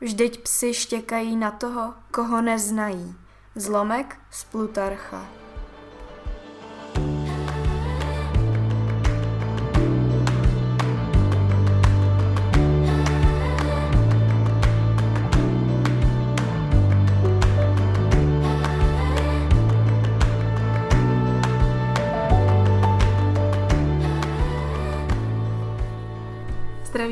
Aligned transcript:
Vždyť 0.00 0.42
psi 0.42 0.74
štěkají 0.74 1.36
na 1.36 1.50
toho, 1.50 1.94
koho 2.10 2.42
neznají. 2.42 3.14
Zlomek 3.54 4.16
z 4.30 4.44
Plutarcha. 4.44 5.26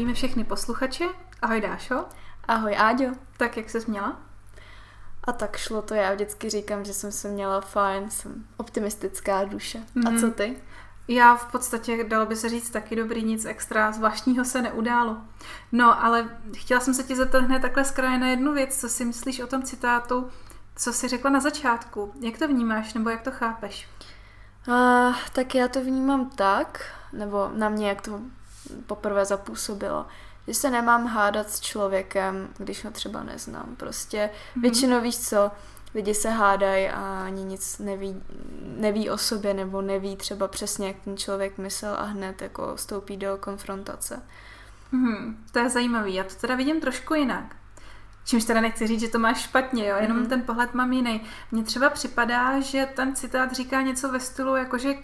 Zdravíme 0.09 0.17
všechny 0.29 0.45
posluchače. 0.45 1.05
Ahoj 1.43 1.61
Dášo. 1.61 2.05
Ahoj 2.49 2.77
Áďo. 2.79 3.07
Tak 3.37 3.57
jak 3.57 3.71
se 3.71 3.79
měla? 3.87 4.17
A 5.25 5.33
tak 5.33 5.57
šlo 5.57 5.83
to, 5.83 5.95
já 5.95 6.15
vždycky 6.15 6.51
říkám, 6.51 6.85
že 6.85 6.95
jsem 6.95 7.13
se 7.13 7.29
měla 7.29 7.61
fajn, 7.61 8.11
jsem 8.11 8.45
optimistická 8.57 9.45
duše. 9.45 9.79
Mm. 9.95 10.07
A 10.07 10.11
Mhm. 10.11 10.21
co 10.21 10.31
ty? 10.31 10.57
Já 11.09 11.37
v 11.37 11.53
podstatě, 11.53 12.05
dalo 12.05 12.27
by 12.27 12.37
se 12.37 12.49
říct, 12.49 12.71
taky 12.71 12.97
dobrý, 12.97 13.23
nic 13.23 13.45
extra 13.45 13.93
zvláštního 13.93 14.45
se 14.45 14.63
neudálo. 14.63 15.17
No, 15.73 16.05
ale 16.05 16.29
chtěla 16.57 16.81
jsem 16.81 16.95
se 16.95 17.03
ti 17.03 17.17
zeptat 17.17 17.45
hned 17.45 17.63
takhle 17.63 17.85
z 17.85 17.91
kraje 17.91 18.19
na 18.19 18.29
jednu 18.29 18.53
věc, 18.53 18.81
co 18.81 18.89
si 18.89 19.05
myslíš 19.05 19.41
o 19.41 19.47
tom 19.47 19.63
citátu, 19.63 20.31
co 20.77 20.93
jsi 20.93 21.09
řekla 21.09 21.31
na 21.31 21.41
začátku. 21.41 22.13
Jak 22.21 22.39
to 22.39 22.49
vnímáš, 22.49 22.95
nebo 22.95 23.11
jak 23.11 23.23
to 23.23 23.31
chápeš? 23.31 23.89
Uh, 24.69 25.15
tak 25.33 25.55
já 25.55 25.69
to 25.69 25.81
vnímám 25.81 26.31
tak, 26.31 26.85
nebo 27.13 27.51
na 27.55 27.69
mě, 27.69 27.89
jak 27.89 28.01
to 28.03 28.21
poprvé 28.87 29.25
zapůsobilo, 29.25 30.07
že 30.47 30.55
se 30.55 30.71
nemám 30.71 31.07
hádat 31.07 31.51
s 31.51 31.61
člověkem, 31.61 32.49
když 32.59 32.85
ho 32.85 32.91
třeba 32.91 33.23
neznám. 33.23 33.75
Prostě 33.77 34.31
Mhm. 34.55 34.63
většinou 34.63 35.01
víš 35.01 35.19
co, 35.19 35.51
lidi 35.95 36.15
se 36.15 36.31
hádají 36.31 36.89
a 36.89 37.23
ani 37.27 37.43
nic 37.45 37.79
neví, 37.79 38.23
neví 38.63 39.11
o 39.11 39.19
sobě 39.19 39.55
nebo 39.55 39.83
neví 39.83 40.17
třeba 40.17 40.49
přesně, 40.49 40.87
jak 40.87 40.97
ten 41.05 41.17
člověk 41.17 41.59
myslel 41.59 41.95
a 41.99 42.03
hned 42.03 42.43
jako 42.43 42.77
stoupí 42.77 43.17
do 43.17 43.37
konfrontace. 43.41 44.23
Hmm, 44.93 45.45
to 45.53 45.59
je 45.59 45.71
zajímavý. 45.71 46.15
Já 46.15 46.25
to 46.25 46.35
teda 46.35 46.55
vidím 46.55 46.81
trošku 46.81 47.15
jinak. 47.15 47.57
Čímž 48.29 48.45
teda 48.45 48.61
nechci 48.61 48.87
říct, 48.87 49.01
že 49.01 49.09
to 49.09 49.19
máš 49.19 49.41
špatně, 49.43 49.89
jo? 49.89 49.97
jenom 50.01 50.19
Mhm. 50.19 50.27
ten 50.27 50.43
pohled 50.43 50.75
mám 50.75 50.93
jiný. 50.93 51.21
Mně 51.53 51.63
třeba 51.63 51.91
připadá, 51.91 52.61
že 52.61 52.89
ten 52.97 53.15
citát 53.15 53.53
říká 53.53 53.83
něco 53.83 54.09
ve 54.09 54.21
stylu, 54.21 54.57
jakože 54.57 54.89
uh, 54.95 54.99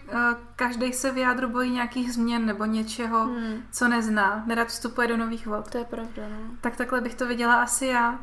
každý 0.57 0.93
se 0.93 1.11
v 1.13 1.19
jádru 1.19 1.49
bojí 1.49 1.71
nějakých 1.71 2.13
změn 2.13 2.47
nebo 2.47 2.65
něčeho, 2.65 3.25
Hmm. 3.25 3.63
co 3.73 3.89
nezná. 3.89 4.43
Nerad 4.47 4.69
vstupuje 4.69 5.09
do 5.09 5.17
nových 5.17 5.47
vod. 5.47 5.71
To 5.71 5.79
je 5.79 5.85
pravda, 5.85 6.23
no. 6.31 6.37
Tak 6.61 6.77
takhle 6.77 7.01
bych 7.01 7.15
to 7.15 7.27
viděla 7.27 7.55
asi 7.55 7.87
já. 7.87 8.19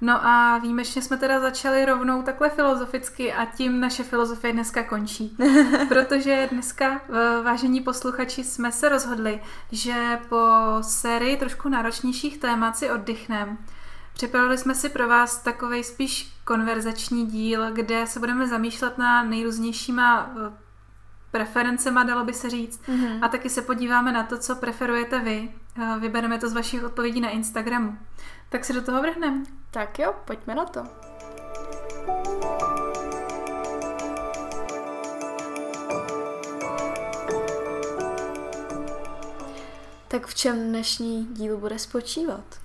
No 0.00 0.26
a 0.26 0.58
výjimečně 0.58 1.02
jsme 1.02 1.16
teda 1.16 1.40
začali 1.40 1.84
rovnou 1.84 2.22
takhle 2.22 2.50
filozoficky 2.50 3.32
a 3.32 3.44
tím 3.46 3.80
naše 3.80 4.02
filozofie 4.04 4.52
dneska 4.52 4.82
končí. 4.82 5.36
Protože 5.88 6.48
dneska, 6.52 7.00
eh, 7.08 7.42
vážení 7.42 7.80
posluchači, 7.80 8.44
jsme 8.44 8.72
se 8.72 8.88
rozhodli, 8.88 9.40
že 9.72 10.18
po 10.28 10.38
sérii 10.80 11.36
trošku 11.36 11.68
náročnějších 11.68 12.38
témat 12.38 12.76
si 12.76 12.90
oddychneme. 12.90 13.56
Připravili 14.14 14.58
jsme 14.58 14.74
si 14.74 14.88
pro 14.88 15.08
vás 15.08 15.38
takový 15.38 15.84
spíš 15.84 16.32
konverzační 16.44 17.26
díl, 17.26 17.70
kde 17.72 18.06
se 18.06 18.18
budeme 18.18 18.48
zamýšlet 18.48 18.98
na 18.98 19.22
nejrůznějšíma 19.22 20.30
eh, 20.36 20.52
preferencema, 21.30 22.04
dalo 22.04 22.24
by 22.24 22.32
se 22.32 22.50
říct. 22.50 22.88
Mhm. 22.88 23.24
A 23.24 23.28
taky 23.28 23.50
se 23.50 23.62
podíváme 23.62 24.12
na 24.12 24.22
to, 24.22 24.38
co 24.38 24.56
preferujete 24.56 25.20
vy. 25.20 25.52
Eh, 25.82 25.98
Vybereme 25.98 26.38
to 26.38 26.48
z 26.48 26.52
vašich 26.52 26.84
odpovědí 26.84 27.20
na 27.20 27.30
Instagramu. 27.30 27.98
Tak 28.48 28.64
se 28.64 28.72
do 28.72 28.82
toho 28.82 29.02
vrhneme. 29.02 29.42
Tak 29.70 29.98
jo, 29.98 30.14
pojďme 30.24 30.54
na 30.54 30.64
to. 30.64 30.84
Tak 40.08 40.26
v 40.26 40.34
čem 40.34 40.68
dnešní 40.68 41.26
díl 41.26 41.56
bude 41.56 41.78
spočívat? 41.78 42.63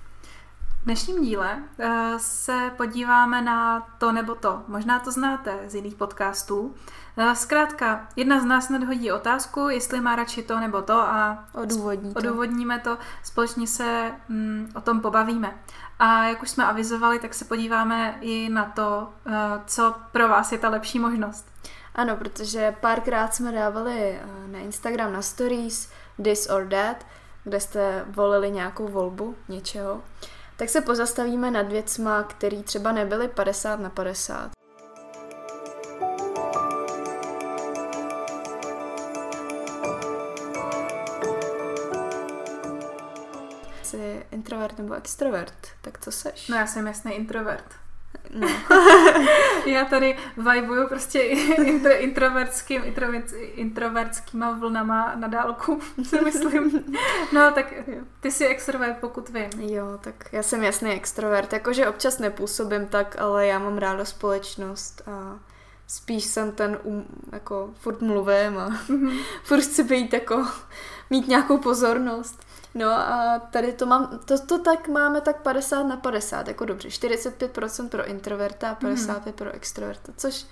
V 0.80 0.84
dnešním 0.84 1.22
díle 1.24 1.58
eh, 1.78 2.12
se 2.18 2.70
podíváme 2.76 3.42
na 3.42 3.80
to 3.98 4.12
nebo 4.12 4.34
to. 4.34 4.62
Možná 4.68 4.98
to 5.00 5.12
znáte 5.12 5.58
z 5.66 5.74
jiných 5.74 5.94
podcastů. 5.94 6.74
Eh, 7.16 7.34
Zkrátka, 7.34 8.08
jedna 8.16 8.40
z 8.40 8.44
nás 8.44 8.68
nadhodí 8.68 9.12
otázku, 9.12 9.68
jestli 9.68 10.00
má 10.00 10.16
radši 10.16 10.42
to 10.42 10.60
nebo 10.60 10.82
to 10.82 10.92
a 10.94 11.44
Odůvodní 11.52 12.12
to. 12.14 12.18
odůvodníme 12.18 12.78
to, 12.78 12.98
společně 13.22 13.66
se 13.66 14.12
mm, 14.28 14.72
o 14.74 14.80
tom 14.80 15.00
pobavíme. 15.00 15.58
A 15.98 16.24
jak 16.24 16.42
už 16.42 16.50
jsme 16.50 16.66
avizovali, 16.66 17.18
tak 17.18 17.34
se 17.34 17.44
podíváme 17.44 18.18
i 18.20 18.48
na 18.48 18.64
to, 18.64 19.08
eh, 19.26 19.32
co 19.66 19.94
pro 20.12 20.28
vás 20.28 20.52
je 20.52 20.58
ta 20.58 20.68
lepší 20.68 20.98
možnost. 20.98 21.50
Ano, 21.94 22.16
protože 22.16 22.76
párkrát 22.80 23.34
jsme 23.34 23.52
dávali 23.52 24.20
na 24.46 24.58
Instagram 24.58 25.12
na 25.12 25.22
stories 25.22 25.92
this 26.22 26.50
or 26.50 26.66
that, 26.68 27.06
kde 27.44 27.60
jste 27.60 28.04
volili 28.08 28.50
nějakou 28.50 28.88
volbu 28.88 29.34
něčeho, 29.48 30.02
tak 30.60 30.68
se 30.68 30.80
pozastavíme 30.80 31.50
nad 31.50 31.68
věcma, 31.68 32.22
které 32.22 32.62
třeba 32.62 32.92
nebyly 32.92 33.28
50 33.28 33.80
na 33.80 33.90
50. 33.90 34.50
Jsi 43.82 44.26
introvert 44.30 44.78
nebo 44.78 44.94
extrovert, 44.94 45.68
tak 45.82 45.98
co 45.98 46.12
seš? 46.12 46.48
No 46.48 46.56
já 46.56 46.66
jsem 46.66 46.86
jasný 46.86 47.12
introvert. 47.12 47.74
No. 48.34 48.48
Já 49.66 49.84
tady 49.84 50.16
vibuju 50.52 50.88
prostě 50.88 51.20
intro, 51.64 52.00
introvertským, 52.00 52.82
introvert, 52.84 53.32
introvertskýma 53.54 54.50
vlnama 54.50 55.12
na 55.14 55.28
dálku, 55.28 55.80
si 56.02 56.20
myslím. 56.20 56.84
No 57.32 57.52
tak 57.52 57.74
ty 58.20 58.30
jsi 58.30 58.46
extrovert, 58.46 58.96
pokud 59.00 59.28
vím. 59.28 59.50
Jo, 59.58 59.98
tak 60.00 60.14
já 60.32 60.42
jsem 60.42 60.62
jasný 60.62 60.90
extrovert, 60.90 61.52
jakože 61.52 61.88
občas 61.88 62.18
nepůsobím 62.18 62.86
tak, 62.86 63.16
ale 63.18 63.46
já 63.46 63.58
mám 63.58 63.78
ráda 63.78 64.04
společnost 64.04 65.02
a 65.06 65.38
spíš 65.86 66.24
jsem 66.24 66.52
ten, 66.52 66.78
um, 66.82 67.04
jako 67.32 67.70
furt 67.74 68.00
mluvím 68.00 68.58
a 68.58 68.80
furt 69.44 69.60
chci 69.60 69.82
být 69.82 70.12
jako, 70.12 70.46
mít 71.10 71.28
nějakou 71.28 71.58
pozornost. 71.58 72.49
No 72.74 72.90
a 72.90 73.38
tady 73.50 73.72
to 73.72 73.86
mám, 73.86 74.20
to, 74.24 74.38
to 74.46 74.58
tak 74.58 74.88
máme 74.88 75.20
tak 75.20 75.42
50 75.42 75.82
na 75.82 75.96
50, 75.96 76.48
jako 76.48 76.64
dobře, 76.64 76.88
45% 76.88 77.88
pro 77.88 78.06
introverta 78.06 78.70
a 78.70 78.74
55% 78.74 79.32
pro 79.32 79.50
extroverta, 79.50 80.12
což 80.16 80.46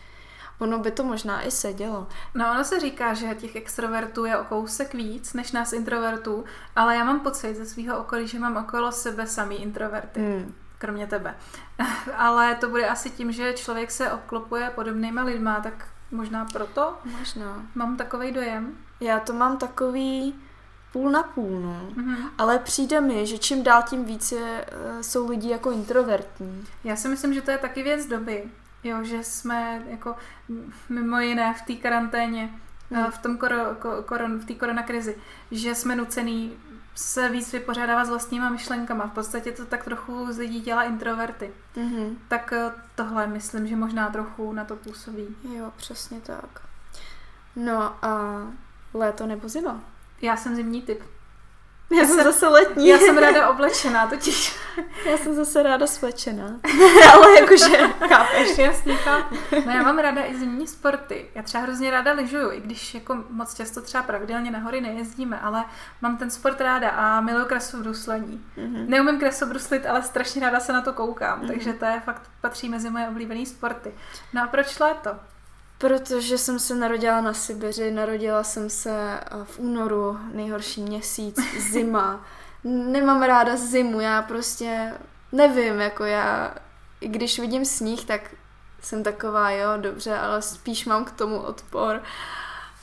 ono 0.59 0.79
by 0.79 0.91
to 0.91 1.05
možná 1.05 1.43
i 1.43 1.51
sedělo. 1.51 2.06
No 2.34 2.51
ono 2.51 2.65
se 2.65 2.81
říká, 2.81 3.15
že 3.15 3.34
těch 3.34 3.56
extrovertů 3.56 4.25
je 4.25 4.39
o 4.39 4.45
kousek 4.45 4.95
víc 4.95 5.34
než 5.34 5.53
nás 5.53 5.73
introvertů, 5.73 6.45
ale 6.77 6.97
já 6.97 7.05
mám 7.05 7.21
pocit 7.21 7.55
ze 7.55 7.67
svého 7.67 7.99
okolí, 7.99 8.29
že 8.29 8.39
mám 8.39 8.56
okolo 8.56 8.93
sebe 8.93 9.27
samý 9.27 9.62
introverty. 9.62 10.21
Hmm. 10.21 10.55
kromě 10.79 11.06
tebe. 11.06 11.35
Ale 12.17 12.55
to 12.55 12.69
bude 12.69 12.89
asi 12.89 13.11
tím, 13.11 13.33
že 13.33 13.53
člověk 13.53 13.91
se 13.91 14.12
obklopuje 14.12 14.71
podobnýma 14.75 15.23
lidma, 15.23 15.61
tak 15.61 15.89
možná 16.11 16.45
proto 16.45 16.97
Možná. 17.19 17.62
mám 17.75 17.97
takový 17.97 18.33
dojem. 18.33 18.77
Já 19.00 19.21
to 19.21 19.33
mám 19.33 19.59
takový 19.59 20.35
půl 20.93 21.10
na 21.10 21.22
půl, 21.22 21.60
no. 21.60 21.91
Mhm. 21.94 22.16
Ale 22.38 22.59
přijde 22.59 23.00
mi, 23.00 23.26
že 23.26 23.38
čím 23.38 23.62
dál 23.62 23.82
tím 23.82 24.04
více 24.04 24.37
eh, 24.38 25.03
jsou 25.03 25.28
lidi 25.31 25.49
jako 25.49 25.71
introvertní. 25.71 26.66
Já 26.84 26.97
si 26.97 27.09
myslím, 27.09 27.34
že 27.34 27.43
to 27.43 27.50
je 27.50 27.59
taky 27.59 27.82
věc 27.82 28.06
doby. 28.06 28.44
Jo, 28.84 29.04
že 29.04 29.25
jsme 29.25 29.82
jako 29.88 30.16
mimo 30.88 31.19
jiné 31.21 31.54
v 31.54 31.62
té 31.62 31.75
karanténě, 31.75 32.50
eh, 32.97 33.06
v 33.10 33.19
tom 33.19 33.37
koro, 33.38 33.56
ko- 33.56 34.03
koron, 34.04 34.38
v 34.38 34.44
té 34.44 34.54
koronakrizi, 34.54 35.16
že 35.50 35.75
jsme 35.75 35.97
nucený 35.97 36.53
se 36.94 37.28
víc 37.28 37.53
vypořádávat 37.53 38.05
s 38.05 38.09
vlastníma 38.09 38.49
myšlenkama. 38.50 39.06
V 39.06 39.12
podstatě 39.12 39.53
to 39.53 39.66
tak 39.66 39.84
trochu 39.84 40.26
z 40.32 40.38
lidí 40.38 40.60
dělá 40.60 40.82
introverty. 40.82 41.50
Mhm. 41.76 42.19
Tak 42.29 42.52
eh, 42.52 42.73
tohle 42.94 43.26
myslím, 43.26 43.67
že 43.67 43.76
možná 43.76 44.08
trochu 44.08 44.52
na 44.52 44.64
to 44.64 44.76
působí. 44.76 45.37
Jo, 45.56 45.73
přesně 45.76 46.20
tak. 46.20 46.61
No 47.56 48.05
a 48.05 48.43
léto 48.94 49.26
nebo 49.26 49.49
zima? 49.49 49.81
Já 50.23 50.37
jsem 50.37 50.56
zimní 50.56 50.82
typ. 50.82 51.03
Já 52.00 52.05
jsem 52.06 52.25
zase 52.25 52.49
letní. 52.49 52.87
Já 52.88 52.99
jsem 52.99 53.19
ráda 53.19 53.49
oblečená, 53.49 54.06
totiž. 54.06 54.56
Já 55.11 55.17
jsem 55.17 55.35
zase 55.35 55.62
ráda 55.62 55.87
svečená. 55.87 56.61
Ale 57.15 57.41
jakože, 57.41 57.76
chápeš. 58.09 58.59
Jasně, 58.59 58.97
chápu. 58.97 59.37
No 59.67 59.73
já 59.73 59.82
mám 59.82 59.99
ráda 59.99 60.25
i 60.25 60.38
zimní 60.38 60.67
sporty. 60.67 61.26
Já 61.35 61.43
třeba 61.43 61.62
hrozně 61.65 61.91
ráda 61.91 62.12
lyžuju, 62.12 62.53
i 62.53 62.61
když 62.61 62.94
jako 62.94 63.25
moc 63.31 63.55
často 63.55 63.81
třeba 63.82 64.03
pravidelně 64.03 64.50
na 64.50 64.59
hory 64.59 64.81
nejezdíme, 64.81 65.41
ale 65.41 65.65
mám 66.03 66.17
ten 66.17 66.31
sport 66.31 66.61
ráda 66.61 66.91
a 66.91 67.21
miluju 67.21 67.47
krasobruslení. 67.47 68.44
Mhm. 68.56 68.85
Neumím 68.91 69.19
krasobruslit, 69.21 69.87
ale 69.87 70.03
strašně 70.03 70.41
ráda 70.43 70.61
se 70.61 70.73
na 70.73 70.81
to 70.82 70.93
koukám, 70.93 71.38
Mhm. 71.38 71.49
takže 71.49 71.73
to 71.73 71.85
je 71.85 72.00
fakt 72.05 72.23
patří 72.41 72.69
mezi 72.69 72.91
moje 72.91 73.09
oblíbené 73.09 73.47
sporty. 73.47 73.94
No 74.32 74.43
a 74.43 74.47
proč 74.47 74.79
léto? 74.79 75.11
Protože 75.78 76.38
jsem 76.38 76.58
se 76.58 76.75
narodila 76.75 77.20
na 77.20 77.34
Sibiři, 77.34 77.90
narodila 77.90 78.44
jsem 78.44 78.70
se 78.70 79.20
eh, 79.20 79.44
v 79.44 79.58
únoru, 79.58 80.19
nejhorší 80.34 80.82
měsíc, 80.82 81.36
zima. 81.72 82.25
Nemám 82.64 83.22
ráda 83.22 83.56
zimu, 83.56 84.00
já 84.00 84.22
prostě 84.22 84.94
nevím, 85.32 85.80
jako 85.80 86.04
já, 86.04 86.54
i 87.00 87.08
když 87.08 87.38
vidím 87.38 87.64
sníh, 87.64 88.04
tak 88.04 88.20
jsem 88.80 89.02
taková, 89.02 89.50
jo, 89.50 89.69
dobře, 89.76 90.19
ale 90.19 90.42
spíš 90.42 90.86
mám 90.86 91.04
k 91.04 91.10
tomu 91.10 91.38
odpor. 91.40 92.02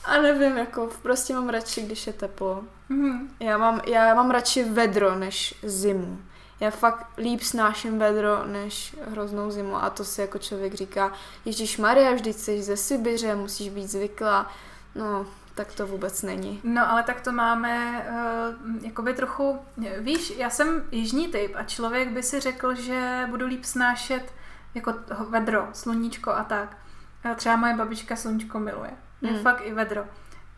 A 0.05 0.21
nevím, 0.21 0.57
jako 0.57 0.89
prostě 1.01 1.33
mám 1.33 1.49
radši, 1.49 1.81
když 1.81 2.07
je 2.07 2.13
teplo. 2.13 2.63
Mm. 2.89 3.35
Já, 3.39 3.57
mám, 3.57 3.81
já 3.87 4.15
mám 4.15 4.31
radši 4.31 4.63
vedro 4.63 5.15
než 5.15 5.55
zimu. 5.63 6.19
Já 6.59 6.71
fakt 6.71 7.07
líp 7.17 7.41
snáším 7.41 7.99
vedro 7.99 8.45
než 8.45 8.95
hroznou 9.07 9.51
zimu 9.51 9.75
a 9.75 9.89
to 9.89 10.03
si 10.03 10.21
jako 10.21 10.37
člověk 10.37 10.73
říká, 10.73 11.11
Ježíš 11.45 11.77
Maria, 11.77 12.11
vždyť 12.11 12.35
jsi 12.35 12.63
ze 12.63 12.77
Sibiře, 12.77 13.35
musíš 13.35 13.69
být 13.69 13.87
zvyklá. 13.87 14.51
No, 14.95 15.25
tak 15.55 15.73
to 15.73 15.87
vůbec 15.87 16.21
není. 16.21 16.61
No, 16.63 16.91
ale 16.91 17.03
tak 17.03 17.21
to 17.21 17.31
máme 17.31 18.05
uh, 18.09 18.85
jakoby 18.85 19.13
trochu, 19.13 19.59
víš, 19.99 20.33
já 20.37 20.49
jsem 20.49 20.83
jižní 20.91 21.27
typ 21.27 21.51
a 21.55 21.63
člověk 21.63 22.09
by 22.09 22.23
si 22.23 22.39
řekl, 22.39 22.75
že 22.75 23.27
budu 23.29 23.45
líp 23.45 23.65
snášet 23.65 24.33
jako 24.75 24.93
vedro, 25.29 25.67
sluníčko 25.73 26.31
a 26.31 26.43
tak. 26.43 26.77
A 27.23 27.35
třeba 27.35 27.55
moje 27.55 27.75
babička 27.75 28.15
sluníčko 28.15 28.59
miluje. 28.59 28.91
Je 29.21 29.31
hmm. 29.31 29.39
fakt 29.39 29.61
i 29.65 29.73
vedro. 29.73 30.05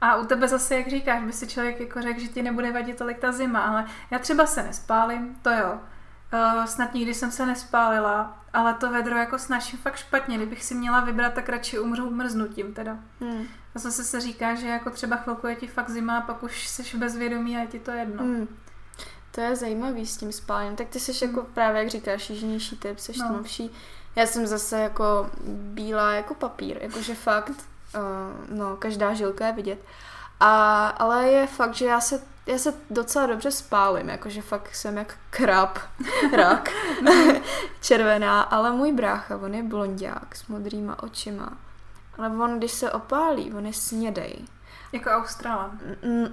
A 0.02 0.16
u 0.16 0.26
tebe 0.26 0.48
zase, 0.48 0.76
jak 0.78 0.88
říkáš, 0.88 1.24
by 1.24 1.34
si 1.34 1.48
člověk 1.48 1.80
jako 1.80 2.02
řekl, 2.02 2.20
že 2.20 2.28
ti 2.28 2.42
nebude 2.42 2.72
vadit 2.72 2.98
tolik 2.98 3.20
ta 3.20 3.32
zima, 3.32 3.60
ale 3.60 3.86
já 4.12 4.20
třeba 4.20 4.46
se 4.46 4.64
nespálím, 4.64 5.36
to 5.42 5.50
jo. 5.50 5.80
Uh, 6.34 6.66
snad 6.66 6.94
nikdy 6.94 7.14
jsem 7.14 7.32
se 7.32 7.46
nespálila, 7.46 8.44
ale 8.54 8.74
to 8.74 8.92
vedro 8.92 9.18
jako 9.18 9.40
snažím 9.40 9.80
fakt 9.80 9.98
špatně. 9.98 10.38
Kdybych 10.38 10.64
si 10.64 10.76
měla 10.76 11.00
vybrat, 11.00 11.34
tak 11.34 11.50
radši 11.50 11.80
umřu 11.80 12.10
mrznutím 12.10 12.74
teda. 12.74 12.98
Hmm. 13.22 13.48
A 13.76 13.80
zase 13.80 14.04
se 14.04 14.22
říká, 14.22 14.56
že 14.56 14.68
jako 14.68 14.90
třeba 14.90 15.16
chvilku 15.16 15.48
je 15.48 15.56
ti 15.56 15.68
fakt 15.68 15.90
zima 15.90 16.18
a 16.18 16.22
pak 16.22 16.44
už 16.44 16.68
jsi 16.68 16.98
bezvědomí 16.98 17.58
a 17.58 17.60
je 17.60 17.68
ti 17.68 17.80
to 17.80 17.92
jedno. 17.92 18.24
Hmm. 18.24 18.48
To 19.32 19.42
je 19.42 19.56
zajímavý 19.56 20.06
s 20.06 20.18
tím 20.18 20.32
spálením. 20.32 20.76
Tak 20.76 20.88
ty 20.88 21.00
jsi 21.00 21.26
jako 21.26 21.42
hmm. 21.42 21.54
právě, 21.54 21.82
jak 21.82 21.90
říkáš, 21.90 22.30
jižnější 22.30 22.78
typ, 22.78 23.00
jsi 23.00 23.14
no. 23.20 23.28
tmavší. 23.28 23.72
Já 24.16 24.26
jsem 24.26 24.48
zase 24.48 24.80
jako 24.80 25.30
bílá 25.48 26.14
jako 26.14 26.34
papír, 26.34 26.78
jakože 26.82 27.16
fakt, 27.16 27.68
uh, 27.96 28.58
no, 28.58 28.76
každá 28.76 29.14
žilka 29.14 29.48
je 29.48 29.54
vidět. 29.54 29.80
A, 30.40 30.88
ale 30.88 31.28
je 31.28 31.48
fakt, 31.48 31.76
že 31.76 31.86
já 31.86 32.00
se, 32.00 32.22
já 32.46 32.58
se 32.58 32.74
docela 32.90 33.26
dobře 33.26 33.52
spálím, 33.52 34.10
jakože 34.10 34.42
fakt 34.42 34.76
jsem 34.76 34.98
jak 34.98 35.18
krab, 35.30 35.80
rak, 36.36 36.70
červená, 37.82 38.42
ale 38.42 38.72
můj 38.72 38.94
brácha, 38.94 39.38
on 39.38 39.54
je 39.54 39.64
blondiák 39.64 40.36
s 40.36 40.48
modrýma 40.48 41.04
očima. 41.04 41.58
Ale 42.18 42.30
on, 42.30 42.58
když 42.58 42.72
se 42.72 42.92
opálí, 42.92 43.54
on 43.54 43.66
je 43.66 43.74
snědej. 43.74 44.46
Jako 44.92 45.10
Australan. 45.10 45.80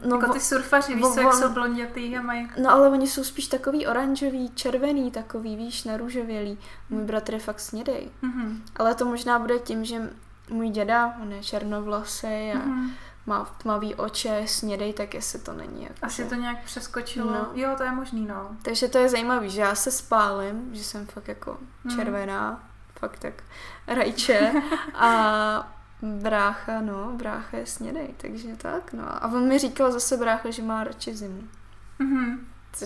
No, 0.04 0.16
jako 0.16 0.32
ty 0.32 0.40
surfaři, 0.40 0.94
víš, 0.94 1.06
jak 1.16 1.32
jsou 1.34 1.48
blondětý 1.48 2.16
a 2.16 2.22
mají... 2.22 2.50
No 2.62 2.70
ale 2.70 2.88
oni 2.88 3.06
jsou 3.06 3.24
spíš 3.24 3.46
takový 3.46 3.86
oranžový, 3.86 4.50
červený, 4.54 5.10
takový, 5.10 5.56
víš, 5.56 5.84
narůžovělý. 5.84 6.58
Můj 6.90 7.04
bratr 7.04 7.32
je 7.32 7.40
fakt 7.40 7.60
snědej. 7.60 8.10
Mm-hmm. 8.22 8.60
Ale 8.76 8.94
to 8.94 9.04
možná 9.04 9.38
bude 9.38 9.58
tím, 9.58 9.84
že 9.84 10.10
můj 10.50 10.68
děda, 10.68 11.14
on 11.22 11.32
je 11.32 11.42
černovlasý 11.42 12.26
a 12.26 12.58
mm-hmm. 12.58 12.90
má 13.26 13.44
tmavý 13.44 13.94
oče, 13.94 14.42
snědej, 14.46 14.92
tak 14.92 15.14
jestli 15.14 15.38
to 15.38 15.52
není. 15.52 15.82
Jako 15.82 15.94
Asi 16.02 16.22
že... 16.22 16.28
to 16.28 16.34
nějak 16.34 16.64
přeskočilo. 16.64 17.32
No. 17.32 17.48
Jo, 17.54 17.74
to 17.76 17.82
je 17.82 17.92
možný, 17.92 18.26
no. 18.26 18.56
Takže 18.62 18.88
to 18.88 18.98
je 18.98 19.08
zajímavé, 19.08 19.48
že 19.48 19.60
já 19.60 19.74
se 19.74 19.90
spálím, 19.90 20.74
že 20.74 20.84
jsem 20.84 21.06
fakt 21.06 21.28
jako 21.28 21.58
mm. 21.84 21.96
červená, 21.96 22.68
fakt 22.98 23.18
tak 23.18 23.34
rajče 23.86 24.52
a 24.94 25.74
Brácha, 26.04 26.80
no, 26.80 27.12
brácha 27.12 27.56
je 27.56 27.66
snědej, 27.66 28.14
takže 28.16 28.56
tak, 28.56 28.92
no. 28.92 29.24
A 29.24 29.28
on 29.28 29.48
mi 29.48 29.58
říkal 29.58 29.92
zase 29.92 30.16
brácha, 30.16 30.50
že 30.50 30.62
má 30.62 30.84
radši 30.84 31.14
zimu. 31.14 31.42
Mm-hmm. 32.00 32.38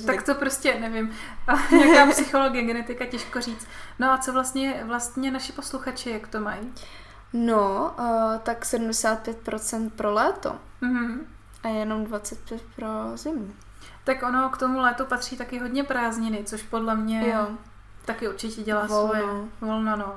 tak 0.07 0.23
to 0.23 0.35
prostě, 0.35 0.81
nevím, 0.81 1.13
nějaká 1.71 2.11
psychologie, 2.11 2.65
genetika, 2.65 3.07
těžko 3.07 3.41
říct. 3.41 3.67
No 3.99 4.11
a 4.11 4.19
co 4.19 4.33
vlastně, 4.33 4.83
vlastně 4.85 5.31
naši 5.31 5.53
posluchači, 5.53 6.11
jak 6.11 6.29
to 6.29 6.41
mají? 6.41 6.73
No, 7.33 7.95
uh, 7.99 8.39
tak 8.43 8.65
75% 8.65 9.91
pro 9.91 10.13
léto 10.13 10.57
mm-hmm. 10.83 11.19
a 11.63 11.69
jenom 11.69 12.05
25% 12.05 12.61
pro 12.77 13.17
zimu. 13.17 13.55
Tak 14.05 14.23
ono 14.23 14.49
k 14.51 14.59
tomu 14.59 14.81
létu 14.81 15.05
patří 15.05 15.37
taky 15.37 15.59
hodně 15.59 15.85
prázdniny, 15.85 16.45
což 16.45 16.63
podle 16.63 16.97
mě 16.97 17.29
jo. 17.29 17.49
taky 18.05 18.29
určitě 18.29 18.63
dělá 18.63 18.87
volno. 18.87 19.09
svoje. 19.09 19.49
Volno, 19.61 19.97
no. 19.97 20.15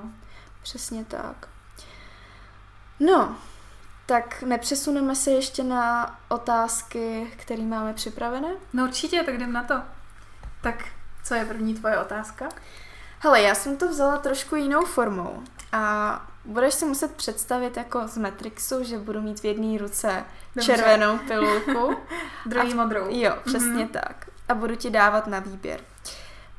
Přesně 0.62 1.06
tak. 1.06 1.48
No, 3.00 3.36
tak 4.06 4.42
nepřesuneme 4.42 5.16
se 5.16 5.32
ještě 5.32 5.64
na 5.64 6.16
otázky, 6.30 7.32
které 7.38 7.64
máme 7.64 7.94
připravené? 7.94 8.50
No 8.74 8.84
určitě, 8.84 9.24
tak 9.24 9.36
jdem 9.36 9.54
na 9.54 9.64
to. 9.64 9.82
Tak 10.62 10.86
co 11.24 11.34
je 11.34 11.46
první 11.46 11.74
tvoje 11.74 11.98
otázka? 11.98 12.50
Hele, 13.20 13.42
já 13.42 13.56
jsem 13.56 13.78
to 13.78 13.88
vzala 13.88 14.18
trošku 14.18 14.56
jinou 14.56 14.86
formou 14.86 15.44
a 15.72 16.31
budeš 16.46 16.74
si 16.74 16.86
muset 16.86 17.16
představit 17.16 17.78
jako 17.78 18.08
z 18.08 18.18
Matrixu, 18.18 18.84
že 18.84 18.98
budu 18.98 19.22
mít 19.22 19.40
v 19.40 19.46
jedné 19.46 19.78
ruce 19.78 20.26
Dobře. 20.56 20.76
červenou 20.76 21.18
pilulku. 21.18 21.98
Druhý 22.46 22.74
modrou. 22.74 23.06
Jo, 23.10 23.38
přesně 23.46 23.86
mm-hmm. 23.86 23.90
tak. 23.90 24.30
A 24.50 24.54
budu 24.54 24.76
ti 24.76 24.90
dávat 24.90 25.28
na 25.28 25.40
výběr. 25.40 25.80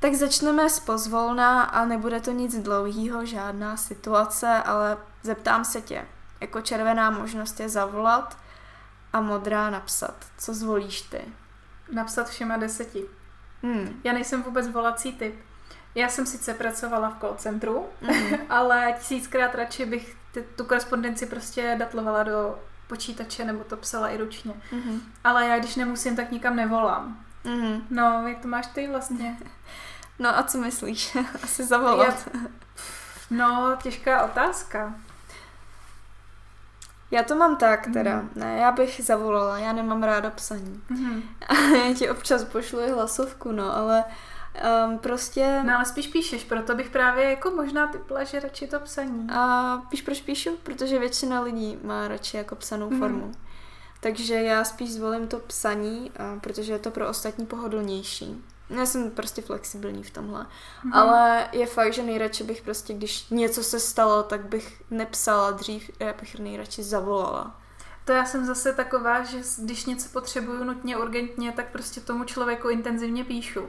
Tak 0.01 0.15
začneme 0.15 0.71
z 0.71 0.81
pozvolna 0.81 1.63
a 1.63 1.85
nebude 1.85 2.21
to 2.21 2.31
nic 2.31 2.63
dlouhého, 2.63 3.27
žádná 3.27 3.77
situace, 3.77 4.49
ale 4.49 4.97
zeptám 5.23 5.65
se 5.65 5.81
tě, 5.81 6.07
jako 6.41 6.61
červená 6.61 7.11
možnost 7.11 7.61
je 7.61 7.69
zavolat 7.69 8.39
a 9.13 9.21
modrá 9.21 9.71
napsat. 9.71 10.15
Co 10.39 10.55
zvolíš 10.55 11.03
ty? 11.03 11.21
Napsat 11.93 12.29
všema 12.29 12.57
deseti. 12.57 13.05
Hmm. 13.63 14.01
Já 14.05 14.13
nejsem 14.13 14.43
vůbec 14.43 14.69
volací 14.69 15.13
typ. 15.13 15.35
Já 15.95 16.09
jsem 16.09 16.27
sice 16.27 16.55
pracovala 16.55 17.11
v 17.11 17.21
call 17.21 17.35
centru, 17.35 17.87
mm. 18.01 18.13
ale 18.49 18.95
tisíckrát 18.99 19.55
radši 19.55 19.87
bych 19.87 20.17
ty, 20.33 20.43
tu 20.57 20.65
korespondenci 20.65 21.27
prostě 21.27 21.77
datlovala 21.79 22.23
do 22.23 22.59
počítače 22.87 23.45
nebo 23.45 23.65
to 23.65 23.77
psala 23.77 24.09
i 24.09 24.17
ručně. 24.17 24.55
Mm. 24.73 25.01
Ale 25.25 25.47
já 25.47 25.59
když 25.59 25.77
nemusím, 25.77 26.17
tak 26.17 26.31
nikam 26.31 26.57
nevolám. 26.57 27.25
Mm. 27.45 27.87
No, 27.91 28.29
jak 28.29 28.39
to 28.39 28.49
máš 28.49 28.67
ty 28.67 28.89
vlastně? 28.89 29.37
No 30.19 30.39
a 30.39 30.43
co 30.43 30.59
myslíš? 30.59 31.17
Asi 31.43 31.65
zavolat. 31.65 32.29
Já, 32.35 32.41
no, 33.31 33.77
těžká 33.83 34.25
otázka. 34.25 34.95
Já 37.11 37.23
to 37.23 37.37
mám 37.37 37.57
tak 37.57 37.89
teda, 37.93 38.17
mm. 38.17 38.31
ne, 38.35 38.59
já 38.59 38.73
bych 38.73 39.01
zavolala, 39.05 39.59
já 39.59 39.73
nemám 39.73 40.03
ráda 40.03 40.31
psaní. 40.31 40.83
Mm. 40.89 41.23
já 41.75 41.95
ti 41.95 42.11
občas 42.11 42.45
pošlu 42.45 42.81
i 42.81 42.91
hlasovku, 42.91 43.53
no, 43.53 43.77
ale 43.77 44.05
um, 44.87 44.99
prostě... 44.99 45.63
No 45.67 45.75
ale 45.77 45.85
spíš 45.85 46.07
píšeš, 46.07 46.45
proto 46.45 46.75
bych 46.75 46.91
právě 46.91 47.31
jako 47.31 47.51
možná 47.51 47.87
typla, 47.87 48.25
že 48.25 48.41
radši 48.41 48.67
to 48.67 48.81
psaní. 48.81 49.27
A 49.31 49.77
píš 49.89 50.03
proč 50.03 50.21
píšu? 50.21 50.51
Protože 50.63 50.99
většina 50.99 51.41
lidí 51.41 51.79
má 51.83 52.09
radši 52.09 52.37
jako 52.37 52.57
psanou 52.57 52.91
mm. 52.91 52.99
formu. 52.99 53.33
Takže 54.01 54.35
já 54.35 54.65
spíš 54.65 54.93
zvolím 54.93 55.29
to 55.29 55.39
psaní, 55.39 56.13
protože 56.41 56.73
je 56.73 56.79
to 56.79 56.91
pro 56.91 57.09
ostatní 57.09 57.47
pohodlnější. 57.47 58.45
Já 58.71 58.87
jsem 58.87 59.11
prostě 59.11 59.43
flexibilní 59.43 60.03
v 60.03 60.11
tomhle. 60.11 60.41
Mm-hmm. 60.41 60.91
Ale 60.99 61.49
je 61.53 61.67
fakt, 61.67 61.93
že 61.93 62.03
nejradši 62.03 62.45
bych 62.45 62.63
prostě, 62.63 62.95
když 62.95 63.31
něco 63.31 63.63
se 63.63 63.81
stalo, 63.81 64.23
tak 64.23 64.45
bych 64.45 64.83
nepsala 64.91 65.51
dřív, 65.51 65.91
já 66.01 66.13
bych 66.21 66.39
nejradši 66.39 66.83
zavolala. 66.83 67.61
To 68.05 68.13
já 68.13 68.25
jsem 68.25 68.47
zase 68.47 68.73
taková, 68.73 69.23
že 69.23 69.39
když 69.59 69.85
něco 69.87 70.09
potřebuju 70.09 70.65
nutně, 70.65 70.97
urgentně, 70.97 71.53
tak 71.53 71.73
prostě 71.73 72.01
tomu 72.01 72.25
člověku 72.25 72.69
intenzivně 72.69 73.25
píšu. 73.25 73.61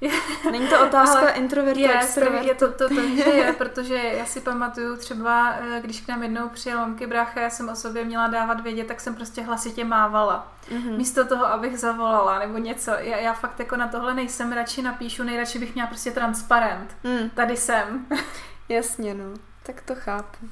Není 0.50 0.68
to 0.68 0.86
otázka 0.86 1.18
Ale 1.18 1.30
introvertu, 1.30 1.80
je, 1.80 2.00
Je 2.40 2.54
to, 2.54 2.72
to, 2.72 2.88
to, 2.88 2.94
to 2.94 3.00
je, 3.00 3.52
protože 3.58 3.94
já 3.94 4.26
si 4.26 4.40
pamatuju 4.40 4.96
třeba, 4.96 5.54
eh, 5.54 5.80
když 5.80 6.00
k 6.00 6.08
nám 6.08 6.22
jednou 6.22 6.48
přijel 6.48 6.78
mamky 6.78 7.06
brácha, 7.06 7.40
já 7.40 7.50
jsem 7.50 7.68
o 7.68 7.76
sobě 7.76 8.04
měla 8.04 8.26
dávat 8.26 8.60
vědět, 8.60 8.86
tak 8.86 9.00
jsem 9.00 9.14
prostě 9.14 9.42
hlasitě 9.42 9.84
mávala. 9.84 10.52
Mm-hmm. 10.70 10.96
Místo 10.96 11.24
toho, 11.24 11.46
abych 11.46 11.78
zavolala 11.78 12.38
nebo 12.38 12.58
něco. 12.58 12.90
Já, 12.90 13.16
já 13.16 13.32
fakt 13.32 13.60
jako 13.60 13.76
na 13.76 13.88
tohle 13.88 14.14
nejsem, 14.14 14.52
radši 14.52 14.82
napíšu, 14.82 15.22
nejradši 15.22 15.58
bych 15.58 15.74
měla 15.74 15.88
prostě 15.88 16.10
transparent. 16.10 16.96
Mm. 17.04 17.30
Tady 17.30 17.56
jsem. 17.56 18.06
Jasně, 18.68 19.14
no. 19.14 19.34
Tak 19.62 19.80
to 19.80 19.94
chápu. 19.94 20.48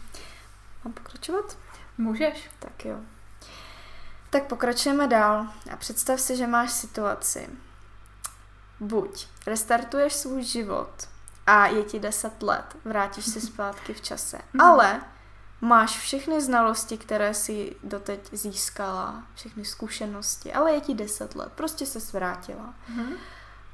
Mám 0.84 0.92
pokračovat? 0.92 1.58
Můžeš. 1.98 2.50
Tak 2.58 2.84
jo. 2.84 2.96
Tak 4.30 4.42
pokračujeme 4.42 5.06
dál 5.06 5.46
a 5.72 5.76
představ 5.76 6.20
si, 6.20 6.36
že 6.36 6.46
máš 6.46 6.70
situaci, 6.70 7.48
Buď 8.80 9.26
restartuješ 9.46 10.14
svůj 10.14 10.42
život 10.42 11.08
a 11.46 11.66
je 11.66 11.82
ti 11.82 11.98
10 11.98 12.42
let, 12.42 12.76
vrátíš 12.84 13.24
se 13.24 13.40
zpátky 13.46 13.94
v 13.94 14.00
čase, 14.00 14.38
mm. 14.52 14.60
ale 14.60 15.00
máš 15.60 15.98
všechny 15.98 16.40
znalosti, 16.40 16.98
které 16.98 17.34
si 17.34 17.76
doteď 17.82 18.28
získala, 18.32 19.22
všechny 19.34 19.64
zkušenosti, 19.64 20.52
ale 20.52 20.72
je 20.72 20.80
ti 20.80 20.94
10 20.94 21.34
let, 21.34 21.52
prostě 21.52 21.86
se 21.86 22.18
vrátila. 22.18 22.74
Mm. 22.88 23.12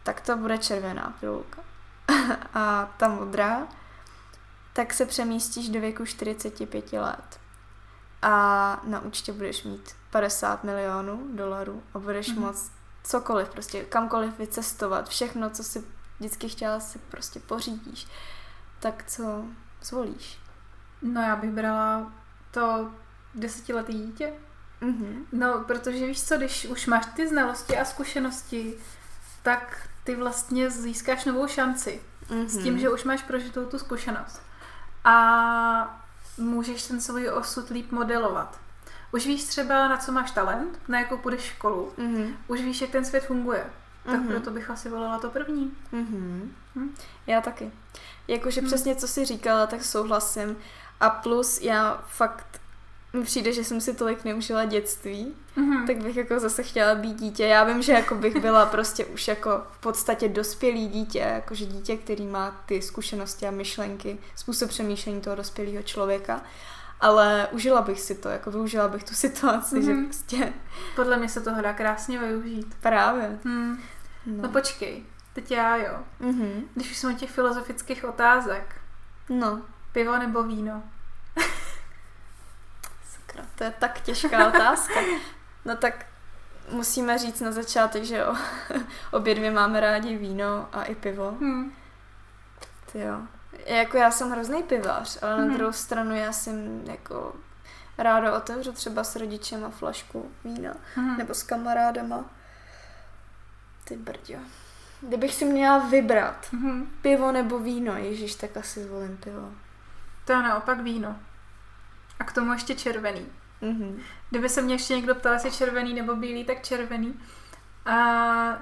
Tak 0.03 0.21
to 0.21 0.37
bude 0.37 0.59
červená 0.59 1.17
pilulka. 1.21 1.63
a 2.55 2.95
ta 2.97 3.09
modrá, 3.09 3.69
tak 4.73 4.95
se 4.95 5.07
přemístíš 5.07 5.69
do 5.69 5.81
věku 5.81 6.07
45 6.07 6.93
let. 6.93 7.41
A 8.23 8.81
na 8.85 9.01
účtě 9.01 9.33
budeš 9.33 9.63
mít 9.63 9.91
50 10.11 10.65
milionů 10.65 11.37
dolarů 11.37 11.83
a 11.95 11.99
budeš 11.99 12.29
mm. 12.29 12.41
moct 12.41 12.73
cokoliv, 13.05 13.49
prostě 13.49 13.85
kamkoliv 13.85 14.39
vycestovat, 14.39 15.09
všechno, 15.09 15.51
co 15.51 15.65
si 15.65 15.85
vždycky 16.19 16.49
chtěla 16.49 16.81
si 16.81 16.99
prostě 16.99 17.41
pořídíš, 17.41 18.07
tak 18.81 19.05
co 19.07 19.45
zvolíš? 19.83 20.39
No 21.03 21.21
já 21.21 21.37
bych 21.37 21.51
brala 21.51 22.13
to 22.51 22.91
desetiletý 23.35 23.93
dítě. 23.93 24.33
Mhm. 24.81 25.27
No, 25.33 25.65
protože 25.67 26.07
víš 26.07 26.25
co, 26.25 26.37
když 26.37 26.65
už 26.65 26.87
máš 26.87 27.07
ty 27.07 27.29
znalosti 27.29 27.79
a 27.79 27.85
zkušenosti, 27.85 28.75
tak 29.43 29.89
ty 30.05 30.17
vlastně 30.17 30.71
získáš 30.71 31.25
novou 31.25 31.47
šanci. 31.47 32.01
Mhm. 32.31 32.49
S 32.49 32.63
tím, 32.63 32.79
že 32.79 32.91
už 32.91 33.05
máš 33.05 33.23
prožitou 33.23 33.67
tu 33.67 33.79
zkušenost. 33.79 34.43
A 35.05 36.05
můžeš 36.39 36.87
ten 36.87 37.01
svůj 37.01 37.29
osud 37.29 37.71
líp 37.71 37.93
modelovat. 37.93 38.61
Už 39.13 39.27
víš 39.27 39.45
třeba, 39.45 39.89
na 39.89 39.97
co 39.97 40.13
máš 40.13 40.31
talent, 40.31 40.79
na 40.89 41.01
jakou 41.01 41.17
půjdeš 41.17 41.41
školu. 41.43 41.93
Mhm. 41.97 42.37
Už 42.49 42.61
víš, 42.61 42.81
jak 42.81 42.91
ten 42.91 43.05
svět 43.05 43.25
funguje. 43.27 43.65
Tak 44.05 44.15
Mhm. 44.21 44.29
proto 44.29 44.51
bych 44.51 44.71
asi 44.71 44.89
volila 44.89 45.19
to 45.19 45.31
první. 45.31 45.73
Mhm. 45.93 46.53
Hm? 46.77 46.95
Já 47.27 47.41
taky. 47.41 47.71
Jakože 48.29 48.61
Hm. 48.61 48.67
přesně, 48.67 48.95
co 48.97 49.09
jsi 49.09 49.25
říkala, 49.25 49.67
tak 49.67 49.85
souhlasím. 49.85 50.57
A 51.01 51.11
plus 51.11 51.61
já 51.61 52.05
fakt 52.07 52.61
mi 53.13 53.23
přijde, 53.25 53.53
že 53.53 53.65
jsem 53.65 53.81
si 53.81 53.95
tolik 53.95 54.25
neužila 54.25 54.65
dětství, 54.65 55.35
Mhm. 55.57 55.87
tak 55.87 55.97
bych 56.03 56.17
jako 56.17 56.41
zase 56.41 56.63
chtěla 56.63 56.95
být 56.95 57.15
dítě. 57.21 57.45
Já 57.47 57.65
vím, 57.65 57.83
že 57.83 57.93
jako 57.93 58.15
bych 58.15 58.41
byla 58.41 58.67
prostě 58.67 59.05
už 59.05 59.29
jako 59.29 59.51
v 59.73 59.79
podstatě 59.79 60.29
dospělý 60.29 60.89
dítě, 60.89 61.19
jakože 61.19 61.65
dítě, 61.67 61.97
který 61.97 62.27
má 62.27 62.63
ty 62.67 62.83
zkušenosti 62.83 63.47
a 63.47 63.51
myšlenky, 63.51 64.19
způsob 64.37 64.69
přemýšlení 64.69 65.21
toho 65.21 65.37
dospělého 65.37 65.83
člověka, 65.83 66.43
ale 67.03 67.49
užila 67.51 67.83
bych 67.83 68.01
si 68.01 68.15
to, 68.15 68.29
jako 68.29 68.51
využila 68.51 68.89
bych 68.89 69.05
tu 69.05 69.15
situaci, 69.15 69.75
mm-hmm. 69.75 69.85
že 69.85 69.93
Mhm. 69.93 70.05
prostě 70.05 70.53
Podle 70.97 71.17
mě 71.17 71.29
se 71.29 71.41
toho 71.41 71.63
dá 71.63 71.73
krásně 71.73 72.19
využít. 72.19 72.75
právě. 72.81 73.39
Hm. 73.45 73.83
No, 74.27 74.43
No 74.43 74.49
počkej, 74.49 75.05
teď 75.33 75.51
já 75.51 75.77
jo. 75.77 75.99
mm-hmm. 76.21 76.63
Když 76.75 76.91
už 76.91 76.97
jsme 76.99 77.15
těch 77.15 77.31
filozofických 77.31 78.05
otázek, 78.05 78.81
no. 79.29 79.63
pivo 79.93 80.19
nebo 80.19 80.43
víno? 80.43 80.83
Sakra, 83.11 83.45
to 83.55 83.65
je 83.65 83.71
tak 83.79 84.01
těžká 84.01 84.49
otázka. 84.49 85.01
No 85.65 85.77
tak 85.77 86.07
musíme 86.71 87.19
říct 87.19 87.41
na 87.41 87.53
začátek, 87.53 88.05
že 88.05 88.17
jo, 88.19 88.35
obě 89.11 89.35
dvě 89.35 89.51
máme 89.51 89.81
rádi 89.81 90.17
víno 90.17 90.69
a 90.73 90.83
i 90.85 90.95
pivo. 90.95 91.37
Hm. 91.41 91.73
Ty 92.93 92.99
jo. 93.01 93.21
Jako 93.67 93.97
já 93.97 94.11
jsem 94.11 94.31
hrozný 94.31 94.63
pivář, 94.63 95.19
ale 95.23 95.37
Mhm. 95.39 95.49
na 95.49 95.55
druhou 95.57 95.73
stranu 95.73 96.15
já 96.15 96.33
jsem 96.33 96.83
jako 96.87 97.35
ráda 97.99 98.37
otevřu 98.37 98.73
třeba 98.73 99.05
s 99.05 99.17
rodičema 99.17 99.71
flašku 99.71 100.31
vína. 100.45 100.75
Mhm. 100.97 101.17
Nebo 101.19 101.35
s 101.35 101.43
kamarádama. 101.43 102.25
Ty 103.85 103.97
brďo. 103.97 104.35
Kdybych 105.01 105.35
si 105.35 105.45
měla 105.45 105.79
vybrat 105.79 106.47
Mhm. 106.53 106.87
pivo 107.03 107.33
nebo 107.33 107.59
víno, 107.59 107.97
ježíš, 107.97 108.35
tak 108.35 108.57
asi 108.57 108.85
zvolím 108.85 109.17
pivo. 109.17 109.53
To 110.25 110.33
je 110.33 110.39
naopak 110.43 110.81
víno. 110.81 111.17
A 112.21 112.25
k 112.25 112.33
tomu 112.33 112.53
ještě 112.53 112.75
červený. 112.75 113.27
Mhm. 113.61 114.01
Kdyby 114.31 114.49
se 114.49 114.63
mě 114.63 114.75
ještě 114.75 114.97
někdo 114.97 115.15
ptal, 115.15 115.33
jestli 115.33 115.51
červený 115.53 115.95
nebo 115.95 116.17
bílý, 116.17 116.45
tak 116.45 116.63
červený. 116.63 117.15
A 117.87 117.97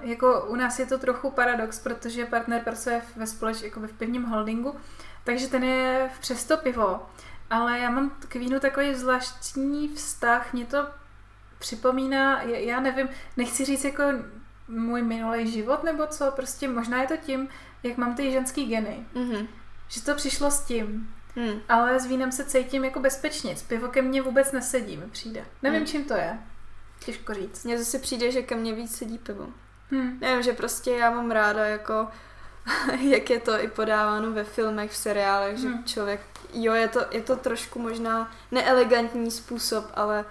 jako 0.03 0.45
u 0.49 0.57
nás 0.57 0.79
je 0.79 0.87
to 0.87 0.99
trochu 0.99 1.31
paradox, 1.31 1.79
protože 1.79 2.27
partner 2.27 2.63
pracuje 2.65 3.03
ve 3.17 3.27
společ, 3.27 3.63
jako 3.63 3.81
v 3.81 3.93
pivním 3.93 4.25
holdingu, 4.25 4.75
takže 5.25 5.49
ten 5.49 5.65
je 5.65 6.11
přesto 6.21 6.57
pivo. 6.57 7.07
Ale 7.51 7.79
já 7.79 7.91
mám 7.91 8.11
k 8.29 8.35
vínu 8.35 8.61
takový 8.61 8.95
zvláštní 8.95 9.89
vztah, 9.89 10.53
mě 10.53 10.67
to 10.67 10.87
připomíná, 11.59 12.43
já 12.43 12.81
nevím, 12.81 13.09
nechci 13.37 13.65
říct 13.65 13.85
jako 13.85 14.03
můj 14.69 15.03
minulý 15.03 15.53
život 15.53 15.85
nebo 15.85 16.07
co, 16.07 16.31
prostě 16.31 16.69
možná 16.69 17.03
je 17.03 17.09
to 17.09 17.17
tím, 17.17 17.49
jak 17.83 17.97
mám 17.97 18.15
ty 18.15 18.33
ženský 18.33 18.67
geny. 18.67 19.07
Mhm. 19.15 19.49
Že 19.89 20.03
to 20.03 20.15
přišlo 20.15 20.51
s 20.51 20.61
tím. 20.65 21.15
Mhm. 21.37 21.61
Ale 21.69 22.01
s 22.01 22.07
vínem 22.07 22.33
se 22.33 22.45
cítím 22.45 22.85
jako 22.85 23.01
bezpečně. 23.01 23.57
S 23.57 23.63
pivo 23.63 23.89
ke 23.89 24.03
mně 24.03 24.23
vůbec 24.23 24.53
nesedí, 24.53 24.97
mi 24.97 25.07
přijde. 25.07 25.45
Nevím, 25.63 25.79
Hmm. 25.79 25.87
čím 25.87 26.05
to 26.05 26.15
je. 26.15 26.39
Těžko 27.05 27.35
říct. 27.35 27.65
Mně 27.65 27.79
zase 27.79 27.99
přijde, 27.99 28.31
že 28.31 28.43
ke 28.43 28.55
mně 28.55 28.75
víc 28.75 28.97
sedí 28.97 29.19
pivo. 29.19 29.47
Hm. 29.91 30.19
Nevím, 30.21 30.43
že 30.43 30.53
prostě 30.53 30.91
já 30.91 31.11
mám 31.11 31.31
ráda 31.31 31.65
jako 31.67 32.09
jak 33.01 33.31
je 33.31 33.41
to 33.41 33.61
i 33.65 33.69
podáváno 33.69 34.33
ve 34.33 34.45
filmech, 34.45 34.91
v 34.91 34.97
seriálech, 34.97 35.57
že 35.59 35.69
Hmm. 35.69 35.85
člověk, 35.85 36.21
jo, 36.53 36.73
je 36.75 36.89
to, 36.89 37.01
je 37.11 37.23
to 37.23 37.37
trošku 37.37 37.79
možná 37.79 38.31
neelegantní 38.51 39.31
způsob, 39.31 39.85
ale 39.95 40.25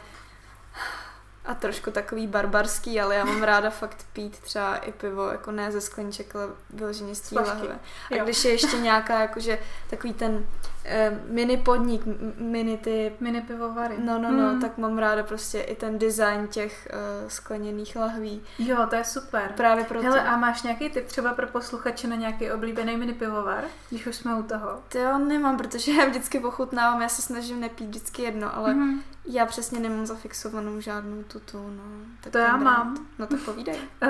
a 1.45 1.53
trošku 1.55 1.91
takový 1.91 2.27
barbarský, 2.27 3.01
ale 3.01 3.15
já 3.15 3.25
mám 3.25 3.43
ráda 3.43 3.69
fakt 3.69 4.05
pít 4.13 4.39
třeba 4.39 4.77
i 4.77 4.91
pivo, 4.91 5.27
jako 5.27 5.51
ne 5.51 5.71
ze 5.71 5.81
skleníček, 5.81 6.35
ale 6.35 6.47
vyloženě 6.69 7.15
z 7.15 7.21
té 7.21 7.35
lahve. 7.35 7.79
A 8.11 8.15
Jo. 8.15 8.23
když 8.23 8.45
je 8.45 8.51
ještě 8.51 8.77
nějaká, 8.77 9.21
jakože 9.21 9.59
takový 9.89 10.13
ten 10.13 10.45
mini 11.27 11.57
podnik, 11.57 12.01
mini 12.37 12.77
ty 12.77 13.13
Mini 13.19 13.41
pivovary. 13.41 13.95
No, 14.03 14.19
no, 14.19 14.31
no, 14.31 14.53
Hm. 14.53 14.61
tak 14.61 14.77
mám 14.77 14.97
ráda 14.97 15.23
prostě 15.23 15.59
i 15.61 15.75
ten 15.75 15.99
design 15.99 16.47
těch 16.47 16.87
uh, 17.23 17.29
skleněných 17.29 17.95
lahví. 17.95 18.41
Jo, 18.59 18.77
to 18.89 18.95
je 18.95 19.03
super. 19.03 19.51
Právě 19.57 19.83
proto. 19.83 20.03
Hele, 20.05 20.21
a 20.21 20.37
máš 20.37 20.63
nějaký 20.63 20.89
tip 20.89 21.05
třeba 21.05 21.33
pro 21.33 21.47
posluchače 21.47 22.07
na 22.07 22.15
nějaký 22.15 22.51
oblíbený 22.51 22.97
mini 22.97 23.13
pivovar, 23.13 23.63
když 23.89 24.07
už 24.07 24.15
jsme 24.15 24.35
u 24.35 24.43
toho? 24.43 24.79
To 24.89 24.97
jo, 24.97 25.17
nemám, 25.17 25.57
protože 25.57 25.91
já 25.99 26.05
vždycky 26.05 26.39
ochutnávám, 26.39 27.01
já 27.01 27.09
se 27.09 27.21
snažím 27.21 27.59
nepít 27.59 27.87
vždycky 27.89 28.21
jedno, 28.21 28.55
ale 28.57 28.73
Mhm. 28.73 29.01
já 29.25 29.45
přesně 29.45 29.79
nemám 29.79 30.05
zafixovanou 30.05 30.81
žádnou 30.81 31.23
tuto, 31.23 31.57
no. 31.57 31.83
Tak 32.21 32.31
To 32.31 32.37
já 32.37 32.51
ten 32.53 32.63
mám. 32.63 32.93
brand. 32.93 33.09
No 33.19 33.27
tak 33.27 33.39
povídej. 33.39 33.75
Uh, 34.03 34.09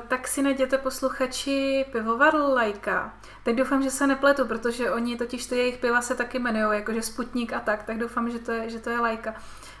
tak 0.08 0.28
si 0.28 0.42
najděte 0.42 0.78
posluchači 0.78 1.84
pivovar 1.92 2.34
Lajka. 2.34 3.14
Teď 3.44 3.56
doufám, 3.56 3.82
že 3.82 3.90
se 3.90 4.06
nepletu, 4.06 4.46
protože 4.46 4.90
oni 4.90 5.16
totiž 5.16 5.46
ty 5.46 5.56
jejich 5.56 5.78
piva 5.78 6.02
se 6.02 6.14
taky 6.16 6.38
jmenují, 6.38 6.78
jakože 6.78 7.02
Sputnik 7.02 7.52
a 7.52 7.60
tak, 7.60 7.82
tak 7.82 7.98
doufám, 7.98 8.30
že 8.30 8.38
to 8.38 8.52
je, 8.52 8.70
že 8.70 8.78
to 8.78 8.90
je 8.90 9.00
Lajka. 9.00 9.34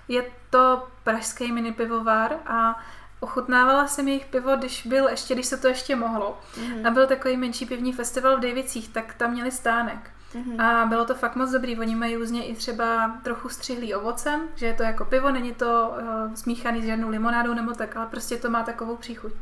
Je 0.08 0.24
to 0.50 0.88
pražský 1.04 1.52
mini 1.52 1.72
pivovar 1.72 2.36
a 2.46 2.82
ochutnávala 3.20 3.86
jsem 3.86 4.08
jejich 4.08 4.26
pivo, 4.26 4.56
když 4.56 4.86
byl 4.86 5.08
ještě, 5.08 5.34
když 5.34 5.46
se 5.46 5.56
to 5.56 5.68
ještě 5.68 5.96
mohlo. 5.96 6.40
Mhm. 6.60 6.86
A 6.86 6.90
byl 6.90 7.06
takový 7.06 7.36
menší 7.36 7.66
pivní 7.66 7.92
festival 7.92 8.36
v 8.36 8.40
Davicích, 8.40 8.88
tak 8.88 9.14
tam 9.14 9.30
měli 9.32 9.50
stánek. 9.50 10.10
Mhm. 10.34 10.60
A 10.60 10.86
bylo 10.86 11.04
to 11.04 11.14
fakt 11.14 11.36
moc 11.36 11.50
dobrý. 11.50 11.78
Oni 11.78 11.94
mají 11.94 12.16
různě 12.16 12.46
i 12.46 12.54
třeba 12.54 13.16
trochu 13.22 13.48
střihlý 13.48 13.94
ovocem, 13.94 14.40
že 14.54 14.66
je 14.66 14.74
to 14.74 14.82
jako 14.82 15.04
pivo, 15.04 15.30
není 15.30 15.54
to 15.54 15.94
uh, 16.00 16.34
smíchaný 16.34 16.82
s 16.82 16.84
žádnou 16.84 17.08
limonádou 17.08 17.54
nebo 17.54 17.72
tak, 17.72 17.96
ale 17.96 18.06
prostě 18.06 18.36
to 18.36 18.50
má 18.50 18.62
takovou 18.62 18.96
příchuť. 18.96 19.32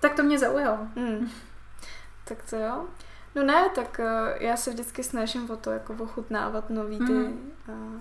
Tak 0.00 0.14
to 0.14 0.22
mě 0.22 0.38
zaujalo. 0.38 0.78
Mm. 0.96 1.30
Tak 2.24 2.38
to 2.50 2.56
jo. 2.56 2.86
No 3.34 3.42
ne, 3.42 3.68
tak 3.74 3.98
uh, 3.98 4.06
já 4.42 4.56
se 4.56 4.70
vždycky 4.70 5.04
snažím 5.04 5.50
o 5.50 5.56
to, 5.56 5.70
jako 5.70 5.92
ochutnávat 5.98 6.70
nový 6.70 6.98
ty 6.98 7.12
Mhm. 7.12 7.50
uh, 7.68 8.00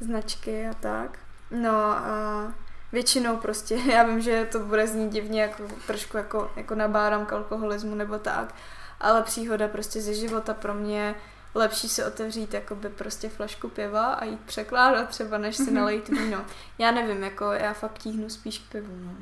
značky 0.00 0.66
a 0.68 0.74
tak. 0.74 1.18
No 1.50 1.70
a 1.80 2.52
většinou 2.92 3.36
prostě, 3.36 3.74
já 3.92 4.02
vím, 4.02 4.20
že 4.20 4.48
to 4.52 4.58
bude 4.58 4.86
znít 4.86 5.12
divně, 5.12 5.42
jako 5.42 5.62
trošku 5.86 6.16
jako, 6.16 6.50
jako 6.56 6.74
nabádám 6.74 7.26
k 7.26 7.32
alkoholismu 7.32 7.94
nebo 7.94 8.18
tak, 8.18 8.54
ale 9.00 9.22
příhoda 9.22 9.68
prostě 9.68 10.00
ze 10.00 10.14
života 10.14 10.54
pro 10.54 10.74
mě 10.74 11.00
je 11.00 11.14
lepší 11.54 11.88
si 11.88 12.04
otevřít 12.04 12.54
jakoby 12.54 12.88
prostě 12.88 13.28
flašku 13.28 13.68
piva 13.68 14.06
a 14.14 14.24
jít 14.24 14.40
překládat 14.40 15.08
třeba, 15.08 15.38
než 15.38 15.56
si 15.56 15.62
Mhm. 15.62 15.74
nalejt 15.74 16.08
víno. 16.08 16.44
Já 16.78 16.90
nevím, 16.90 17.22
jako 17.24 17.44
já 17.52 17.72
fakt 17.72 17.98
tíhnu 17.98 18.28
spíš 18.30 18.58
k 18.58 18.72
pivu, 18.72 18.92
no. 19.04 19.12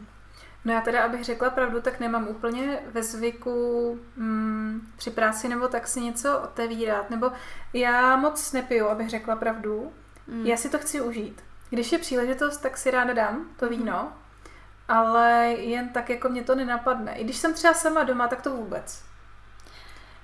No 0.64 0.72
já 0.72 0.80
teda, 0.80 1.04
abych 1.04 1.24
řekla 1.24 1.50
pravdu, 1.50 1.80
tak 1.80 2.00
nemám 2.00 2.28
úplně 2.28 2.80
ve 2.92 3.02
zvyku 3.02 3.98
mm, 4.16 4.92
při 4.96 5.10
práci 5.10 5.48
nebo 5.48 5.68
tak 5.68 5.88
si 5.88 6.00
něco 6.00 6.38
otevírat. 6.38 7.10
Nebo 7.10 7.32
já 7.72 8.16
moc 8.16 8.52
nepiju, 8.52 8.88
abych 8.88 9.10
řekla 9.10 9.36
pravdu. 9.36 9.92
Mm. 10.26 10.46
Já 10.46 10.56
si 10.56 10.68
to 10.68 10.78
chci 10.78 11.00
užít. 11.00 11.44
Když 11.70 11.92
je 11.92 11.98
příležitost, 11.98 12.56
tak 12.56 12.76
si 12.76 12.90
ráda 12.90 13.12
dám 13.12 13.46
to 13.56 13.68
víno, 13.68 14.12
ale 14.88 15.46
jen 15.58 15.88
tak 15.88 16.10
jako 16.10 16.28
mě 16.28 16.42
to 16.42 16.54
nenapadne. 16.54 17.14
I 17.14 17.24
když 17.24 17.36
jsem 17.36 17.54
třeba 17.54 17.74
sama 17.74 18.04
doma, 18.04 18.28
tak 18.28 18.42
to 18.42 18.50
vůbec. 18.50 19.04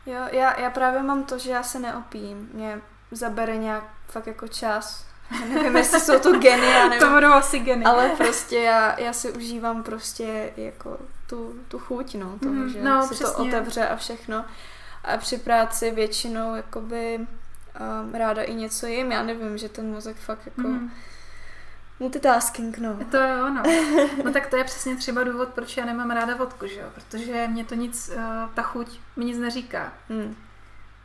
Jo, 0.06 0.20
já, 0.30 0.60
já 0.60 0.70
právě 0.70 1.02
mám 1.02 1.24
to, 1.24 1.38
že 1.38 1.50
já 1.50 1.62
se 1.62 1.78
neopím. 1.78 2.50
Mě 2.52 2.80
zabere 3.10 3.56
nějak 3.56 3.84
fakt 4.08 4.26
jako 4.26 4.48
čas. 4.48 5.09
Nevím, 5.48 5.76
jestli 5.76 6.00
jsou 6.00 6.18
to 6.18 6.38
geny, 6.38 6.66
já 6.66 6.88
nevím. 6.88 6.98
To 7.08 7.14
budou 7.14 7.32
asi 7.32 7.58
geny. 7.58 7.84
Ale 7.84 8.08
prostě 8.08 8.56
já, 8.58 9.00
já 9.00 9.12
si 9.12 9.32
užívám 9.32 9.82
prostě 9.82 10.52
jako 10.56 10.98
tu, 11.26 11.54
tu 11.68 11.78
chuť, 11.78 12.14
no, 12.14 12.38
toho, 12.42 12.54
Mhm, 12.54 12.68
že 12.68 12.82
no, 12.82 13.00
to 13.08 13.14
přesně. 13.14 13.26
otevře 13.48 13.88
a 13.88 13.96
všechno. 13.96 14.44
A 15.04 15.16
při 15.16 15.38
práci 15.38 15.90
většinou 15.90 16.54
jakoby 16.54 17.18
um, 18.04 18.14
ráda 18.14 18.42
i 18.42 18.54
něco 18.54 18.86
jim. 18.86 19.12
Já 19.12 19.22
nevím, 19.22 19.58
že 19.58 19.68
ten 19.68 19.92
mozek 19.92 20.16
fakt 20.16 20.46
jako 20.46 20.68
Mhm. 20.68 20.90
multitasking, 22.00 22.78
no. 22.78 22.98
To 23.10 23.16
je 23.16 23.42
ono. 23.42 23.62
No 24.24 24.32
tak 24.32 24.46
to 24.46 24.56
je 24.56 24.64
přesně 24.64 24.96
třeba 24.96 25.24
důvod, 25.24 25.48
proč 25.48 25.76
já 25.76 25.84
nemám 25.84 26.10
ráda 26.10 26.36
vodku, 26.36 26.66
že 26.66 26.80
jo? 26.80 26.86
Protože 26.94 27.48
mě 27.48 27.64
to 27.64 27.74
nic, 27.74 28.10
uh, 28.16 28.22
ta 28.54 28.62
chuť 28.62 29.00
mi 29.16 29.24
nic 29.24 29.38
neříká. 29.38 29.92
Hmm. 30.08 30.36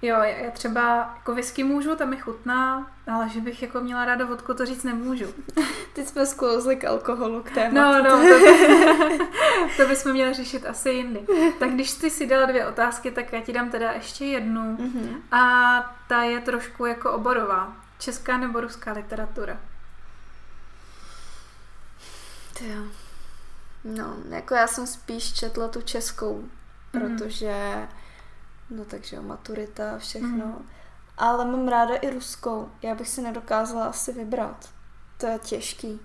Jo, 0.05 0.23
já 0.23 0.51
třeba 0.51 1.13
jako 1.15 1.35
whisky 1.35 1.63
můžu, 1.63 1.95
tam 1.95 2.09
mi 2.09 2.17
chutná, 2.17 2.91
ale 3.07 3.29
že 3.29 3.41
bych 3.41 3.61
jako 3.61 3.81
měla 3.81 4.05
ráda 4.05 4.25
vodku, 4.25 4.53
to 4.53 4.65
říct 4.65 4.83
nemůžu. 4.83 5.25
Teď 5.93 6.07
jsme 6.07 6.25
sklouzli 6.25 6.75
k 6.75 6.85
alkoholu, 6.85 7.43
k 7.43 7.51
tématu. 7.51 7.75
No, 7.75 8.03
no, 8.03 8.11
to, 8.11 8.39
by, 8.39 9.19
to 9.77 9.87
bychom 9.87 10.11
měli 10.11 10.33
řešit 10.33 10.65
asi 10.65 10.89
jindy. 10.89 11.25
Tak 11.59 11.69
když 11.69 11.93
ty 11.93 12.09
si 12.09 12.27
dala 12.27 12.45
dvě 12.45 12.67
otázky, 12.67 13.11
tak 13.11 13.33
já 13.33 13.41
ti 13.41 13.53
dám 13.53 13.69
teda 13.69 13.91
ještě 13.91 14.25
jednu. 14.25 14.77
Mm-hmm. 14.77 15.21
A 15.31 15.95
ta 16.07 16.23
je 16.23 16.41
trošku 16.41 16.85
jako 16.85 17.11
oborová. 17.11 17.73
Česká 17.99 18.37
nebo 18.37 18.61
ruská 18.61 18.91
literatura? 18.91 19.57
Jo. 22.61 22.83
No, 23.83 24.15
jako 24.29 24.53
já 24.53 24.67
jsem 24.67 24.87
spíš 24.87 25.33
četla 25.33 25.67
tu 25.67 25.81
českou, 25.81 26.49
mm-hmm. 26.93 27.17
protože 27.17 27.87
No 28.69 28.85
takže 28.85 29.21
maturita, 29.21 29.97
všechno. 29.97 30.45
Mm. 30.45 30.69
Ale 31.17 31.45
mám 31.45 31.67
ráda 31.67 31.95
i 31.95 32.09
ruskou. 32.09 32.71
Já 32.81 32.95
bych 32.95 33.09
si 33.09 33.21
nedokázala 33.21 33.85
asi 33.85 34.11
vybrat. 34.11 34.69
To 35.17 35.27
je 35.27 35.39
těžký. 35.39 35.99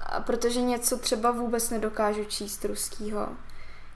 A 0.00 0.20
protože 0.20 0.60
něco 0.60 0.98
třeba 0.98 1.30
vůbec 1.30 1.70
nedokážu 1.70 2.24
číst 2.24 2.64
ruskýho. 2.64 3.28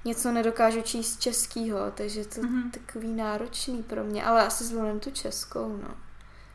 Něco 0.04 0.32
nedokážu 0.32 0.82
číst 0.82 1.20
českýho, 1.20 1.90
takže 1.90 2.24
to 2.24 2.40
mm-hmm. 2.40 2.70
takový 2.70 3.12
náročný 3.12 3.82
pro 3.82 4.04
mě. 4.04 4.24
Ale 4.24 4.46
asi 4.46 4.64
zvolím 4.64 5.00
tu 5.00 5.10
českou, 5.10 5.76
no. 5.76 5.94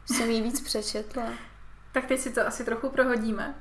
Jsem 0.06 0.30
jí 0.30 0.42
víc 0.42 0.62
přečetla. 0.62 1.24
tak 1.92 2.06
teď 2.06 2.20
si 2.20 2.30
to 2.34 2.48
asi 2.48 2.64
trochu 2.66 2.90
prohodíme. 2.90 3.56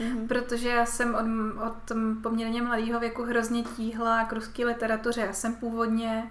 Mm-hmm. 0.00 0.26
Protože 0.28 0.68
já 0.68 0.86
jsem 0.86 1.14
od, 1.14 1.66
od 1.66 1.92
poměrně 2.22 2.62
mladého 2.62 3.00
věku 3.00 3.22
hrozně 3.22 3.62
tíhla 3.62 4.24
k 4.24 4.32
ruské 4.32 4.64
literatuře. 4.64 5.20
Já 5.20 5.32
jsem 5.32 5.54
původně 5.54 6.30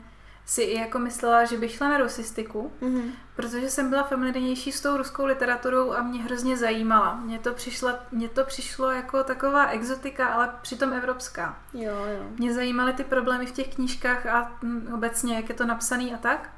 si 0.51 0.61
i 0.61 0.79
jako 0.79 0.99
myslela, 0.99 1.45
že 1.45 1.57
bych 1.57 1.71
šla 1.71 1.89
na 1.89 1.97
rusistiku, 1.97 2.71
mm-hmm. 2.81 3.11
protože 3.35 3.69
jsem 3.69 3.89
byla 3.89 4.03
familiárnější 4.03 4.71
s 4.71 4.81
tou 4.81 4.97
ruskou 4.97 5.25
literaturou 5.25 5.93
a 5.93 6.01
mě 6.01 6.23
hrozně 6.23 6.57
zajímala. 6.57 7.15
Mně 7.15 7.39
to, 7.39 7.53
přišlo, 7.53 7.93
mně 8.11 8.29
to 8.29 8.43
přišlo 8.43 8.91
jako 8.91 9.23
taková 9.23 9.67
exotika, 9.67 10.27
ale 10.27 10.49
přitom 10.61 10.93
evropská. 10.93 11.59
Jo, 11.73 11.91
jo. 11.91 12.23
Mě 12.37 12.53
zajímaly 12.53 12.93
ty 12.93 13.03
problémy 13.03 13.45
v 13.45 13.51
těch 13.51 13.75
knížkách 13.75 14.25
a 14.25 14.59
obecně, 14.93 15.35
jak 15.35 15.49
je 15.49 15.55
to 15.55 15.65
napsaný 15.65 16.13
a 16.13 16.17
tak. 16.17 16.49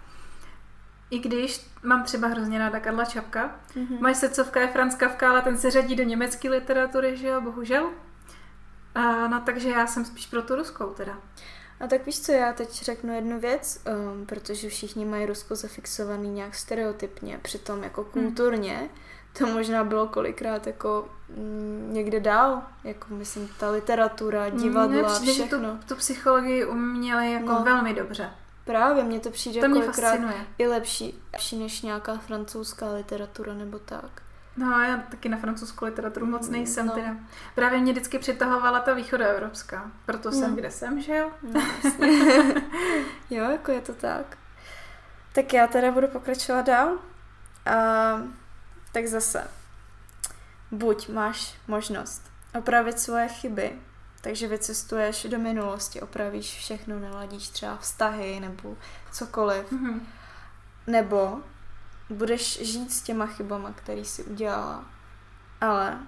I 1.09 1.19
když 1.19 1.69
mám 1.83 2.03
třeba 2.03 2.27
hrozně 2.27 2.59
ráda 2.59 2.79
Karla 2.79 3.05
Čapka. 3.05 3.55
Mm-hmm. 3.75 4.01
Moje 4.01 4.15
srdcovka 4.15 4.62
je 4.62 4.67
Franz 4.67 4.95
Kafka, 4.95 5.29
ale 5.29 5.41
ten 5.41 5.57
se 5.57 5.71
řadí 5.71 5.95
do 5.95 6.03
německé 6.03 6.50
literatury, 6.50 7.17
že 7.17 7.27
jo, 7.27 7.41
bohužel. 7.41 7.89
A, 8.95 9.27
no 9.27 9.41
takže 9.45 9.69
já 9.69 9.88
jsem 9.88 10.05
spíš 10.05 10.25
pro 10.25 10.41
tu 10.41 10.55
ruskou 10.55 10.85
teda. 10.85 11.17
A 11.83 11.87
tak 11.87 12.05
víš 12.05 12.21
co, 12.21 12.31
já 12.31 12.53
teď 12.53 12.83
řeknu 12.83 13.15
jednu 13.15 13.39
věc, 13.39 13.79
um, 14.13 14.25
protože 14.25 14.69
všichni 14.69 15.05
mají 15.05 15.25
Rusko 15.25 15.55
zafixovaný 15.55 16.29
nějak 16.29 16.55
stereotypně, 16.55 17.39
přitom 17.41 17.83
jako 17.83 18.01
hmm. 18.01 18.11
kulturně, 18.11 18.77
hmm. 18.77 18.89
to 19.37 19.47
možná 19.47 19.83
bylo 19.83 20.07
kolikrát 20.07 20.67
jako 20.67 21.09
mm, 21.37 21.89
někde 21.93 22.19
dál, 22.19 22.61
jako 22.83 23.07
myslím 23.09 23.49
ta 23.59 23.69
literatura, 23.69 24.43
hmm, 24.43 24.57
divadla, 24.57 25.19
Mně 25.19 25.33
všechno. 25.33 25.59
Že 25.59 25.77
tu, 25.77 25.87
tu 25.87 25.95
psychologii 25.95 26.65
uměli 26.65 27.31
jako 27.31 27.51
no. 27.51 27.63
velmi 27.63 27.93
dobře. 27.93 28.29
Právě, 28.65 29.03
mně 29.03 29.19
to 29.19 29.29
přijde 29.29 29.61
to 29.61 29.69
kolikrát 29.69 30.11
fascinuje. 30.11 30.45
i 30.57 30.67
lepší, 30.67 31.21
lepší 31.33 31.57
než 31.59 31.81
nějaká 31.81 32.17
francouzská 32.17 32.93
literatura 32.93 33.53
nebo 33.53 33.79
tak. 33.79 34.21
No, 34.57 34.79
já 34.79 34.98
taky 34.98 35.29
na 35.29 35.38
francouzskou 35.38 35.86
literaturu 35.86 36.25
moc 36.25 36.50
nejsem. 36.50 36.86
No. 36.86 36.93
Teda. 36.93 37.15
Právě 37.55 37.79
mě 37.79 37.91
vždycky 37.91 38.19
přitahovala 38.19 38.79
ta 38.79 38.93
východoevropská. 38.93 39.91
Proto 40.05 40.31
jsem, 40.31 40.50
no. 40.50 40.55
kde 40.55 40.72
jsem, 40.72 41.01
že 41.01 41.15
jo? 41.15 41.31
No, 41.41 41.62
jo, 43.29 43.51
jako 43.51 43.72
je 43.72 43.81
to 43.81 43.93
tak. 43.93 44.38
Tak 45.33 45.53
já 45.53 45.67
teda 45.67 45.91
budu 45.91 46.07
pokračovat 46.07 46.65
dál. 46.65 46.98
A, 47.65 48.22
tak 48.91 49.07
zase. 49.07 49.48
Buď 50.72 51.10
máš 51.10 51.55
možnost 51.67 52.31
opravit 52.57 53.00
svoje 53.00 53.27
chyby, 53.27 53.72
takže 54.22 54.48
vycestuješ 54.48 55.25
do 55.29 55.39
minulosti, 55.39 56.01
opravíš 56.01 56.57
všechno, 56.57 57.00
naladíš 57.00 57.50
třeba 57.50 57.77
vztahy 57.77 58.39
nebo 58.39 58.77
cokoliv. 59.12 59.72
Mm-hmm. 59.72 60.00
Nebo 60.88 61.41
budeš 62.10 62.60
žít 62.62 62.93
s 62.93 63.01
těma 63.01 63.25
chybama, 63.25 63.72
který 63.72 64.05
jsi 64.05 64.24
udělala, 64.24 64.86
ale 65.62 65.99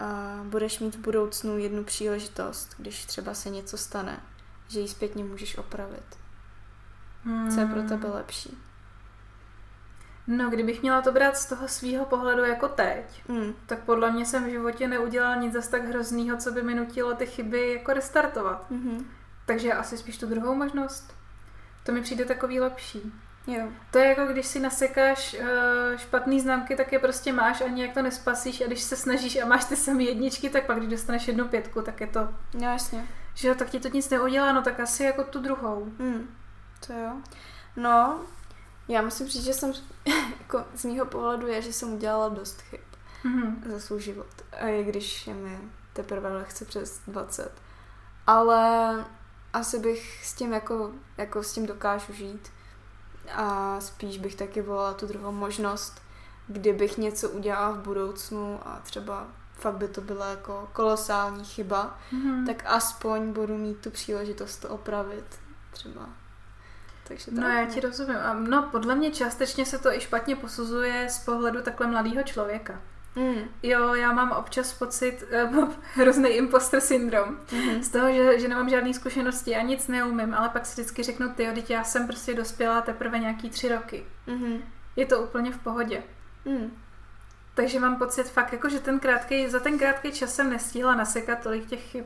a 0.00 0.40
budeš 0.44 0.78
mít 0.78 0.94
v 0.94 0.98
budoucnu 0.98 1.58
jednu 1.58 1.84
příležitost, 1.84 2.74
když 2.78 3.04
třeba 3.04 3.34
se 3.34 3.50
něco 3.50 3.78
stane, 3.78 4.20
že 4.68 4.80
ji 4.80 4.88
zpětně 4.88 5.24
můžeš 5.24 5.58
opravit. 5.58 6.18
Hmm. 7.24 7.50
Co 7.50 7.60
je 7.60 7.66
pro 7.66 7.82
tebe 7.82 8.08
lepší? 8.08 8.58
No, 10.26 10.50
kdybych 10.50 10.82
měla 10.82 11.02
to 11.02 11.12
brát 11.12 11.36
z 11.36 11.46
toho 11.46 11.68
svého 11.68 12.04
pohledu 12.04 12.44
jako 12.44 12.68
teď, 12.68 13.22
hmm. 13.28 13.54
tak 13.66 13.78
podle 13.84 14.10
mě 14.10 14.26
jsem 14.26 14.44
v 14.44 14.50
životě 14.50 14.88
neudělala 14.88 15.34
nic 15.34 15.52
zase 15.52 15.70
tak 15.70 15.84
hroznýho, 15.84 16.36
co 16.36 16.52
by 16.52 16.62
mi 16.62 16.74
nutilo 16.74 17.14
ty 17.14 17.26
chyby 17.26 17.72
jako 17.72 17.92
restartovat. 17.92 18.70
Hmm. 18.70 19.10
Takže 19.46 19.72
asi 19.72 19.98
spíš 19.98 20.18
tu 20.18 20.26
druhou 20.26 20.54
možnost. 20.54 21.14
To 21.82 21.92
mi 21.92 22.02
přijde 22.02 22.24
takový 22.24 22.60
lepší. 22.60 23.12
Jo. 23.50 23.68
To 23.90 23.98
je 23.98 24.08
jako 24.08 24.26
když 24.26 24.46
si 24.46 24.60
nasekáš 24.60 25.36
uh, 25.40 25.46
špatný 25.96 26.40
známky, 26.40 26.76
tak 26.76 26.92
je 26.92 26.98
prostě 26.98 27.32
máš 27.32 27.60
a 27.60 27.68
nějak 27.68 27.94
to 27.94 28.02
nespasíš 28.02 28.60
a 28.60 28.66
když 28.66 28.80
se 28.80 28.96
snažíš 28.96 29.36
a 29.36 29.46
máš 29.46 29.64
ty 29.64 29.76
samé 29.76 30.02
jedničky, 30.02 30.50
tak 30.50 30.66
pak 30.66 30.76
když 30.76 30.90
dostaneš 30.90 31.28
jednu 31.28 31.48
pětku, 31.48 31.82
tak 31.82 32.00
je 32.00 32.06
to... 32.06 32.28
No 32.54 32.72
jasně. 32.72 33.06
Že 33.34 33.48
jo, 33.48 33.54
tak 33.54 33.70
ti 33.70 33.80
to 33.80 33.88
nic 33.88 34.10
neudělá, 34.10 34.52
no 34.52 34.62
tak 34.62 34.80
asi 34.80 35.04
jako 35.04 35.24
tu 35.24 35.40
druhou. 35.40 35.84
Hmm. 35.98 36.36
To 36.86 36.92
jo. 36.92 37.12
No, 37.76 38.20
já 38.88 39.02
musím 39.02 39.26
říct, 39.26 39.44
že 39.44 39.54
jsem 39.54 39.72
jako 40.40 40.64
z 40.74 40.84
mýho 40.84 41.06
pohledu 41.06 41.46
je, 41.46 41.62
že 41.62 41.72
jsem 41.72 41.92
udělala 41.92 42.28
dost 42.28 42.60
chyb 42.60 42.80
mm-hmm. 43.24 43.54
za 43.66 43.80
svůj 43.80 44.00
život. 44.00 44.26
A 44.52 44.68
i 44.68 44.84
když 44.84 45.26
je 45.26 45.34
mi 45.34 45.58
teprve 45.92 46.32
lehce 46.32 46.64
přes 46.64 47.00
20. 47.06 47.52
Ale 48.26 49.04
asi 49.52 49.78
bych 49.78 50.26
s 50.26 50.34
tím 50.34 50.52
jako, 50.52 50.92
jako 51.16 51.42
s 51.42 51.52
tím 51.52 51.66
dokážu 51.66 52.12
žít 52.12 52.50
a 53.34 53.76
spíš 53.80 54.18
bych 54.18 54.34
taky 54.34 54.62
volala 54.62 54.94
tu 54.94 55.06
druhou 55.06 55.32
možnost, 55.32 56.02
kdybych 56.48 56.98
něco 56.98 57.30
udělala 57.30 57.70
v 57.70 57.78
budoucnu 57.78 58.60
a 58.64 58.80
třeba 58.82 59.26
fakt 59.54 59.76
by 59.76 59.88
to 59.88 60.00
byla 60.00 60.30
jako 60.30 60.68
kolosální 60.72 61.44
chyba, 61.44 61.98
mm-hmm. 62.12 62.46
tak 62.46 62.62
aspoň 62.66 63.32
budu 63.32 63.58
mít 63.58 63.78
tu 63.78 63.90
příležitost 63.90 64.56
to 64.56 64.68
opravit 64.68 65.40
třeba. 65.70 66.08
Takže 67.08 67.30
no 67.30 67.48
já 67.48 67.66
ti 67.66 67.80
rozumím. 67.80 68.16
A 68.16 68.34
no 68.34 68.68
podle 68.72 68.94
mě 68.94 69.10
částečně 69.10 69.66
se 69.66 69.78
to 69.78 69.92
i 69.92 70.00
špatně 70.00 70.36
posuzuje 70.36 71.08
z 71.10 71.18
pohledu 71.18 71.62
takhle 71.62 71.86
mladého 71.86 72.22
člověka. 72.22 72.80
Mm. 73.16 73.48
Jo, 73.62 73.94
já 73.94 74.12
mám 74.12 74.32
občas 74.32 74.72
pocit, 74.72 75.24
uh, 75.52 75.68
hrozný 75.94 76.28
imposter 76.28 76.80
syndrom, 76.80 77.36
mm-hmm. 77.46 77.80
z 77.80 77.88
toho, 77.88 78.12
že, 78.12 78.40
že 78.40 78.48
nemám 78.48 78.68
žádné 78.68 78.94
zkušenosti 78.94 79.56
a 79.56 79.62
nic 79.62 79.88
neumím, 79.88 80.34
ale 80.34 80.48
pak 80.48 80.66
si 80.66 80.72
vždycky 80.72 81.02
řeknu, 81.02 81.28
ty, 81.28 81.50
teď 81.54 81.70
já 81.70 81.84
jsem 81.84 82.06
prostě 82.06 82.34
dospěla 82.34 82.80
teprve 82.80 83.18
nějaký 83.18 83.50
tři 83.50 83.68
roky. 83.68 84.06
Mm-hmm. 84.28 84.60
Je 84.96 85.06
to 85.06 85.22
úplně 85.22 85.52
v 85.52 85.58
pohodě. 85.58 86.02
Mm. 86.44 86.76
Takže 87.54 87.80
mám 87.80 87.96
pocit 87.96 88.30
fakt, 88.30 88.52
jako, 88.52 88.68
že 88.68 88.80
ten 88.80 89.00
krátký, 89.00 89.48
za 89.48 89.60
ten 89.60 89.78
krátký 89.78 90.12
čas 90.12 90.34
jsem 90.34 90.50
nestihla 90.50 90.94
nasekat 90.94 91.42
tolik 91.42 91.66
těch 91.66 91.82
chyb. 91.82 92.04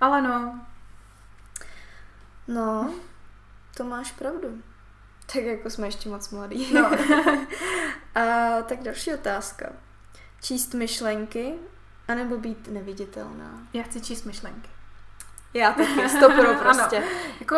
Ale 0.00 0.22
no. 0.22 0.60
No, 2.48 2.94
to 3.76 3.84
máš 3.84 4.12
pravdu. 4.12 4.62
Tak 5.32 5.42
jako 5.42 5.70
jsme 5.70 5.86
ještě 5.86 6.08
moc 6.08 6.30
mladí. 6.30 6.74
No. 6.74 6.90
a 8.14 8.62
tak 8.62 8.82
další 8.82 9.14
otázka 9.14 9.72
číst 10.40 10.74
myšlenky, 10.74 11.54
anebo 12.08 12.38
být 12.38 12.68
neviditelná? 12.68 13.62
Já 13.72 13.82
chci 13.82 14.00
číst 14.00 14.24
myšlenky. 14.24 14.68
Já 15.54 15.72
taky, 15.72 16.08
stopro 16.08 16.54
prostě. 16.62 16.96
ano. 16.96 17.06
Jako 17.40 17.56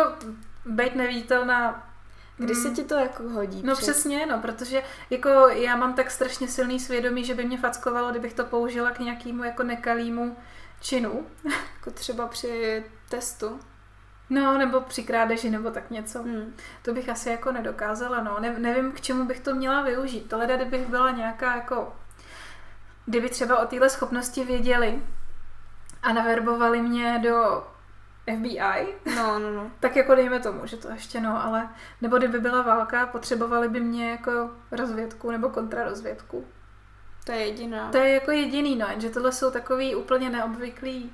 být 0.65 0.95
neviditelná 0.95 1.91
Kdy 2.41 2.55
se 2.55 2.67
mm. 2.67 2.75
ti 2.75 2.83
to 2.83 2.95
jako 2.95 3.23
hodí? 3.29 3.61
No 3.65 3.75
přes? 3.75 3.89
přesně, 3.89 4.25
no, 4.25 4.41
protože 4.41 4.83
jako 5.09 5.29
já 5.49 5.75
mám 5.75 5.93
tak 5.93 6.11
strašně 6.11 6.47
silný 6.47 6.79
svědomí, 6.79 7.23
že 7.23 7.35
by 7.35 7.45
mě 7.45 7.57
fackovalo, 7.57 8.11
kdybych 8.11 8.33
to 8.33 8.45
použila 8.45 8.91
k 8.91 8.99
nějakému 8.99 9.43
jako 9.43 9.63
nekalýmu 9.63 10.37
činu. 10.81 11.25
Jako 11.75 11.91
třeba 11.91 12.27
při 12.27 12.85
testu? 13.09 13.59
No, 14.29 14.57
nebo 14.57 14.81
při 14.81 15.03
krádeži, 15.03 15.49
nebo 15.49 15.71
tak 15.71 15.91
něco. 15.91 16.23
Hmm. 16.23 16.55
To 16.81 16.93
bych 16.93 17.09
asi 17.09 17.29
jako 17.29 17.51
nedokázala, 17.51 18.23
no. 18.23 18.39
Ne, 18.39 18.59
nevím, 18.59 18.91
k 18.91 19.01
čemu 19.01 19.25
bych 19.25 19.39
to 19.39 19.55
měla 19.55 19.81
využít. 19.81 20.29
Tohle, 20.29 20.47
kdybych 20.55 20.87
byla 20.87 21.11
nějaká 21.11 21.55
jako 21.55 21.93
kdyby 23.05 23.29
třeba 23.29 23.59
o 23.59 23.65
téhle 23.65 23.89
schopnosti 23.89 24.43
věděli 24.43 25.01
a 26.03 26.13
naverbovali 26.13 26.81
mě 26.81 27.19
do 27.23 27.67
FBI, 28.23 28.95
no, 29.15 29.39
no, 29.39 29.51
no. 29.51 29.71
tak 29.79 29.95
jako 29.95 30.15
dejme 30.15 30.39
tomu, 30.39 30.65
že 30.65 30.77
to 30.77 30.89
ještě 30.89 31.21
no, 31.21 31.45
ale 31.45 31.69
nebo 32.01 32.17
kdyby 32.17 32.39
byla 32.39 32.61
válka, 32.61 33.07
potřebovali 33.07 33.69
by 33.69 33.79
mě 33.79 34.11
jako 34.11 34.49
rozvědku 34.71 35.31
nebo 35.31 35.49
kontrarozvědku. 35.49 36.45
To 37.25 37.31
je 37.31 37.37
jediná. 37.37 37.91
To 37.91 37.97
je 37.97 38.13
jako 38.13 38.31
jediný, 38.31 38.75
no, 38.75 38.87
že 38.97 39.09
tohle 39.09 39.31
jsou 39.31 39.51
takový 39.51 39.95
úplně 39.95 40.29
neobvyklý 40.29 41.11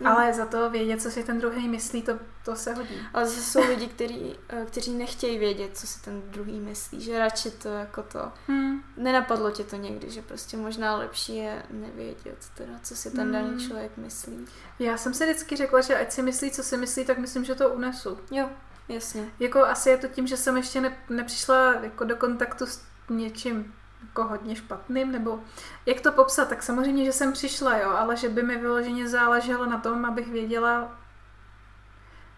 No. 0.00 0.10
Ale 0.10 0.32
za 0.32 0.46
to 0.46 0.70
vědět, 0.70 1.02
co 1.02 1.10
si 1.10 1.24
ten 1.24 1.38
druhý 1.38 1.68
myslí, 1.68 2.02
to, 2.02 2.18
to 2.44 2.56
se 2.56 2.74
hodí. 2.74 2.94
Ale 3.14 3.26
zase 3.26 3.42
jsou 3.42 3.68
lidi, 3.68 3.86
který, 3.86 4.36
eh, 4.48 4.64
kteří 4.66 4.94
nechtějí 4.94 5.38
vědět, 5.38 5.76
co 5.76 5.86
si 5.86 6.02
ten 6.02 6.22
druhý 6.30 6.60
myslí, 6.60 7.00
že 7.00 7.18
radši 7.18 7.50
to 7.50 7.68
jako 7.68 8.02
to... 8.02 8.32
Hmm. 8.46 8.82
Nenapadlo 8.96 9.50
tě 9.50 9.64
to 9.64 9.76
někdy, 9.76 10.10
že 10.10 10.22
prostě 10.22 10.56
možná 10.56 10.96
lepší 10.96 11.36
je 11.36 11.62
nevědět, 11.70 12.46
teda, 12.54 12.72
co 12.82 12.96
si 12.96 13.10
ten 13.10 13.20
hmm. 13.20 13.32
daný 13.32 13.66
člověk 13.66 13.96
myslí. 13.96 14.46
Já 14.78 14.96
jsem 14.96 15.14
si 15.14 15.24
vždycky 15.24 15.56
řekla, 15.56 15.80
že 15.80 16.00
ať 16.00 16.12
si 16.12 16.22
myslí, 16.22 16.50
co 16.50 16.62
si 16.62 16.76
myslí, 16.76 17.04
tak 17.04 17.18
myslím, 17.18 17.44
že 17.44 17.54
to 17.54 17.68
unesu. 17.68 18.18
Jo, 18.30 18.50
jasně. 18.88 19.30
Jako 19.40 19.64
asi 19.64 19.90
je 19.90 19.96
to 19.96 20.08
tím, 20.08 20.26
že 20.26 20.36
jsem 20.36 20.56
ještě 20.56 20.80
ne, 20.80 20.96
nepřišla 21.08 21.74
jako 21.74 22.04
do 22.04 22.16
kontaktu 22.16 22.66
s 22.66 22.80
něčím 23.08 23.74
jako 24.02 24.24
hodně 24.24 24.56
špatným, 24.56 25.12
nebo 25.12 25.40
jak 25.86 26.00
to 26.00 26.12
popsat, 26.12 26.48
tak 26.48 26.62
samozřejmě, 26.62 27.04
že 27.04 27.12
jsem 27.12 27.32
přišla, 27.32 27.78
jo, 27.78 27.90
ale 27.90 28.16
že 28.16 28.28
by 28.28 28.42
mi 28.42 28.56
vyloženě 28.56 29.08
záleželo 29.08 29.66
na 29.66 29.78
tom, 29.78 30.04
abych 30.04 30.28
věděla, 30.28 30.98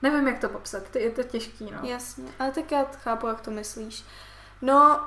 nevím, 0.03 0.29
jak 0.29 0.39
to 0.39 0.49
popsat, 0.49 0.97
je 0.97 1.11
to 1.11 1.23
těžký, 1.23 1.71
no. 1.71 1.89
Jasně, 1.89 2.25
ale 2.39 2.51
tak 2.51 2.73
já 2.73 2.85
chápu, 2.85 3.27
jak 3.27 3.41
to 3.41 3.51
myslíš. 3.51 4.05
No, 4.63 5.01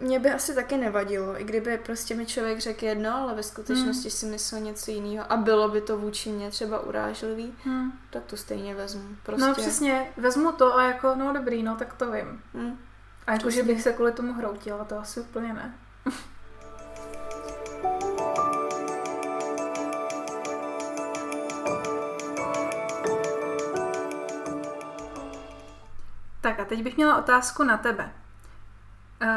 mě 0.00 0.18
by 0.18 0.30
asi 0.30 0.54
taky 0.54 0.76
nevadilo, 0.76 1.40
i 1.40 1.44
kdyby 1.44 1.78
prostě 1.78 2.14
mi 2.14 2.26
člověk 2.26 2.60
řekl 2.60 2.84
jedno, 2.84 3.16
ale 3.16 3.34
ve 3.34 3.42
skutečnosti 3.42 4.08
hmm. 4.08 4.10
si 4.10 4.26
myslel 4.26 4.60
něco 4.60 4.90
jiného 4.90 5.32
a 5.32 5.36
bylo 5.36 5.68
by 5.68 5.80
to 5.80 5.98
vůči 5.98 6.30
mě 6.30 6.50
třeba 6.50 6.80
urážlivý, 6.80 7.54
hmm. 7.64 7.92
tak 8.10 8.24
to 8.24 8.36
stejně 8.36 8.74
vezmu. 8.74 9.16
Prostě. 9.22 9.46
No 9.46 9.54
přesně, 9.54 10.12
vezmu 10.16 10.52
to 10.52 10.76
a 10.76 10.82
jako, 10.82 11.14
no 11.14 11.32
dobrý, 11.32 11.62
no 11.62 11.76
tak 11.76 11.94
to 11.94 12.12
vím. 12.12 12.42
Hmm. 12.54 12.78
A 13.26 13.32
jako, 13.32 13.50
že 13.50 13.62
bych 13.62 13.82
se 13.82 13.92
kvůli 13.92 14.12
tomu 14.12 14.32
hroutila, 14.32 14.84
to 14.84 14.98
asi 14.98 15.20
úplně 15.20 15.52
ne. 15.52 15.74
Tak 26.40 26.60
a 26.60 26.64
teď 26.64 26.82
bych 26.82 26.96
měla 26.96 27.18
otázku 27.18 27.64
na 27.64 27.76
tebe. 27.76 28.12
Eh, 29.20 29.28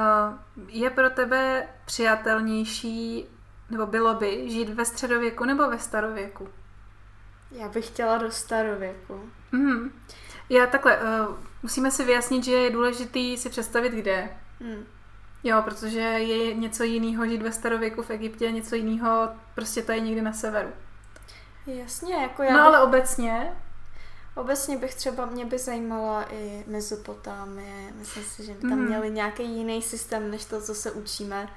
je 0.68 0.90
pro 0.90 1.10
tebe 1.10 1.68
přijatelnější, 1.86 3.26
nebo 3.70 3.86
bylo 3.86 4.14
by, 4.14 4.50
žít 4.50 4.70
ve 4.70 4.86
středověku 4.86 5.46
nebo 5.46 5.70
ve 5.70 5.80
starověku? 5.80 6.50
Já 7.52 7.68
bych 7.68 7.88
chtěla 7.88 8.18
do 8.18 8.32
starověku. 8.32 9.30
Mm. 9.52 9.92
Já 10.50 10.66
takhle, 10.66 10.98
uh, 10.98 11.36
musíme 11.64 11.92
si 11.92 12.06
vyjasnit, 12.06 12.44
že 12.44 12.52
je 12.52 12.70
důležitý 12.70 13.38
si 13.38 13.50
představit, 13.50 13.94
kde. 13.94 14.30
Mm. 14.60 14.86
Jo, 15.48 15.62
protože 15.62 16.00
je 16.00 16.54
něco 16.54 16.84
jiného 16.84 17.28
žít 17.28 17.42
ve 17.42 17.52
starověku 17.52 18.04
v 18.04 18.10
Egyptě, 18.10 18.52
něco 18.52 18.76
jiného 18.76 19.30
prostě 19.56 19.82
tady 19.82 20.02
někde 20.02 20.22
na 20.22 20.34
severu. 20.34 20.70
Jasně, 21.68 22.16
jako 22.16 22.44
já 22.44 22.52
No 22.52 22.58
bych... 22.58 22.66
ale 22.66 22.82
obecně? 22.82 23.54
Obecně 24.36 24.78
bych 24.78 24.96
třeba, 24.96 25.26
mě 25.26 25.46
by 25.46 25.58
zajímala 25.58 26.26
i 26.32 26.64
Mezopotámie. 26.68 27.92
Myslím 27.96 28.24
si, 28.24 28.46
že 28.46 28.54
by 28.54 28.62
tam 28.62 28.80
mm. 28.80 28.86
měli 28.86 29.10
nějaký 29.10 29.44
jiný 29.44 29.82
systém, 29.82 30.32
než 30.32 30.46
to, 30.46 30.62
co 30.62 30.76
se 30.76 30.92
učíme. 30.92 31.50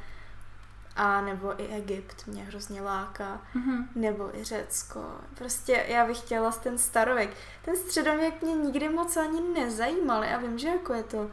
A 0.96 1.20
nebo 1.20 1.62
i 1.62 1.66
Egypt 1.66 2.26
mě 2.26 2.44
hrozně 2.44 2.82
láká. 2.82 3.42
Mm-hmm. 3.56 3.84
Nebo 3.94 4.36
i 4.36 4.44
Řecko. 4.44 5.04
Prostě 5.34 5.84
já 5.88 6.06
bych 6.06 6.18
chtěla 6.18 6.50
ten 6.50 6.78
starověk. 6.78 7.30
Ten 7.64 7.76
středověk 7.76 8.42
mě 8.42 8.54
nikdy 8.54 8.88
moc 8.88 9.16
ani 9.16 9.40
nezajímal. 9.40 10.24
Já 10.24 10.38
vím, 10.38 10.58
že 10.58 10.68
jako 10.68 10.94
je 10.94 11.02
to 11.02 11.30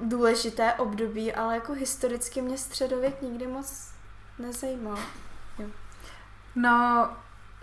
důležité 0.00 0.72
období, 0.72 1.32
ale 1.32 1.54
jako 1.54 1.72
historicky 1.72 2.42
mě 2.42 2.58
středověk 2.58 3.22
nikdy 3.22 3.46
moc 3.46 3.92
nezajímal. 4.38 4.98
Jo. 5.58 5.68
No, 6.54 7.08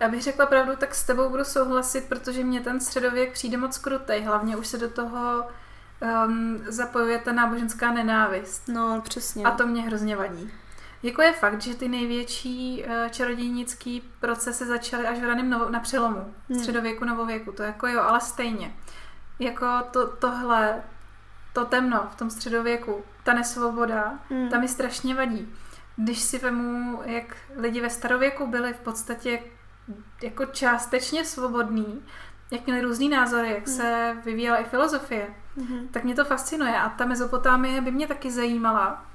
abych 0.05 0.23
řekla 0.23 0.45
pravdu, 0.45 0.75
tak 0.75 0.95
s 0.95 1.03
tebou 1.03 1.29
budu 1.29 1.43
souhlasit, 1.43 2.09
protože 2.09 2.43
mě 2.43 2.61
ten 2.61 2.79
středověk 2.79 3.33
přijde 3.33 3.57
moc 3.57 3.77
krutej. 3.77 4.23
Hlavně 4.23 4.57
už 4.57 4.67
se 4.67 4.77
do 4.77 4.89
toho 4.89 5.47
um, 6.25 6.63
zapojuje 6.67 7.19
ta 7.19 7.31
náboženská 7.31 7.91
nenávist. 7.91 8.67
No, 8.67 9.01
přesně. 9.01 9.45
A 9.45 9.51
to 9.51 9.67
mě 9.67 9.81
hrozně 9.81 10.15
vadí. 10.15 10.51
Jako 11.03 11.21
je 11.21 11.33
fakt, 11.33 11.61
že 11.61 11.75
ty 11.75 11.87
největší 11.87 12.83
uh, 12.83 13.09
čarodějnické 13.09 13.99
procesy 14.19 14.65
začaly 14.65 15.07
až 15.07 15.19
v 15.19 15.23
raném 15.23 15.49
novo, 15.49 15.69
na 15.69 15.79
přelomu 15.79 16.33
hmm. 16.49 16.59
středověku, 16.59 17.05
novověku. 17.05 17.51
To 17.51 17.63
jako 17.63 17.87
jo, 17.87 18.01
ale 18.01 18.21
stejně. 18.21 18.75
Jako 19.39 19.67
to, 19.91 20.07
tohle 20.07 20.83
to 21.53 21.65
temno 21.65 22.07
v 22.11 22.15
tom 22.15 22.29
středověku, 22.29 23.03
ta 23.23 23.33
nesvoboda, 23.33 24.19
hmm. 24.29 24.49
ta 24.49 24.59
mi 24.59 24.67
strašně 24.67 25.15
vadí. 25.15 25.53
Když 25.95 26.19
si 26.19 26.39
vemu, 26.39 27.01
jak 27.05 27.37
lidi 27.55 27.81
ve 27.81 27.89
starověku 27.89 28.47
byli 28.47 28.73
v 28.73 28.79
podstatě 28.79 29.39
jako 30.23 30.45
částečně 30.45 31.25
svobodní, 31.25 32.05
jak 32.51 32.65
měli 32.65 32.81
různý 32.81 33.09
názory, 33.09 33.49
jak 33.49 33.67
hmm. 33.67 33.75
se 33.75 34.17
vyvíjela 34.25 34.57
i 34.57 34.63
filozofie, 34.63 35.27
hmm. 35.57 35.87
tak 35.87 36.03
mě 36.03 36.15
to 36.15 36.25
fascinuje. 36.25 36.77
A 36.77 36.89
ta 36.89 37.05
Mezopotámie 37.05 37.81
by 37.81 37.91
mě 37.91 38.07
taky 38.07 38.31
zajímala, 38.31 39.05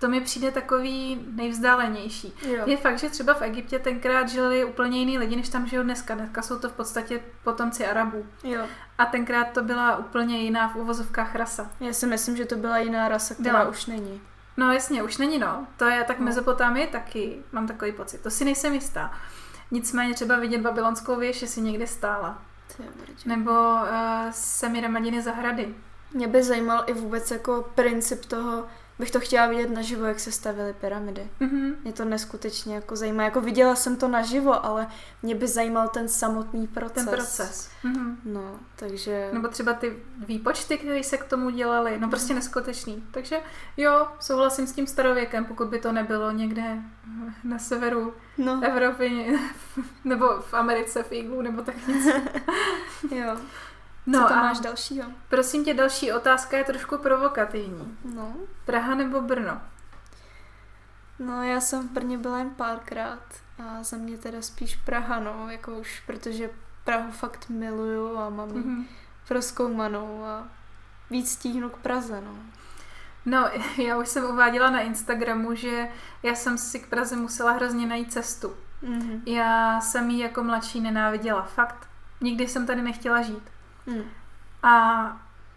to 0.00 0.08
mi 0.08 0.20
přijde 0.20 0.50
takový 0.50 1.26
nejvzdálenější. 1.32 2.34
Jo. 2.42 2.62
Je 2.66 2.76
fakt, 2.76 2.98
že 2.98 3.10
třeba 3.10 3.34
v 3.34 3.42
Egyptě 3.42 3.78
tenkrát 3.78 4.28
žili 4.28 4.64
úplně 4.64 4.98
jiný 4.98 5.18
lidi, 5.18 5.36
než 5.36 5.48
tam 5.48 5.66
žijou 5.66 5.82
dneska. 5.82 6.14
Dneska 6.14 6.42
jsou 6.42 6.58
to 6.58 6.68
v 6.68 6.72
podstatě 6.72 7.20
potomci 7.44 7.86
Arabů. 7.86 8.26
Jo. 8.44 8.66
A 8.98 9.06
tenkrát 9.06 9.44
to 9.44 9.62
byla 9.62 9.96
úplně 9.96 10.38
jiná 10.38 10.68
v 10.68 10.76
uvozovkách 10.76 11.34
rasa. 11.34 11.70
Já 11.80 11.92
si 11.92 12.06
myslím, 12.06 12.36
že 12.36 12.44
to 12.44 12.56
byla 12.56 12.78
jiná 12.78 13.08
rasa, 13.08 13.34
která 13.34 13.58
byla. 13.58 13.70
už 13.70 13.86
není. 13.86 14.20
No 14.56 14.72
jasně, 14.72 15.02
už 15.02 15.18
není 15.18 15.38
no. 15.38 15.66
To 15.76 15.84
je 15.84 16.04
tak 16.04 16.18
no. 16.18 16.24
Mezopotámie 16.24 16.86
taky, 16.86 17.42
mám 17.52 17.66
takový 17.66 17.92
pocit. 17.92 18.20
To 18.20 18.30
si 18.30 18.44
nejsem 18.44 18.74
jistá. 18.74 19.12
Nicméně 19.70 20.14
třeba 20.14 20.36
vidět 20.36 20.60
babylonskou 20.60 21.16
věž, 21.16 21.42
jestli 21.42 21.62
někde 21.62 21.86
stála. 21.86 22.42
Nebo 23.26 23.50
uh, 23.50 23.86
Semiramadiny 24.30 25.22
zahrady. 25.22 25.74
Mě 26.14 26.28
by 26.28 26.42
zajímal 26.42 26.84
i 26.86 26.92
vůbec 26.92 27.30
jako 27.30 27.70
princip 27.74 28.24
toho, 28.24 28.66
bych 29.00 29.10
to 29.10 29.20
chtěla 29.20 29.46
vidět 29.46 29.70
naživo, 29.70 30.04
jak 30.04 30.20
se 30.20 30.32
stavily 30.32 30.72
pyramidy. 30.72 31.28
Mm-hmm. 31.40 31.74
Mě 31.82 31.92
to 31.92 32.04
neskutečně 32.04 32.74
jako 32.74 32.96
zajímá. 32.96 33.22
Jako 33.22 33.40
viděla 33.40 33.74
jsem 33.74 33.96
to 33.96 34.08
naživo, 34.08 34.64
ale 34.64 34.86
mě 35.22 35.34
by 35.34 35.48
zajímal 35.48 35.88
ten 35.88 36.08
samotný 36.08 36.66
proces. 36.66 37.04
Ten 37.04 37.14
proces. 37.14 37.70
Mm-hmm. 37.84 38.16
No, 38.24 38.58
takže... 38.76 39.30
Nebo 39.32 39.48
třeba 39.48 39.72
ty 39.72 39.96
výpočty, 40.26 40.78
které 40.78 41.02
se 41.02 41.16
k 41.16 41.24
tomu 41.24 41.50
dělaly. 41.50 41.98
No 42.00 42.08
prostě 42.08 42.34
neskutečný. 42.34 43.04
Takže 43.10 43.40
jo, 43.76 44.06
souhlasím 44.20 44.66
s 44.66 44.72
tím 44.72 44.86
starověkem, 44.86 45.44
pokud 45.44 45.68
by 45.68 45.78
to 45.78 45.92
nebylo 45.92 46.30
někde 46.30 46.78
na 47.44 47.58
severu 47.58 48.14
no. 48.38 48.60
Evropy, 48.64 49.38
nebo 50.04 50.26
v 50.40 50.54
Americe 50.54 51.02
v 51.02 51.12
Iglu, 51.12 51.42
nebo 51.42 51.62
tak 51.62 51.86
nic. 51.86 52.06
jo. 53.10 53.36
No 54.10 54.18
Co 54.28 54.34
a 54.34 54.36
máš 54.36 54.60
dalšího? 54.60 55.10
Prosím 55.28 55.64
tě, 55.64 55.74
další 55.74 56.12
otázka 56.12 56.56
je 56.56 56.64
trošku 56.64 56.98
provokativní. 56.98 57.98
No. 58.14 58.34
Praha 58.64 58.94
nebo 58.94 59.20
Brno? 59.20 59.60
No, 61.18 61.42
já 61.42 61.60
jsem 61.60 61.88
v 61.88 61.90
Brně 61.90 62.18
byla 62.18 62.38
jen 62.38 62.50
párkrát 62.50 63.22
a 63.58 63.82
za 63.82 63.96
mě 63.96 64.18
teda 64.18 64.42
spíš 64.42 64.76
Praha, 64.76 65.20
no, 65.20 65.50
jako 65.50 65.78
už, 65.78 66.02
protože 66.06 66.50
Prahu 66.84 67.10
fakt 67.10 67.48
miluju 67.48 68.18
a 68.18 68.30
mám 68.30 68.48
mm-hmm. 68.48 68.84
proskoumanou 69.28 70.24
a 70.24 70.48
víc 71.10 71.30
stíhnu 71.30 71.70
k 71.70 71.76
Praze, 71.76 72.20
no. 72.20 72.36
No, 73.26 73.48
já 73.84 73.98
už 73.98 74.08
jsem 74.08 74.24
uváděla 74.24 74.70
na 74.70 74.80
Instagramu, 74.80 75.54
že 75.54 75.88
já 76.22 76.34
jsem 76.34 76.58
si 76.58 76.80
k 76.80 76.88
Praze 76.88 77.16
musela 77.16 77.52
hrozně 77.52 77.86
najít 77.86 78.12
cestu. 78.12 78.54
Mm-hmm. 78.82 79.20
Já 79.26 79.80
jsem 79.80 80.10
ji 80.10 80.22
jako 80.22 80.44
mladší 80.44 80.80
nenáviděla, 80.80 81.42
fakt. 81.42 81.88
Nikdy 82.20 82.48
jsem 82.48 82.66
tady 82.66 82.82
nechtěla 82.82 83.22
žít. 83.22 83.42
Hmm. 83.86 84.04
A 84.62 85.02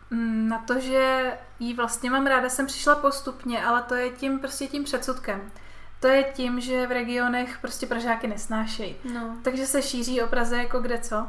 mm, 0.10 0.48
na 0.48 0.58
to, 0.58 0.80
že 0.80 1.34
jí 1.60 1.74
vlastně 1.74 2.10
mám 2.10 2.28
ráda, 2.28 2.50
jsem 2.50 2.66
přišla 2.66 2.96
postupně, 2.96 3.66
ale 3.66 3.82
to 3.82 3.96
je 3.96 4.10
tím 4.10 4.40
prostě 4.40 4.68
tím 4.68 4.84
předsudkem. 4.84 5.52
To 6.00 6.08
je 6.08 6.24
tím, 6.24 6.60
že 6.60 6.88
v 6.88 6.92
regionech 6.92 7.58
prostě 7.62 7.86
Pražáky 7.86 8.28
nesnášejí. 8.28 8.96
No. 9.14 9.38
Takže 9.42 9.68
se 9.68 9.82
šíří 9.82 10.22
o 10.22 10.28
Praze 10.28 10.58
jako 10.58 10.80
kde 10.80 10.98
co. 10.98 11.28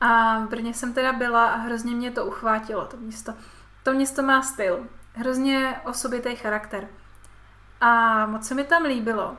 A 0.00 0.38
v 0.38 0.48
Brně 0.48 0.74
jsem 0.74 0.92
teda 0.92 1.12
byla 1.12 1.46
a 1.46 1.56
hrozně 1.56 1.94
mě 1.94 2.10
to 2.10 2.26
uchvátilo, 2.26 2.84
to 2.84 2.96
město. 2.96 3.34
To 3.82 3.92
město 3.92 4.22
má 4.22 4.42
styl, 4.42 4.86
hrozně 5.12 5.76
osobitý 5.84 6.36
charakter. 6.36 6.88
A 7.80 8.26
moc 8.26 8.46
se 8.46 8.54
mi 8.54 8.64
tam 8.64 8.82
líbilo. 8.82 9.36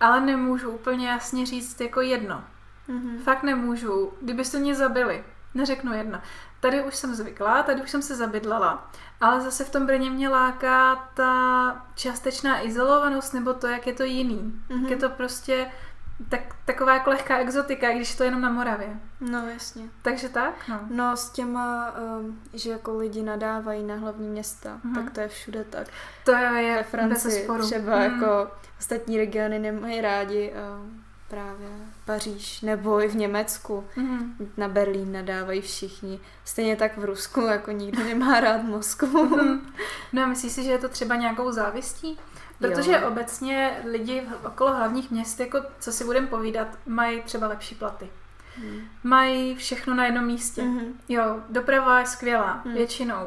Ale 0.00 0.20
nemůžu 0.20 0.70
úplně 0.70 1.08
jasně 1.08 1.46
říct 1.46 1.80
jako 1.80 2.00
jedno. 2.00 2.44
Mm-hmm. 2.88 3.18
Fakt 3.18 3.42
nemůžu. 3.42 4.12
Kdybyste 4.20 4.58
mě 4.58 4.74
zabili, 4.74 5.24
neřeknu 5.54 5.92
jedna. 5.92 6.22
Tady 6.60 6.82
už 6.82 6.96
jsem 6.96 7.14
zvyklá, 7.14 7.62
tady 7.62 7.82
už 7.82 7.90
jsem 7.90 8.02
se 8.02 8.16
zabydlela, 8.16 8.90
ale 9.20 9.40
zase 9.40 9.64
v 9.64 9.70
tom 9.70 9.86
Brně 9.86 10.10
mě 10.10 10.28
láká 10.28 11.08
ta 11.14 11.86
částečná 11.94 12.66
izolovanost 12.66 13.34
nebo 13.34 13.54
to, 13.54 13.66
jak 13.66 13.86
je 13.86 13.92
to 13.92 14.04
jiný. 14.04 14.62
Mm-hmm. 14.68 14.82
Jak 14.82 14.90
je 14.90 14.96
to 14.96 15.10
prostě 15.10 15.70
tak, 16.28 16.40
taková 16.64 16.94
jako 16.94 17.10
lehká 17.10 17.38
exotika, 17.38 17.92
když 17.92 18.14
to 18.14 18.22
je 18.22 18.26
jenom 18.26 18.40
na 18.40 18.50
Moravě. 18.50 19.00
No 19.20 19.48
jasně. 19.48 19.88
Takže 20.02 20.28
tak? 20.28 20.68
No, 20.68 20.80
no 20.90 21.16
s 21.16 21.30
těma, 21.30 21.94
um, 22.18 22.42
že 22.52 22.70
jako 22.70 22.96
lidi 22.96 23.22
nadávají 23.22 23.82
na 23.82 23.94
hlavní 23.94 24.28
města, 24.28 24.80
mm-hmm. 24.84 24.94
tak 24.94 25.10
to 25.10 25.20
je 25.20 25.28
všude 25.28 25.64
tak. 25.64 25.86
To 26.24 26.32
je 26.32 26.74
ve 26.74 26.82
Francii 26.82 27.48
třeba 27.60 27.96
mm. 27.96 28.02
jako 28.02 28.50
ostatní 28.78 29.16
regiony 29.16 29.58
nemají 29.58 30.00
rádi 30.00 30.52
um, 30.80 31.05
právě 31.28 31.68
Paříž 32.04 32.60
nebo 32.60 33.02
i 33.02 33.08
v 33.08 33.16
Německu. 33.16 33.84
Mm-hmm. 33.96 34.30
Na 34.56 34.68
Berlín 34.68 35.12
nadávají 35.12 35.60
všichni. 35.60 36.20
Stejně 36.44 36.76
tak 36.76 36.98
v 36.98 37.04
Rusku, 37.04 37.40
jako 37.40 37.70
nikdo 37.70 38.04
nemá 38.04 38.40
rád 38.40 38.62
Moskvu. 38.62 39.26
Mm-hmm. 39.26 39.60
No 40.12 40.22
a 40.22 40.26
myslíš 40.26 40.52
si, 40.52 40.64
že 40.64 40.70
je 40.70 40.78
to 40.78 40.88
třeba 40.88 41.16
nějakou 41.16 41.52
závistí? 41.52 42.18
Protože 42.58 42.92
jo. 42.92 43.08
obecně 43.08 43.80
lidi 43.84 44.22
okolo 44.46 44.74
hlavních 44.74 45.10
měst, 45.10 45.40
jako 45.40 45.58
co 45.80 45.92
si 45.92 46.04
budeme 46.04 46.26
povídat, 46.26 46.68
mají 46.86 47.22
třeba 47.22 47.46
lepší 47.46 47.74
platy. 47.74 48.08
Hmm. 48.58 48.80
Mají 49.04 49.56
všechno 49.56 49.94
na 49.94 50.04
jednom 50.04 50.24
místě. 50.24 50.62
Mm-hmm. 50.62 50.92
Jo, 51.08 51.40
doprava 51.48 52.00
je 52.00 52.06
skvělá, 52.06 52.62
mm. 52.64 52.74
většinou. 52.74 53.26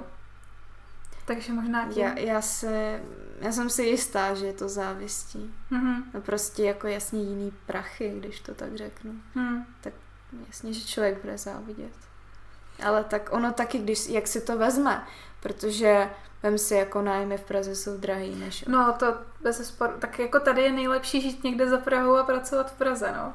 Takže 1.30 1.54
možná 1.54 1.88
tím. 1.88 2.04
Já, 2.04 2.20
já, 2.20 2.42
se, 2.42 3.02
já 3.40 3.52
jsem 3.52 3.70
si 3.70 3.84
jistá, 3.84 4.34
že 4.34 4.46
je 4.46 4.54
to 4.54 4.70
závistí. 4.70 5.54
Mm-hmm. 5.72 6.04
No 6.14 6.22
prostě 6.22 6.64
jako 6.64 6.88
jasně 6.88 7.24
jiný 7.24 7.54
prachy, 7.66 8.14
když 8.18 8.40
to 8.40 8.54
tak 8.54 8.76
řeknu. 8.76 9.12
Mm. 9.36 9.66
Tak 9.82 9.94
jasně, 10.48 10.74
že 10.74 10.88
člověk 10.88 11.22
bude 11.22 11.38
závidět. 11.38 11.92
Ale 12.84 13.04
tak 13.04 13.30
ono 13.32 13.54
taky, 13.54 13.78
když, 13.78 14.08
jak 14.08 14.28
si 14.28 14.42
to 14.42 14.58
vezme, 14.58 15.04
protože 15.40 16.10
vem 16.44 16.58
si 16.58 16.76
jako 16.76 17.02
nájmy 17.02 17.38
v 17.38 17.44
Praze 17.44 17.76
jsou 17.76 17.98
drahý 17.98 18.36
než... 18.36 18.66
No 18.66 18.94
to 18.94 19.18
bez 19.42 19.68
sporu. 19.68 19.94
Tak 20.00 20.20
jako 20.20 20.40
tady 20.40 20.62
je 20.62 20.72
nejlepší 20.72 21.22
žít 21.22 21.44
někde 21.44 21.70
za 21.70 21.78
Prahou 21.78 22.16
a 22.16 22.24
pracovat 22.24 22.72
v 22.72 22.78
Praze, 22.78 23.14
no. 23.18 23.34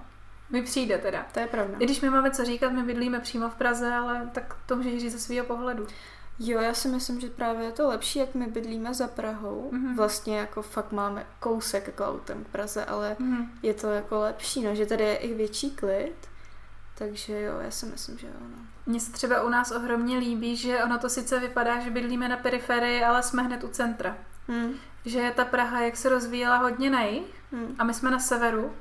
Mi 0.51 0.63
přijde 0.63 0.99
teda. 0.99 1.27
To 1.33 1.41
je 1.41 1.47
pravda. 1.47 1.77
I 1.79 1.85
když 1.85 2.01
my 2.01 2.11
máme 2.11 2.31
co 2.31 2.45
říkat, 2.45 2.73
my 2.73 2.83
bydlíme 2.83 3.21
přímo 3.21 3.51
v 3.51 3.55
Praze, 3.55 3.95
ale 3.95 4.31
tak 4.33 4.57
to 4.67 4.77
můžeš 4.77 5.01
říct 5.01 5.13
ze 5.13 5.19
svého 5.19 5.47
pohledu. 5.47 5.87
Jo, 6.39 6.61
já 6.61 6.75
si 6.75 6.89
myslím, 6.89 7.21
že 7.21 7.31
právě 7.31 7.65
je 7.65 7.73
to 7.73 7.89
lepší, 7.89 8.19
jak 8.19 8.35
my 8.35 8.47
bydlíme 8.47 8.95
za 8.95 9.09
Prahou. 9.09 9.71
Mm-hmm. 9.73 9.97
Vlastně 9.97 10.39
jako 10.39 10.63
fakt 10.63 10.93
máme 10.93 11.27
kousek 11.41 11.87
jako 11.87 12.05
autem 12.05 12.45
k 12.45 12.49
Praze, 12.49 12.85
ale 12.85 13.17
mm-hmm. 13.21 13.49
je 13.63 13.75
to 13.75 13.91
jako 13.91 14.21
lepší, 14.21 14.63
no, 14.65 14.75
že 14.75 14.87
tady 14.87 15.05
je 15.05 15.17
i 15.17 15.35
větší 15.35 15.71
klid. 15.71 16.29
Takže 16.99 17.41
jo, 17.41 17.59
já 17.61 17.71
si 17.71 17.87
myslím, 17.87 18.19
že 18.19 18.27
jo. 18.27 18.33
No. 18.41 18.57
Mně 18.87 19.01
se 19.01 19.13
třeba 19.13 19.43
u 19.43 19.49
nás 19.49 19.71
ohromně 19.71 20.19
líbí, 20.19 20.57
že 20.57 20.85
ono 20.85 20.99
to 20.99 21.09
sice 21.09 21.41
vypadá, 21.41 21.81
že 21.81 21.91
bydlíme 21.91 22.29
na 22.29 22.37
periferii, 22.37 23.05
ale 23.05 23.23
jsme 23.23 23.43
hned 23.43 23.65
u 23.65 23.69
centra. 23.69 24.17
Hmm. 24.49 24.75
Že 25.05 25.33
ta 25.37 25.45
Praha, 25.45 25.81
jak 25.81 25.97
se 25.97 26.09
rozvíjela 26.09 26.57
hodně 26.57 26.91
na 26.91 27.03
jich, 27.03 27.43
hmm. 27.53 27.77
a 27.79 27.85
my 27.85 27.95
jsme 27.95 28.11
na 28.11 28.19
severu, 28.19 28.73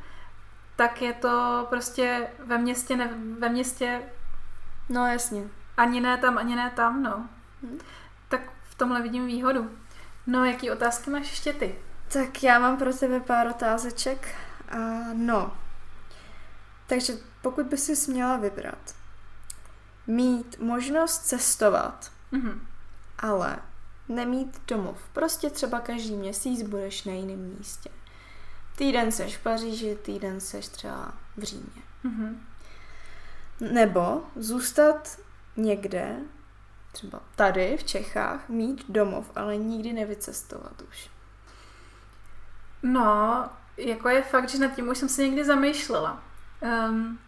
tak 0.76 1.02
je 1.02 1.14
to 1.14 1.66
prostě 1.70 2.28
ve 2.46 2.58
městě, 2.58 2.96
ne, 2.96 3.10
ve 3.40 3.50
městě... 3.50 4.02
No 4.90 5.08
jasně. 5.08 5.48
Ani 5.78 6.02
ne 6.02 6.18
tam, 6.18 6.38
ani 6.38 6.56
ne 6.56 6.72
tam, 6.76 7.04
no. 7.04 7.30
Hmm. 7.64 7.80
Tak 8.30 8.42
v 8.64 8.76
tomhle 8.76 9.02
vidím 9.02 9.28
výhodu. 9.28 9.72
No, 10.28 10.46
jaký 10.46 10.72
otázky 10.72 11.10
máš 11.10 11.30
ještě 11.30 11.54
ty? 11.54 11.76
Tak 12.14 12.44
já 12.44 12.60
mám 12.60 12.78
pro 12.78 12.94
tebe 12.94 13.20
pár 13.20 13.48
otázeček. 13.48 14.36
Uh, 14.76 15.14
no, 15.14 15.58
takže 16.88 17.14
pokud 17.42 17.66
by 17.66 17.78
si 17.78 18.12
měla 18.12 18.38
vybrat, 18.38 18.96
mít 20.08 20.60
možnost 20.60 21.18
cestovat, 21.18 22.12
mm-hmm. 22.34 22.60
ale 23.20 23.58
nemít 24.10 24.62
domov. 24.68 24.98
Prostě 25.14 25.50
třeba 25.50 25.80
každý 25.80 26.16
měsíc 26.16 26.62
budeš 26.62 27.04
na 27.04 27.14
jiném 27.14 27.56
místě. 27.58 27.90
Týden 28.76 29.12
seš 29.12 29.38
v 29.38 29.44
Paříži, 29.44 29.98
týden 30.02 30.40
seš 30.40 30.68
třeba 30.68 31.14
v 31.38 31.44
Římě. 31.44 31.82
Mm-hmm. 32.06 32.36
Nebo 33.74 34.24
zůstat 34.36 35.20
někde, 35.58 36.16
třeba 36.94 37.20
tady 37.36 37.78
v 37.78 37.84
Čechách, 37.84 38.50
mít 38.50 38.86
domov, 38.90 39.32
ale 39.36 39.58
nikdy 39.58 39.94
nevycestovat 39.94 40.82
už. 40.90 41.10
No, 42.84 43.50
jako 43.78 44.10
je 44.10 44.22
fakt, 44.22 44.50
že 44.50 44.58
nad 44.58 44.76
tím 44.76 44.90
už 44.90 44.98
jsem 44.98 45.10
se 45.10 45.22
někdy 45.22 45.46
zamýšlela. 45.46 46.24
Um, 46.90 47.20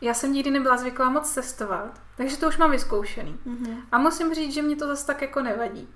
já 0.00 0.14
jsem 0.14 0.32
nikdy 0.32 0.50
nebyla 0.50 0.76
zvyklá 0.76 1.10
moc 1.10 1.32
cestovat, 1.32 2.00
takže 2.16 2.36
to 2.36 2.48
už 2.48 2.56
mám 2.56 2.70
vyzkoušený. 2.70 3.38
Mm-hmm. 3.46 3.76
A 3.92 3.98
musím 3.98 4.34
říct, 4.34 4.54
že 4.54 4.62
mě 4.62 4.76
to 4.76 4.86
zase 4.86 5.06
tak 5.06 5.22
jako 5.22 5.42
nevadí. 5.42 5.88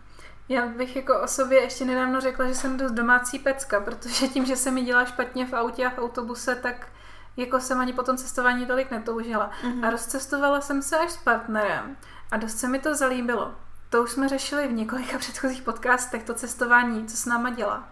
Já 0.49 0.67
bych 0.67 0.97
jako 0.97 1.21
o 1.21 1.29
sobě 1.29 1.63
ještě 1.63 1.85
nedávno 1.85 2.21
řekla, 2.21 2.47
že 2.47 2.55
jsem 2.55 2.77
dost 2.77 2.93
domácí 2.93 3.39
pecka, 3.39 3.81
protože 3.81 4.29
tím, 4.29 4.47
že 4.47 4.57
se 4.57 4.71
mi 4.71 4.83
dělá 4.83 5.05
špatně 5.05 5.47
v 5.47 5.53
autě 5.53 5.87
a 5.87 5.91
v 5.91 5.99
autobuse, 5.99 6.55
tak 6.55 6.89
jako 7.37 7.61
jsem 7.61 7.81
ani 7.81 7.93
po 7.93 8.03
tom 8.03 8.17
cestování 8.17 8.67
tolik 8.67 8.91
netoužila. 8.91 9.51
Mm-hmm. 9.63 9.87
A 9.87 9.91
rozcestovala 9.91 10.61
jsem 10.61 10.83
se 10.83 10.99
až 10.99 11.11
s 11.11 11.17
partnerem 11.17 11.97
a 12.31 12.37
dost 12.37 12.59
se 12.59 12.69
mi 12.69 12.79
to 12.79 12.95
zalíbilo. 12.95 13.55
To 13.91 14.03
už 14.03 14.11
jsme 14.11 14.29
řešili 14.29 14.69
v 14.69 14.73
několika 14.73 15.19
předchozích 15.19 15.63
podcastech, 15.63 16.25
to 16.25 16.35
cestování, 16.35 17.07
co 17.07 17.17
s 17.17 17.27
náma 17.27 17.51
dělá. 17.51 17.89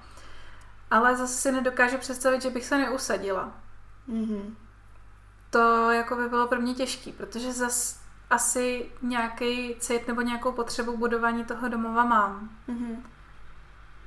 Ale 0.91 1.17
zase 1.17 1.35
si 1.35 1.53
nedokážu 1.53 1.99
představit, 1.99 2.43
že 2.43 2.51
bych 2.51 2.65
se 2.65 2.79
neusadila. 2.79 3.53
Mm-hmm 4.09 4.55
to 5.57 5.91
jako 5.91 6.17
by 6.17 6.29
bylo 6.29 6.47
pro 6.47 6.61
mě 6.61 6.75
těžké, 6.75 7.13
protože 7.13 7.53
zas 7.53 8.01
asi 8.31 8.91
nějaký 9.03 9.77
cit 9.79 10.09
nebo 10.09 10.21
nějakou 10.21 10.53
potřebu 10.53 10.97
budování 10.97 11.45
toho 11.45 11.69
domova 11.69 12.05
mám. 12.05 12.51
Mm-hmm. 12.69 12.97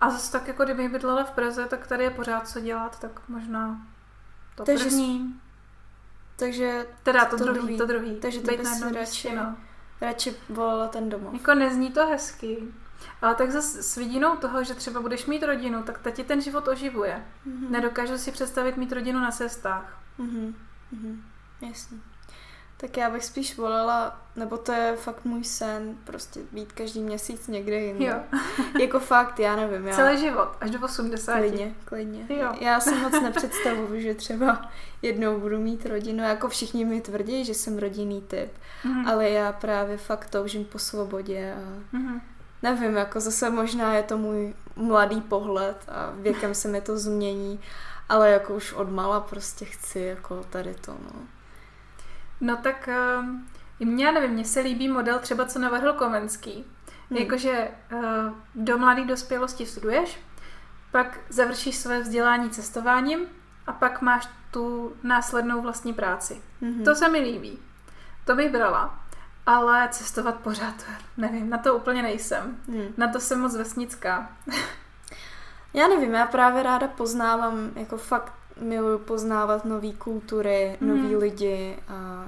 A 0.02 0.10
zase 0.10 0.32
tak 0.32 0.48
jako 0.48 0.64
kdybych 0.64 0.90
bydlela 0.90 1.24
v 1.24 1.32
Praze, 1.32 1.66
tak 1.66 1.88
tady 1.88 2.04
je 2.04 2.10
pořád 2.10 2.48
co 2.48 2.60
dělat, 2.60 3.00
tak 3.00 3.22
možná 3.30 3.88
to 4.56 4.64
takže 4.64 4.84
první. 4.84 5.42
Takže 6.36 6.88
teda 7.04 7.26
to, 7.26 7.38
to 7.38 7.44
druhý, 7.44 7.60
druhý, 7.60 7.78
to 7.78 7.86
druhý. 7.86 8.20
Takže 8.20 8.42
to 8.42 8.58
bys 8.58 8.82
radši, 8.82 9.36
no. 9.36 9.56
Radši 10.02 10.36
volala 10.50 10.88
ten 10.88 11.10
domov. 11.10 11.34
Jako 11.34 11.54
nezní 11.54 11.92
to 11.92 12.08
hezky. 12.08 12.58
Ale 13.22 13.36
tak 13.36 13.52
zase 13.52 13.84
s 13.84 13.96
vidinou 13.96 14.36
toho, 14.36 14.64
že 14.64 14.74
třeba 14.74 15.02
budeš 15.02 15.26
mít 15.26 15.44
rodinu, 15.44 15.84
tak 15.84 16.00
ta 16.00 16.12
ti 16.12 16.24
ten 16.24 16.42
život 16.42 16.68
oživuje. 16.68 17.26
Mm-hmm. 17.48 17.70
Nedokážu 17.70 18.18
si 18.18 18.32
představit 18.32 18.78
mít 18.78 18.92
rodinu 18.92 19.20
na 19.20 19.32
cestách. 19.32 20.02
Mm-hmm. 20.20 20.54
Mm-hmm. 20.94 21.22
Jasně. 21.68 21.98
Tak 22.82 22.98
já 22.98 23.10
bych 23.10 23.26
spíš 23.26 23.58
volila, 23.58 24.22
nebo 24.36 24.58
to 24.58 24.72
je 24.72 24.96
fakt 24.96 25.26
můj 25.26 25.44
sen, 25.44 25.96
prostě 26.04 26.40
být 26.52 26.72
každý 26.72 27.00
měsíc 27.00 27.48
někde 27.48 27.80
jinde. 27.80 28.06
Jo. 28.06 28.40
jako 28.80 29.00
fakt, 29.00 29.40
já 29.40 29.56
nevím. 29.56 29.88
Já... 29.88 29.96
Celý 29.96 30.18
život, 30.18 30.50
až 30.62 30.72
do 30.72 30.80
80. 30.80 31.38
Klidně, 31.38 31.76
klidně. 31.86 32.26
Jo. 32.30 32.54
Já 32.60 32.80
si 32.80 32.96
moc 32.96 33.14
nepředstavuju, 33.24 34.02
že 34.02 34.14
třeba 34.14 34.72
jednou 35.02 35.40
budu 35.40 35.60
mít 35.60 35.86
rodinu. 35.86 36.24
Jako 36.24 36.50
všichni 36.50 36.86
mi 36.86 37.02
tvrdí, 37.02 37.46
že 37.46 37.54
jsem 37.54 37.78
rodinný 37.78 38.22
typ, 38.22 38.52
mm-hmm. 38.84 39.10
ale 39.12 39.30
já 39.30 39.52
právě 39.52 39.98
fakt 39.98 40.30
toužím 40.30 40.66
po 40.66 40.80
svobodě 40.80 41.54
a 41.54 41.96
mm-hmm. 41.98 42.22
nevím, 42.64 42.98
jako 42.98 43.20
zase 43.20 43.50
možná 43.50 43.94
je 43.94 44.04
to 44.04 44.18
můj 44.18 44.54
mladý 44.76 45.22
pohled 45.22 45.78
a 45.88 46.12
věkem 46.14 46.56
se 46.56 46.68
mi 46.68 46.82
to 46.82 46.98
změní, 46.98 47.60
ale 48.10 48.30
jako 48.30 48.56
už 48.56 48.74
od 48.74 48.90
mala 48.90 49.20
prostě 49.20 49.66
chci 49.66 50.00
jako 50.00 50.44
tady 50.50 50.74
to, 50.74 50.92
no. 50.92 51.39
No 52.42 52.58
tak 52.58 52.90
uh, 53.80 53.88
mě, 53.88 54.12
nevím, 54.12 54.32
mně 54.32 54.46
se 54.46 54.60
líbí 54.60 54.90
model 54.90 55.20
třeba, 55.20 55.46
co 55.46 55.60
navrhl 55.60 55.94
Komenský. 55.94 56.66
Hmm. 57.10 57.20
Jakože 57.20 57.72
uh, 57.94 58.02
do 58.56 58.78
mladé 58.78 59.06
dospělosti 59.06 59.66
studuješ, 59.66 60.20
pak 60.92 61.20
završíš 61.30 61.76
své 61.76 62.00
vzdělání 62.00 62.50
cestováním 62.50 63.20
a 63.68 63.72
pak 63.72 64.02
máš 64.02 64.30
tu 64.52 64.94
následnou 65.04 65.62
vlastní 65.62 65.94
práci. 65.94 66.42
hmm 66.62 66.84
To 66.84 66.96
se 66.96 67.10
mi 67.10 67.20
líbí. 67.20 67.60
To 68.26 68.36
bych 68.36 68.52
brala. 68.52 69.00
Ale 69.46 69.88
cestovat 69.92 70.36
pořád, 70.36 70.86
nevím, 71.18 71.50
na 71.50 71.58
to 71.58 71.76
úplně 71.76 72.02
nejsem. 72.02 72.58
Hmm. 72.68 72.94
Na 72.98 73.08
to 73.08 73.20
jsem 73.20 73.40
moc 73.40 73.56
vesnická. 73.56 74.30
já 75.74 75.88
nevím, 75.88 76.14
já 76.14 76.26
právě 76.26 76.64
ráda 76.64 76.88
poznávám, 76.88 77.72
jako 77.76 77.98
fakt 77.98 78.34
miluju 78.62 79.00
poznávat 79.00 79.66
nové 79.66 79.94
kultury, 79.94 80.78
mm. 80.82 80.88
nový 80.88 81.16
lidi 81.16 81.78
a 81.88 82.28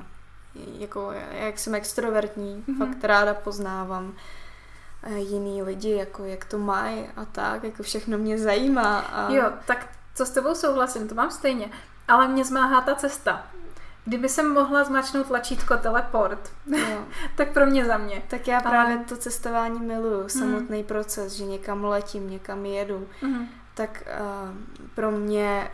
jako 0.56 1.14
jak 1.32 1.60
jsem 1.60 1.76
extrovertní, 1.76 2.64
mm. 2.68 2.78
fakt 2.78 3.04
ráda 3.04 3.34
poznávám 3.34 4.14
eh, 5.04 5.20
jiný 5.20 5.64
lidi, 5.64 5.92
jako 5.92 6.26
jak 6.26 6.46
to 6.46 6.58
mají 6.58 7.08
a 7.16 7.26
tak, 7.26 7.64
jako 7.64 7.84
všechno 7.84 8.18
mě 8.18 8.38
zajímá. 8.38 9.00
A... 9.00 9.32
Jo, 9.32 9.52
tak 9.66 9.88
co 10.16 10.26
s 10.26 10.32
tebou 10.32 10.56
souhlasím, 10.56 11.08
to 11.08 11.16
mám 11.16 11.32
stejně, 11.32 11.70
ale 12.08 12.28
mě 12.28 12.46
zmáhá 12.46 12.82
ta 12.82 12.96
cesta. 12.96 13.44
Kdyby 14.06 14.30
jsem 14.30 14.54
mohla 14.54 14.84
zmačknout 14.84 15.28
tlačítko 15.28 15.78
teleport, 15.78 16.52
jo. 16.68 17.06
tak 17.36 17.54
pro 17.54 17.66
mě 17.66 17.86
za 17.86 17.98
mě. 17.98 18.24
Tak 18.28 18.48
já 18.48 18.60
právě 18.60 18.96
ale... 18.96 19.06
to 19.06 19.18
cestování 19.18 19.80
miluju, 19.80 20.30
samotný 20.30 20.80
mm. 20.80 20.88
proces, 20.88 21.34
že 21.34 21.46
někam 21.46 21.84
letím, 21.84 22.30
někam 22.30 22.66
jedu. 22.66 23.08
Mm. 23.22 23.48
Tak 23.74 24.04
uh, 24.22 24.56
pro 24.96 25.12
mě 25.12 25.72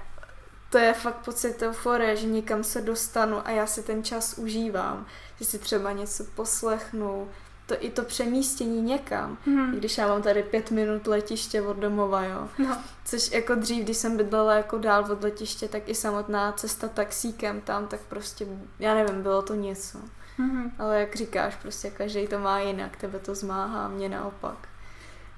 to 0.70 0.78
je 0.78 0.94
fakt 0.94 1.26
pocit 1.26 1.62
euforie, 1.62 2.16
že 2.16 2.28
někam 2.28 2.64
se 2.64 2.82
dostanu 2.82 3.48
a 3.48 3.52
já 3.52 3.68
si 3.68 3.84
ten 3.84 4.04
čas 4.04 4.38
užívám, 4.38 5.06
že 5.40 5.46
si 5.46 5.60
třeba 5.60 5.92
něco 5.92 6.24
poslechnu, 6.24 7.30
to 7.68 7.76
i 7.80 7.90
to 7.90 8.04
přemístění 8.04 8.82
někam, 8.82 9.38
mm. 9.46 9.72
když 9.72 9.98
já 9.98 10.08
mám 10.08 10.22
tady 10.22 10.44
pět 10.44 10.72
minut 10.72 11.08
letiště 11.08 11.62
od 11.62 11.78
domova, 11.78 12.24
jo. 12.24 12.50
No. 12.58 12.78
Což 13.06 13.32
jako 13.32 13.56
dřív, 13.56 13.84
když 13.84 13.98
jsem 13.98 14.18
bydlela 14.18 14.54
jako 14.54 14.78
dál 14.78 15.12
od 15.12 15.24
letiště, 15.24 15.68
tak 15.68 15.90
i 15.90 15.96
samotná 15.96 16.52
cesta 16.52 16.88
taxíkem 16.88 17.62
tam, 17.62 17.88
tak 17.88 18.00
prostě, 18.00 18.48
já 18.80 18.94
nevím, 18.94 19.24
bylo 19.24 19.42
to 19.42 19.56
něco. 19.56 19.98
Mm. 20.38 20.72
Ale 20.80 21.00
jak 21.00 21.16
říkáš, 21.16 21.56
prostě 21.56 21.90
každý 21.90 22.28
to 22.28 22.40
má 22.40 22.60
jinak, 22.60 22.98
tebe 22.98 23.20
to 23.20 23.36
zmáhá, 23.36 23.88
mě 23.88 24.10
naopak. 24.10 24.68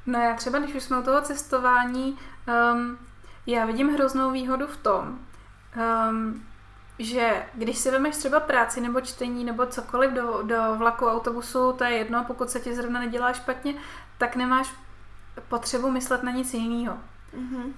No 0.06 0.20
já 0.20 0.34
třeba, 0.34 0.60
když 0.60 0.76
už 0.76 0.84
jsme 0.84 1.00
u 1.00 1.04
toho 1.04 1.22
cestování, 1.22 2.18
um, 2.74 2.98
já 3.52 3.66
vidím 3.66 3.90
hroznou 3.90 4.32
výhodu 4.32 4.68
v 4.68 4.78
tom, 4.78 5.20
um, 6.10 6.44
že 7.00 7.46
když 7.54 7.78
si 7.78 7.92
vemeš 7.92 8.18
třeba 8.18 8.40
práci 8.40 8.82
nebo 8.82 9.02
čtení 9.02 9.44
nebo 9.44 9.66
cokoliv 9.66 10.12
do, 10.12 10.42
do 10.44 10.76
vlaku, 10.76 11.06
autobusu, 11.06 11.74
to 11.74 11.84
je 11.84 11.92
jedno, 11.92 12.24
pokud 12.28 12.50
se 12.50 12.60
ti 12.60 12.76
zrovna 12.76 13.00
nedělá 13.00 13.34
špatně, 13.34 13.74
tak 14.18 14.36
nemáš 14.36 14.74
potřebu 15.48 15.92
myslet 15.92 16.24
na 16.24 16.32
nic 16.32 16.54
jiného. 16.54 16.98
Mm-hmm. 17.38 17.74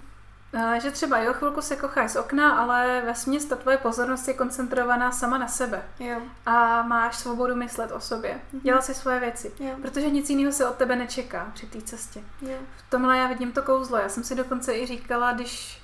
Že 0.82 0.92
třeba 0.92 1.18
jo, 1.18 1.34
chvilku 1.34 1.62
se 1.62 1.76
kocháš 1.76 2.12
z 2.12 2.16
okna, 2.16 2.52
ale 2.52 3.02
ve 3.06 3.16
směs 3.16 3.46
ta 3.46 3.56
tvoje 3.56 3.78
pozornost 3.78 4.28
je 4.28 4.34
koncentrovaná 4.34 5.12
sama 5.12 5.38
na 5.38 5.48
sebe. 5.48 5.84
Jo. 6.00 6.22
A 6.46 6.82
máš 6.82 7.18
svobodu 7.18 7.56
myslet 7.56 7.92
o 7.92 8.00
sobě. 8.00 8.32
Mm-hmm. 8.34 8.62
Dělat 8.62 8.86
si 8.86 8.94
svoje 8.94 9.20
věci. 9.20 9.54
Jo. 9.60 9.76
Protože 9.82 10.10
nic 10.10 10.30
jiného 10.30 10.52
se 10.52 10.68
od 10.68 10.76
tebe 10.76 10.96
nečeká 10.96 11.52
při 11.54 11.66
té 11.66 11.82
cestě. 11.82 12.24
Jo. 12.42 12.58
V 12.78 12.90
tomhle 12.90 13.18
já 13.18 13.28
vidím 13.28 13.52
to 13.52 13.64
kouzlo. 13.64 13.98
Já 13.98 14.10
jsem 14.10 14.24
si 14.24 14.36
dokonce 14.36 14.74
i 14.74 14.86
říkala, 14.86 15.32
když 15.32 15.82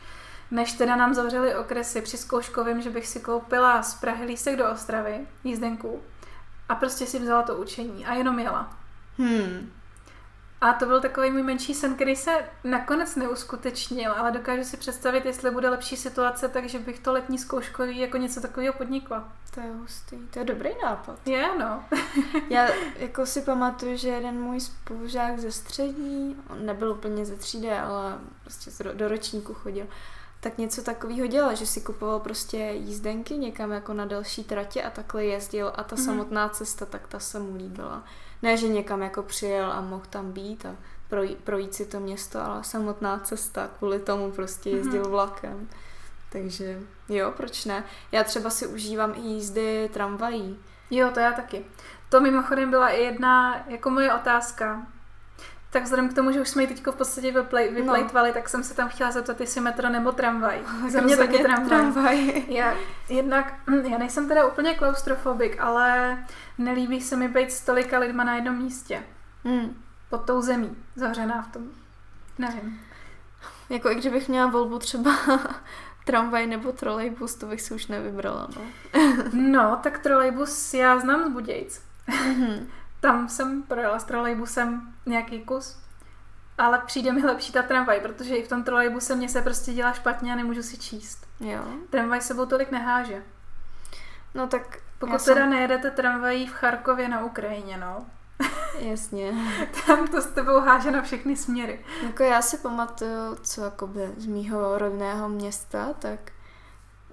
než 0.52 0.74
teda 0.74 0.96
nám 0.96 1.14
zavřeli 1.14 1.56
okresy 1.56 2.02
při 2.02 2.18
zkouškovém, 2.18 2.82
že 2.82 2.90
bych 2.90 3.08
si 3.08 3.20
koupila 3.20 3.84
z 3.84 3.96
Prahy 3.96 4.26
lístek 4.26 4.56
do 4.56 4.72
Ostravy, 4.72 5.28
jízdenku, 5.44 6.02
a 6.70 6.76
prostě 6.76 7.06
si 7.06 7.20
vzala 7.20 7.42
to 7.42 7.56
učení 7.56 8.06
a 8.06 8.14
jenom 8.14 8.40
jela. 8.40 8.78
Hmm. 9.18 9.72
A 10.62 10.74
to 10.74 10.86
byl 10.86 11.02
takový 11.02 11.32
můj 11.32 11.44
menší 11.44 11.74
sen, 11.74 11.96
který 11.96 12.16
se 12.16 12.32
nakonec 12.64 13.16
neuskutečnil, 13.16 14.12
ale 14.12 14.32
dokážu 14.32 14.64
si 14.64 14.78
představit, 14.78 15.26
jestli 15.26 15.52
bude 15.52 15.70
lepší 15.70 15.98
situace, 15.98 16.50
takže 16.50 16.80
bych 16.80 17.00
to 17.00 17.14
letní 17.14 17.38
zkouškový 17.38 18.00
jako 18.00 18.18
něco 18.18 18.42
takového 18.42 18.74
podnikla. 18.74 19.30
To 19.54 19.60
je 19.60 19.72
hustý, 19.72 20.18
to 20.18 20.40
je 20.40 20.46
dobrý 20.46 20.70
nápad. 20.84 21.28
Je, 21.28 21.58
no. 21.60 21.84
Já 22.50 22.68
jako 22.98 23.26
si 23.26 23.42
pamatuju, 23.42 23.98
že 23.98 24.10
jeden 24.10 24.42
můj 24.42 24.60
spolužák 24.60 25.40
ze 25.40 25.52
střední, 25.52 26.36
on 26.50 26.66
nebyl 26.66 26.92
úplně 26.92 27.26
ze 27.26 27.36
třídy, 27.36 27.72
ale 27.72 28.18
prostě 28.44 28.72
do 28.94 29.08
ročníku 29.08 29.54
chodil, 29.54 29.88
tak 30.40 30.58
něco 30.58 30.84
takového 30.84 31.28
dělal, 31.28 31.56
že 31.56 31.66
si 31.66 31.82
kupoval 31.82 32.20
prostě 32.20 32.58
jízdenky 32.58 33.38
někam 33.38 33.72
jako 33.72 33.94
na 33.94 34.06
delší 34.06 34.44
tratě 34.44 34.84
a 34.84 34.90
takhle 34.90 35.26
jezdil 35.26 35.72
a 35.76 35.84
ta 35.84 35.96
mm-hmm. 35.96 36.06
samotná 36.06 36.50
cesta, 36.50 36.86
tak 36.86 37.08
ta 37.08 37.20
se 37.20 37.40
mu 37.40 37.56
líbila. 37.56 38.04
Ne, 38.42 38.58
že 38.58 38.68
někam 38.68 39.02
jako 39.02 39.24
přijel 39.24 39.72
a 39.72 39.82
mohl 39.82 40.06
tam 40.10 40.32
být 40.32 40.66
a 40.66 40.76
projít, 41.10 41.38
projít 41.38 41.74
si 41.74 41.86
to 41.86 42.00
město, 42.00 42.42
ale 42.42 42.64
samotná 42.64 43.20
cesta, 43.20 43.70
kvůli 43.78 44.00
tomu 44.00 44.32
prostě 44.32 44.70
mhm. 44.70 44.78
jezdil 44.78 45.04
mm-hmm. 45.04 45.10
vlakem. 45.10 45.70
Takže 46.32 46.80
jo, 47.10 47.34
proč 47.38 47.66
ne? 47.66 47.84
Já 48.12 48.24
třeba 48.24 48.50
si 48.50 48.68
užívám 48.68 49.14
i 49.18 49.20
jízdy 49.20 49.90
tramvají. 49.94 50.60
Jo, 50.92 51.12
to 51.14 51.20
já 51.20 51.32
taky. 51.32 51.66
To 52.10 52.22
mimochodem 52.22 52.70
byla 52.70 52.90
i 52.90 53.04
jedna 53.04 53.64
jako 53.68 53.90
moje 53.90 54.14
otázka. 54.14 54.88
Tak 55.70 55.84
vzhledem 55.84 56.10
k 56.10 56.14
tomu, 56.14 56.32
že 56.32 56.42
už 56.42 56.50
jsme 56.50 56.64
ji 56.64 56.68
teď 56.68 56.88
v 56.88 56.96
podstatě 56.96 57.32
vyplej, 57.32 57.74
vyplejtvali, 57.74 58.30
no. 58.30 58.34
tak 58.34 58.50
jsem 58.50 58.64
se 58.64 58.74
tam 58.74 58.90
chtěla 58.90 59.12
zeptat, 59.12 59.42
jestli 59.42 59.62
metro 59.62 59.90
nebo 59.90 60.12
tramvaj. 60.12 60.62
Za 60.90 61.02
mě 61.02 61.18
taky 61.18 61.38
tramvaj. 61.38 61.68
tramvaj. 61.68 62.44
Já, 62.48 62.76
jednak, 63.10 63.54
já 63.90 63.98
nejsem 63.98 64.28
teda 64.28 64.46
úplně 64.46 64.74
klaustrofobik, 64.74 65.60
ale 65.60 66.18
nelíbí 66.58 67.02
se 67.02 67.16
mi 67.16 67.28
být 67.28 67.52
s 67.52 67.62
tolika 67.62 68.00
lidma 68.00 68.24
na 68.24 68.36
jednom 68.36 68.56
místě. 68.56 69.04
Hmm. 69.44 69.76
Pod 70.10 70.26
tou 70.26 70.42
zemí, 70.42 70.76
zavřená 70.96 71.42
v 71.42 71.52
tom. 71.52 71.64
Nevím. 72.38 72.80
Jako 73.70 73.92
i 73.92 73.96
kdybych 73.96 74.30
měla 74.30 74.48
volbu 74.48 74.80
třeba 74.80 75.18
tramvaj 76.06 76.48
nebo 76.48 76.72
trolejbus, 76.72 77.36
to 77.36 77.46
bych 77.46 77.62
si 77.62 77.74
už 77.74 77.88
nevybrala, 77.88 78.48
no. 78.56 78.62
no, 79.34 79.80
tak 79.84 80.00
trolejbus 80.00 80.74
já 80.74 81.00
znám 81.00 81.30
z 81.30 81.34
Budějc. 81.34 81.82
Mm-hmm. 82.10 82.68
Tam 83.00 83.30
jsem 83.30 83.64
projela 83.64 84.00
s 84.00 84.04
trolejbusem 84.04 84.94
nějaký 85.08 85.42
kus, 85.42 85.78
ale 86.58 86.82
přijde 86.86 87.12
mi 87.12 87.22
lepší 87.22 87.52
ta 87.52 87.62
tramvaj, 87.62 88.00
protože 88.00 88.36
i 88.36 88.44
v 88.44 88.48
tom 88.48 88.64
trolejbuse 88.64 89.16
mě 89.16 89.30
se 89.30 89.42
prostě 89.42 89.74
dělá 89.74 89.94
špatně 89.94 90.34
a 90.34 90.36
nemůžu 90.36 90.64
si 90.64 90.78
číst. 90.78 91.28
Jo. 91.40 91.64
Tramvaj 91.90 92.22
sebou 92.22 92.46
tolik 92.46 92.72
neháže. 92.72 93.24
No 94.34 94.48
tak 94.48 94.78
pokud 95.00 95.24
teda 95.26 95.42
jsem... 95.42 95.50
nejedete 95.50 95.92
tramvají 95.92 96.48
v 96.48 96.54
Charkově 96.54 97.10
na 97.10 97.26
Ukrajině, 97.26 97.78
no. 97.78 98.06
Jasně. 98.80 99.34
Tam 99.88 100.08
to 100.08 100.22
s 100.22 100.26
tebou 100.26 100.60
háže 100.60 100.92
na 100.92 101.02
všechny 101.02 101.36
směry. 101.36 101.86
Jako 102.04 102.24
já 102.24 102.42
si 102.42 102.58
pamatuju, 102.58 103.36
co 103.42 103.62
jakoby 103.64 104.12
z 104.18 104.26
mýho 104.26 104.78
rodného 104.78 105.30
města, 105.30 105.94
tak 106.00 106.20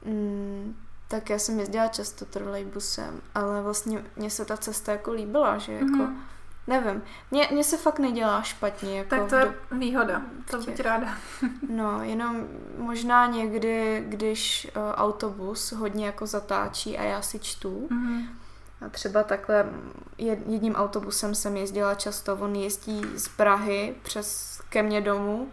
mm, 0.05 0.77
tak 1.09 1.31
já 1.31 1.39
jsem 1.39 1.61
jezdila 1.61 1.89
často 1.89 2.25
trolejbusem, 2.25 3.21
ale 3.35 3.63
vlastně 3.63 4.05
mně 4.17 4.31
se 4.31 4.45
ta 4.45 4.57
cesta 4.57 4.93
jako 4.93 5.13
líbila, 5.13 5.59
že 5.59 5.73
jako, 5.73 5.87
mm-hmm. 5.87 6.17
Nevím, 6.67 7.03
mně, 7.31 7.49
mně 7.53 7.65
se 7.65 7.77
fakt 7.77 7.99
nedělá 7.99 8.43
špatně. 8.43 8.99
Jako 8.99 9.11
tak 9.11 9.29
to 9.29 9.37
je 9.37 9.45
do... 9.45 9.79
výhoda, 9.79 10.23
to 10.51 10.59
bych 10.59 10.81
ráda. 10.81 11.15
no, 11.69 12.03
jenom 12.03 12.47
možná 12.79 13.27
někdy, 13.27 14.05
když 14.09 14.71
uh, 14.77 14.83
autobus 14.95 15.73
hodně 15.73 16.07
jako 16.07 16.27
zatáčí 16.27 16.99
a 16.99 17.03
já 17.03 17.23
si 17.23 17.39
čtu, 17.39 17.89
mm-hmm. 17.91 18.27
a 18.87 18.89
třeba 18.89 19.23
takhle 19.23 19.67
jedním 20.19 20.75
autobusem 20.75 21.35
jsem 21.35 21.57
jezdila 21.57 21.95
často, 21.95 22.37
on 22.37 22.55
jezdí 22.55 23.03
z 23.15 23.29
Prahy 23.29 23.95
přes 24.03 24.61
ke 24.69 24.83
mně 24.83 25.01
domů, 25.01 25.49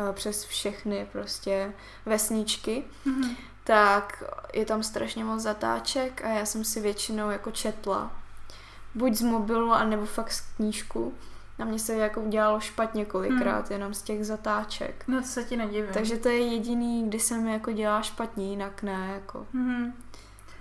uh, 0.00 0.12
přes 0.12 0.44
všechny 0.44 1.08
prostě 1.12 1.72
vesničky, 2.06 2.84
mm-hmm 3.06 3.36
tak 3.64 4.22
je 4.54 4.64
tam 4.64 4.82
strašně 4.82 5.24
moc 5.24 5.42
zatáček 5.42 6.24
a 6.24 6.28
já 6.28 6.46
jsem 6.46 6.64
si 6.64 6.80
většinou 6.80 7.30
jako 7.30 7.50
četla. 7.50 8.10
Buď 8.94 9.14
z 9.14 9.22
mobilu, 9.22 9.72
anebo 9.72 10.06
fakt 10.06 10.32
z 10.32 10.40
knížku. 10.56 11.14
Na 11.58 11.64
mě 11.64 11.78
se 11.78 11.94
jako 11.94 12.20
udělalo 12.20 12.60
špatně 12.60 13.04
kolikrát, 13.04 13.68
hmm. 13.68 13.72
jenom 13.72 13.94
z 13.94 14.02
těch 14.02 14.26
zatáček. 14.26 15.04
No 15.08 15.20
to 15.20 15.26
se 15.26 15.44
ti 15.44 15.56
nedivím. 15.56 15.92
Takže 15.92 16.16
to 16.16 16.28
je 16.28 16.38
jediný, 16.38 17.08
kdy 17.08 17.20
se 17.20 17.38
mi 17.38 17.52
jako 17.52 17.72
dělá 17.72 18.02
špatně, 18.02 18.50
jinak 18.50 18.82
ne, 18.82 19.10
jako. 19.14 19.46
Hmm. 19.54 19.92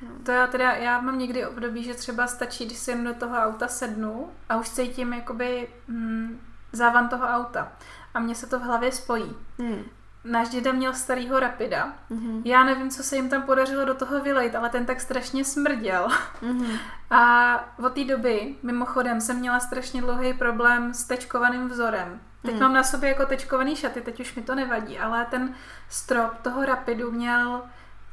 No. 0.01 0.09
To 0.23 0.31
já 0.31 0.47
teda, 0.47 0.71
já 0.71 1.01
mám 1.01 1.19
někdy 1.19 1.45
období, 1.45 1.83
že 1.83 1.93
třeba 1.93 2.27
stačí, 2.27 2.65
když 2.65 2.77
jsem 2.77 3.03
do 3.03 3.13
toho 3.13 3.37
auta 3.37 3.67
sednu 3.67 4.29
a 4.49 4.57
už 4.57 4.69
cítím 4.69 5.13
jakoby 5.13 5.67
hm, 5.87 6.39
závan 6.71 7.09
toho 7.09 7.25
auta. 7.25 7.71
A 8.13 8.19
mně 8.19 8.35
se 8.35 8.47
to 8.47 8.59
v 8.59 8.63
hlavě 8.63 8.91
spojí. 8.91 9.35
Hmm 9.59 9.83
náš 10.23 10.49
děda 10.49 10.71
měl 10.71 10.93
starýho 10.93 11.39
Rapida. 11.39 11.93
Mm-hmm. 12.11 12.41
Já 12.45 12.63
nevím, 12.63 12.89
co 12.89 13.03
se 13.03 13.15
jim 13.15 13.29
tam 13.29 13.41
podařilo 13.41 13.85
do 13.85 13.93
toho 13.93 14.19
vylejt, 14.19 14.55
ale 14.55 14.69
ten 14.69 14.85
tak 14.85 15.01
strašně 15.01 15.45
smrděl. 15.45 16.07
Mm-hmm. 16.41 16.77
A 17.09 17.53
od 17.79 17.93
té 17.93 18.03
doby, 18.03 18.55
mimochodem, 18.63 19.21
jsem 19.21 19.39
měla 19.39 19.59
strašně 19.59 20.01
dlouhý 20.01 20.33
problém 20.33 20.93
s 20.93 21.03
tečkovaným 21.03 21.69
vzorem. 21.69 22.19
Teď 22.41 22.53
mm. 22.53 22.59
mám 22.59 22.73
na 22.73 22.83
sobě 22.83 23.09
jako 23.09 23.25
tečkovaný 23.25 23.75
šaty, 23.75 24.01
teď 24.01 24.19
už 24.19 24.35
mi 24.35 24.41
to 24.41 24.55
nevadí, 24.55 24.99
ale 24.99 25.25
ten 25.25 25.53
strop 25.89 26.37
toho 26.41 26.65
Rapidu 26.65 27.11
měl 27.11 27.61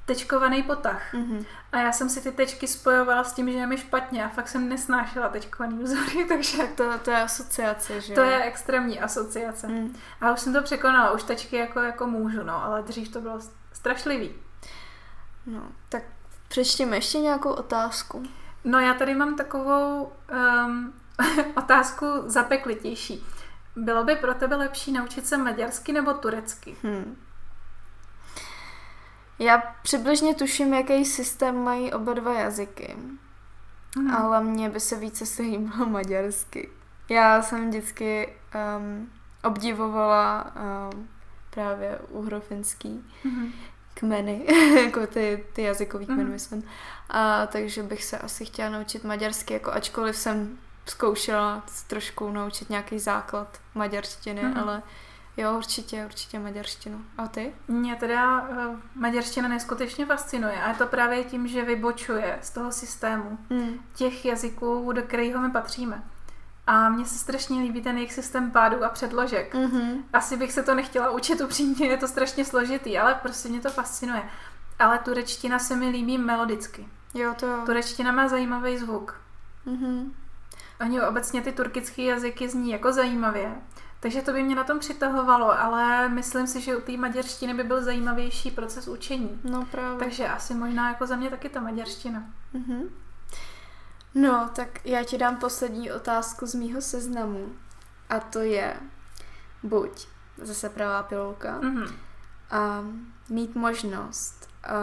tečkovaný 0.09 0.63
potah. 0.63 1.15
Mm-hmm. 1.15 1.45
A 1.73 1.79
já 1.79 1.93
jsem 1.93 2.09
si 2.09 2.21
ty 2.21 2.33
tečky 2.33 2.67
spojovala 2.67 3.25
s 3.25 3.33
tím, 3.33 3.53
že 3.53 3.59
je 3.59 3.67
mi 3.67 3.79
špatně 3.79 4.25
a 4.25 4.29
fakt 4.29 4.49
jsem 4.49 4.69
nesnášela 4.69 5.29
tečkovaný 5.29 5.79
vzory, 5.83 6.25
takže... 6.29 6.59
To, 6.63 6.99
to 6.99 7.11
je 7.11 7.23
asociace, 7.23 8.01
že 8.01 8.15
To 8.15 8.21
je 8.21 8.43
extrémní 8.43 9.01
asociace. 9.01 9.69
Mm. 9.69 9.97
A 10.21 10.33
už 10.33 10.41
jsem 10.41 10.53
to 10.53 10.63
překonala, 10.63 11.11
už 11.11 11.23
tečky 11.23 11.57
jako, 11.57 11.81
jako 11.81 12.07
můžu, 12.07 12.43
no, 12.43 12.65
ale 12.65 12.83
dřív 12.83 13.13
to 13.13 13.21
bylo 13.21 13.41
strašlivý. 13.73 14.35
No, 15.47 15.63
tak 15.89 16.03
přečtěme 16.49 16.97
ještě 16.97 17.19
nějakou 17.19 17.51
otázku. 17.51 18.23
No 18.65 18.81
já 18.81 18.95
tady 18.95 19.15
mám 19.15 19.37
takovou 19.37 20.13
um, 20.67 20.93
otázku 21.57 22.07
zapeklitější. 22.27 23.25
Bylo 23.77 24.05
by 24.05 24.17
pro 24.17 24.35
tebe 24.35 24.57
lepší 24.57 24.93
naučit 24.93 25.27
se 25.27 25.37
maďarsky 25.37 25.93
nebo 25.93 26.15
turecky? 26.15 26.77
Hmm. 26.83 27.17
Já 29.39 29.59
přibližně 29.83 30.35
tuším, 30.35 30.75
jaký 30.75 31.05
systém 31.05 31.65
mají 31.65 31.93
oba 31.93 32.13
dva 32.13 32.33
jazyky. 32.33 32.97
Hmm. 33.97 34.11
Ale 34.15 34.45
mně 34.45 34.69
by 34.69 34.81
se 34.81 34.97
více 34.97 35.27
se 35.27 35.43
líbilo 35.43 35.87
maďarsky. 35.87 36.69
Já 37.09 37.43
jsem 37.43 37.69
vždycky 37.69 38.29
um, 38.79 39.11
obdivovala 39.45 40.53
um, 40.93 41.09
právě 41.51 41.99
uhrofinský 42.09 43.05
mm-hmm. 43.25 43.53
kmeny, 43.95 44.47
jako 44.85 45.07
ty, 45.07 45.45
ty 45.53 45.63
jazykový 45.63 46.07
kmeny, 46.07 46.25
mm-hmm. 46.25 46.33
myslím. 46.33 46.63
A 47.11 47.47
takže 47.47 47.83
bych 47.83 48.05
se 48.05 48.19
asi 48.19 48.45
chtěla 48.45 48.69
naučit 48.71 49.05
maďarsky, 49.05 49.55
jako 49.55 49.73
ačkoliv 49.73 50.17
jsem 50.17 50.59
zkoušela 50.87 51.63
trošku 51.87 52.31
naučit 52.31 52.71
nějaký 52.71 52.99
základ 52.99 53.61
maďarštiny, 53.75 54.43
mm-hmm. 54.43 54.63
ale 54.63 54.83
Jo, 55.39 55.57
určitě, 55.57 56.05
určitě 56.05 56.39
maďarštinu. 56.39 57.05
A 57.19 57.29
ty? 57.29 57.55
Mě 57.69 57.97
teda 57.97 58.41
uh, 58.41 58.77
maďarština 58.95 59.49
neskutečně 59.49 60.07
fascinuje 60.07 60.63
a 60.63 60.69
je 60.69 60.75
to 60.75 60.87
právě 60.87 61.25
tím, 61.25 61.49
že 61.49 61.65
vybočuje 61.65 62.39
z 62.43 62.51
toho 62.51 62.73
systému 62.73 63.39
hmm. 63.51 63.79
těch 63.95 64.25
jazyků, 64.25 64.93
do 64.93 65.03
kterého 65.03 65.41
my 65.41 65.51
patříme. 65.51 66.03
A 66.67 66.89
mně 66.89 67.05
se 67.05 67.19
strašně 67.19 67.61
líbí 67.61 67.83
ten 67.83 67.97
jejich 67.97 68.13
systém 68.13 68.51
pádů 68.51 68.85
a 68.85 68.89
předložek. 68.89 69.55
Mm-hmm. 69.55 70.03
Asi 70.13 70.37
bych 70.37 70.53
se 70.53 70.63
to 70.63 70.75
nechtěla 70.75 71.11
učit 71.11 71.41
upřímně, 71.41 71.87
je 71.87 71.97
to 71.97 72.09
strašně 72.09 72.45
složitý, 72.45 72.99
ale 72.99 73.15
prostě 73.15 73.49
mě 73.49 73.61
to 73.61 73.71
fascinuje. 73.71 74.23
Ale 74.79 74.99
turečtina 74.99 75.59
se 75.59 75.77
mi 75.77 75.89
líbí 75.89 76.19
melodicky. 76.19 76.89
Jo, 77.15 77.35
to 77.41 77.47
jo. 77.47 77.63
Turečtina 77.67 78.13
má 78.13 78.29
zajímavý 78.29 78.79
zvuk. 78.79 79.21
Mm-hmm. 79.67 80.11
Oni 80.81 81.01
obecně 81.01 81.43
ty 81.43 81.53
turkické 81.53 82.03
jazyky 82.03 82.49
zní 82.49 82.71
jako 82.71 82.93
zajímavě, 82.93 83.55
Takže 84.01 84.23
to 84.23 84.33
by 84.33 84.43
mě 84.43 84.55
na 84.55 84.65
tom 84.65 84.79
přitahovalo, 84.79 85.61
ale 85.61 86.09
myslím 86.09 86.47
si, 86.47 86.61
že 86.61 86.77
u 86.77 86.81
té 86.81 86.97
maďarštiny 86.97 87.55
by 87.55 87.65
byl 87.65 87.85
zajímavější 87.85 88.51
proces 88.51 88.89
učení. 88.89 89.41
No 89.45 89.67
právě. 89.71 89.99
Takže 89.99 90.29
asi 90.29 90.55
možná 90.55 90.89
jako 90.89 91.07
za 91.07 91.17
mě 91.17 91.31
taky 91.31 91.49
ta 91.49 91.61
maďarština. 91.61 92.25
Mm-hmm. 92.55 92.89
No, 94.15 94.51
tak 94.55 94.87
já 94.87 95.05
ti 95.05 95.19
dám 95.19 95.37
poslední 95.37 95.93
otázku 95.93 96.47
z 96.47 96.55
mýho 96.55 96.81
seznamu. 96.81 97.53
A 98.09 98.21
to 98.21 98.39
je 98.39 98.77
buď 99.63 100.09
zase 100.39 100.69
pravá 100.69 101.03
pilulka 101.03 101.61
Mm-hmm. 101.61 101.93
a 102.51 102.85
mít 103.29 103.55
možnost 103.55 104.49
a 104.65 104.79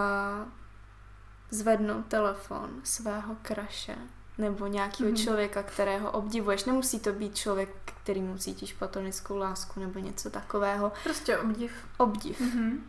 zvednout 1.52 2.06
telefon 2.06 2.70
svého 2.84 3.36
kraše 3.42 3.96
nebo 4.38 4.68
nějakého 4.68 5.10
Mhm. 5.10 5.18
člověka, 5.18 5.64
kterého 5.64 6.12
obdivuješ. 6.12 6.66
Nemusí 6.66 7.00
to 7.00 7.14
být 7.14 7.36
člověk, 7.36 7.70
kterýmu 8.04 8.38
cítíš 8.38 8.74
platonickou 8.74 9.38
lásku 9.38 9.80
nebo 9.80 10.00
něco 10.00 10.30
takového. 10.30 10.92
Prostě 11.04 11.38
obdiv. 11.38 11.72
Obdiv. 11.98 12.42
Mm-hmm. 12.42 12.80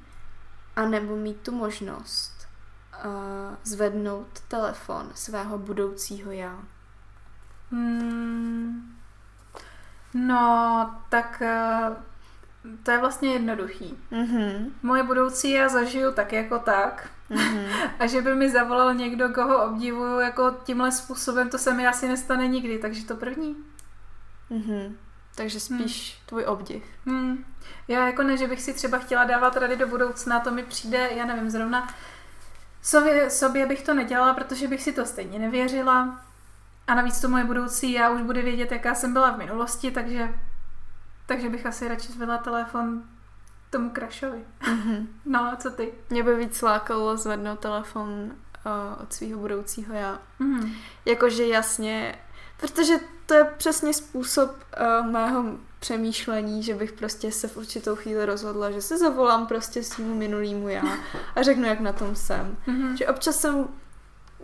A 0.77 0.83
nebo 0.89 1.17
mít 1.17 1.41
tu 1.41 1.53
možnost 1.53 2.49
uh, 3.05 3.55
zvednout 3.65 4.41
telefon 4.49 5.11
svého 5.15 5.59
budoucího 5.59 6.31
já. 6.33 6.59
Mm. 7.71 8.97
No, 10.15 10.95
tak 11.09 11.43
eh, 11.43 11.91
to 12.83 12.91
je 12.91 12.99
vlastně 12.99 13.33
jednoduchý. 13.33 13.99
Mhm. 14.11 14.73
Moje 14.83 15.03
budoucí 15.03 15.51
já 15.51 15.69
zažiju 15.69 16.13
tak 16.13 16.33
jako 16.33 16.59
tak. 16.59 17.09
Mhm. 17.31 17.67
A 17.99 18.07
že 18.07 18.23
by 18.23 18.35
mi 18.35 18.51
zavolal 18.51 18.95
někdo, 18.95 19.29
koho 19.29 19.65
obdivuju 19.65 20.21
jako 20.21 20.57
tímhle 20.65 20.93
způsobem, 20.93 21.51
to 21.51 21.59
se 21.59 21.75
mi 21.75 21.87
asi 21.87 22.09
nestane 22.09 22.47
nikdy, 22.47 22.79
takže 22.79 23.07
to 23.07 23.17
první. 23.17 23.57
Mhm. 24.51 24.97
Takže 25.35 25.61
spíš 25.61 26.23
tvůj 26.27 26.45
obdiv. 26.45 26.83
Hmm. 27.07 27.45
Já 27.89 28.07
jako 28.07 28.23
ne, 28.23 28.37
že 28.37 28.47
bych 28.47 28.63
si 28.63 28.75
třeba 28.75 28.99
chtěla 28.99 29.25
dávat 29.25 29.57
rady 29.57 29.77
do 29.77 29.87
budoucna, 29.87 30.41
to 30.41 30.51
mi 30.51 30.63
přijde, 30.63 31.09
já 31.15 31.27
nevím, 31.27 31.51
zrovna 31.51 31.95
sobě, 32.83 33.31
sobě 33.31 33.67
bych 33.67 33.83
to 33.83 33.95
nedělala, 33.95 34.35
protože 34.35 34.69
bych 34.69 34.83
si 34.83 34.93
to 34.93 35.07
stejně 35.07 35.39
nevěřila. 35.39 36.21
A 36.87 36.95
navíc 36.95 37.21
to 37.21 37.29
moje 37.29 37.45
budoucí 37.45 37.93
já 37.93 38.11
už 38.11 38.23
bude 38.23 38.43
vědět, 38.43 38.73
jaká 38.73 38.95
jsem 38.95 39.13
byla 39.13 39.31
v 39.31 39.39
minulosti, 39.39 39.91
takže, 39.91 40.29
takže 41.27 41.49
bych 41.49 41.67
asi 41.67 41.89
radši 41.89 42.13
zvedla 42.13 42.39
telefon 42.39 43.03
tomu 43.77 43.91
krašovi. 43.91 44.45
Mhm. 44.69 45.09
No 45.25 45.41
a 45.41 45.57
co 45.57 45.71
ty? 45.71 45.93
Mě 46.11 46.23
by 46.23 46.37
víc 46.37 46.63
lákalo 46.63 47.17
zvednout 47.17 47.59
telefon 47.61 48.09
uh, 48.09 49.03
od 49.03 49.13
svého 49.13 49.41
budoucího 49.41 49.95
já. 49.95 50.19
Mhm. 50.39 50.73
Jakože 51.05 51.47
jasně, 51.47 52.19
protože 52.57 52.95
to 53.27 53.35
je 53.35 53.45
přesně 53.45 53.95
způsob 53.95 54.51
uh, 54.51 55.11
mého 55.11 55.45
přemýšlení, 55.79 56.63
že 56.63 56.75
bych 56.75 56.93
prostě 56.93 57.33
se 57.33 57.49
v 57.49 57.57
určitou 57.57 57.97
chvíli 57.97 58.27
rozhodla, 58.27 58.71
že 58.71 58.83
se 58.83 58.99
zavolám 58.99 59.47
prostě 59.47 59.83
svýmu 59.83 60.15
minulýmu 60.15 60.69
já 60.69 60.83
a 61.37 61.43
řeknu, 61.43 61.65
jak 61.65 61.81
na 61.81 61.93
tom 61.93 62.17
jsem. 62.17 62.57
Mhm. 62.67 62.97
Že 62.97 63.07
občas 63.09 63.41
jsem 63.41 63.69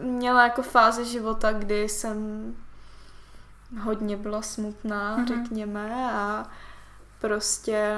měla 0.01 0.43
jako 0.43 0.63
fázi 0.63 1.05
života, 1.05 1.53
kdy 1.53 1.89
jsem 1.89 2.17
hodně 3.81 4.17
byla 4.17 4.43
smutná, 4.43 5.17
Mhm. 5.17 5.27
řekněme, 5.27 6.11
a 6.13 6.47
prostě 7.21 7.97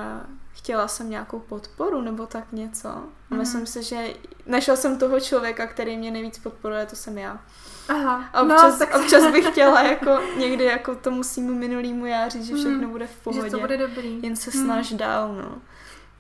chtěla 0.55 0.88
jsem 0.88 1.11
nějakou 1.11 1.38
podporu 1.38 2.00
nebo 2.00 2.26
tak 2.26 2.52
něco. 2.52 2.88
A 2.88 3.02
Mhm. 3.30 3.38
myslím 3.40 3.66
si, 3.66 3.82
že 3.82 4.14
našla 4.46 4.76
jsem 4.76 4.98
toho 4.98 5.20
člověka, 5.20 5.66
který 5.66 5.96
mě 5.96 6.11
nejvíc 6.11 6.38
podporuje, 6.38 6.86
to 6.86 6.96
jsem 6.96 7.18
já. 7.18 7.40
Aha, 7.88 8.24
A 8.32 8.42
občas, 8.42 8.72
no, 8.72 8.78
tak 8.78 8.94
občas 8.96 9.32
bych 9.32 9.48
chtěla 9.50 9.82
jako 9.90 10.18
někdy 10.38 10.64
jako 10.64 10.94
tomu 10.94 11.22
svýmu 11.22 11.55
minulýmu 11.55 12.07
já 12.07 12.28
říct, 12.28 12.46
že 12.46 12.55
všechno 12.55 12.70
Mhm. 12.78 12.90
bude 12.90 13.07
v 13.07 13.16
pohodě. 13.24 13.44
že 13.44 13.50
to 13.50 13.59
bude 13.61 13.76
dobrý. 13.76 14.20
Jen 14.22 14.36
se 14.36 14.50
Mhm. 14.55 14.64
snaž 14.64 14.92
dál, 14.92 15.34
no. 15.34 15.59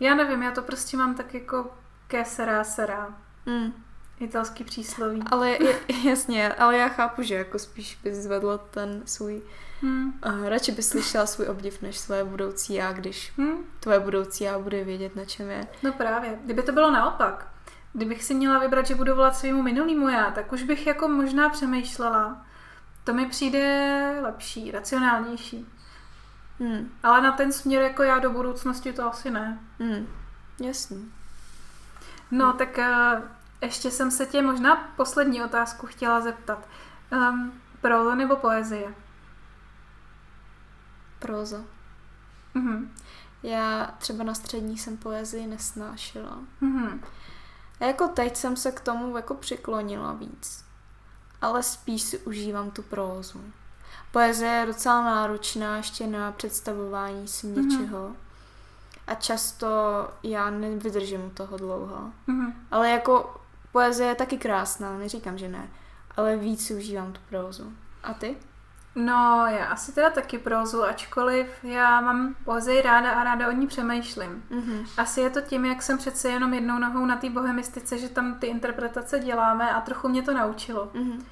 Já 0.00 0.14
nevím, 0.14 0.42
já 0.42 0.50
to 0.50 0.62
prostě 0.62 0.96
mám 0.96 1.14
tak 1.14 1.34
jako 1.34 1.70
que 2.08 2.24
sera 2.24 2.64
sera. 2.64 3.14
Mm. 3.46 3.72
Italský 4.20 4.64
přísloví. 4.64 5.22
Ale 5.30 5.50
je, 5.50 5.80
jasně, 6.04 6.52
ale 6.52 6.76
já 6.76 6.88
chápu, 6.88 7.22
že 7.22 7.34
jako 7.34 7.58
spíš 7.58 7.98
bys 8.04 8.14
zvedla 8.16 8.58
ten 8.58 9.02
svůj 9.04 9.42
Hmm. 9.84 10.20
Uh, 10.26 10.48
radši 10.48 10.72
by 10.72 10.82
slyšela 10.82 11.26
svůj 11.26 11.48
obdiv 11.48 11.82
než 11.82 11.98
své 11.98 12.24
budoucí 12.24 12.74
já, 12.74 12.92
když 12.92 13.32
Hmm. 13.38 13.64
tvoje 13.80 14.00
budoucí 14.00 14.44
já 14.44 14.58
bude 14.58 14.84
vědět, 14.84 15.16
na 15.16 15.24
čem 15.24 15.50
je. 15.50 15.66
No 15.82 15.92
právě. 15.92 16.38
Kdyby 16.44 16.62
to 16.62 16.72
bylo 16.72 16.90
naopak, 16.90 17.48
kdybych 17.92 18.24
si 18.24 18.34
měla 18.34 18.58
vybrat, 18.58 18.86
že 18.86 18.94
budu 18.94 19.14
volat 19.14 19.36
svýmu 19.36 19.62
minulýmu 19.62 20.08
já, 20.08 20.30
tak 20.30 20.52
už 20.52 20.62
bych 20.62 20.86
jako 20.86 21.08
možná 21.08 21.48
přemýšlela. 21.48 22.46
To 23.04 23.14
mi 23.14 23.26
přijde 23.26 24.18
lepší, 24.22 24.70
racionálnější. 24.70 25.66
Hmm. 26.60 26.90
Ale 27.02 27.22
na 27.22 27.32
ten 27.32 27.52
směr 27.52 27.82
jako 27.82 28.02
já 28.02 28.18
do 28.18 28.30
budoucnosti 28.30 28.92
to 28.92 29.06
asi 29.06 29.30
ne. 29.30 29.58
Hmm. 29.80 30.06
Jasný. 30.60 31.12
No 32.30 32.52
tak 32.52 32.78
uh, 32.78 33.22
ještě 33.60 33.90
jsem 33.90 34.10
se 34.10 34.26
tě 34.26 34.42
možná 34.42 34.76
poslední 34.96 35.42
otázku 35.42 35.86
chtěla 35.86 36.20
zeptat. 36.20 36.68
Um, 37.12 37.52
proza 37.80 38.14
nebo 38.14 38.36
poezie? 38.36 38.94
Próza. 41.18 41.60
Mhm. 42.54 42.94
Já 43.42 43.94
třeba 43.98 44.24
na 44.24 44.34
střední 44.34 44.78
jsem 44.78 44.96
poezii 44.96 45.46
nesnášela. 45.46 46.38
Mhm. 46.60 47.00
A 47.80 47.84
jako 47.84 48.08
teď 48.08 48.36
jsem 48.36 48.56
se 48.56 48.72
k 48.72 48.80
tomu 48.80 49.16
jako 49.16 49.34
přiklonila 49.34 50.12
víc. 50.12 50.64
Ale 51.40 51.62
spíš 51.62 52.02
si 52.02 52.18
užívám 52.18 52.70
tu 52.70 52.82
prózu. 52.82 53.40
Poezie 54.12 54.50
je 54.52 54.66
docela 54.66 55.04
náročná 55.04 55.76
ještě 55.76 56.06
na 56.06 56.32
představování 56.32 57.28
si 57.28 57.46
Mhm. 57.46 57.68
něčeho. 57.68 58.16
A 59.06 59.14
často 59.14 59.68
já 60.22 60.50
nevydržím 60.50 61.30
toho 61.30 61.56
dlouho. 61.56 62.12
Mhm. 62.26 62.52
Ale 62.70 62.90
jako 62.90 63.40
poezie 63.74 64.08
je 64.08 64.14
taky 64.14 64.38
krásná, 64.38 64.98
neříkám, 64.98 65.38
že 65.38 65.48
ne. 65.48 65.68
Ale 66.16 66.36
víc 66.36 66.66
si 66.66 66.74
užívám 66.74 67.12
tu 67.12 67.20
prózu. 67.28 67.72
A 68.02 68.14
ty? 68.14 68.36
No, 68.94 69.46
já 69.48 69.66
asi 69.66 69.92
teda 69.92 70.10
taky 70.10 70.38
prózu, 70.38 70.84
ačkoliv 70.84 71.64
já 71.64 72.00
mám 72.00 72.34
poezii 72.44 72.82
ráda 72.82 73.10
a 73.10 73.24
ráda 73.24 73.48
o 73.48 73.52
ní 73.52 73.66
přemýšlím. 73.66 74.44
Mhm. 74.50 74.86
Asi 74.96 75.20
je 75.20 75.30
to 75.30 75.40
tím, 75.40 75.64
jak 75.64 75.82
jsem 75.82 75.98
přece 75.98 76.28
jenom 76.28 76.54
jednou 76.54 76.78
nohou 76.78 77.06
na 77.06 77.16
té 77.16 77.30
bohemistice, 77.30 77.98
že 77.98 78.08
tam 78.08 78.34
ty 78.34 78.46
interpretace 78.46 79.18
děláme 79.18 79.70
a 79.74 79.80
trochu 79.80 80.08
mě 80.08 80.22
to 80.22 80.34
naučilo. 80.34 80.90
Mhm. 80.94 81.24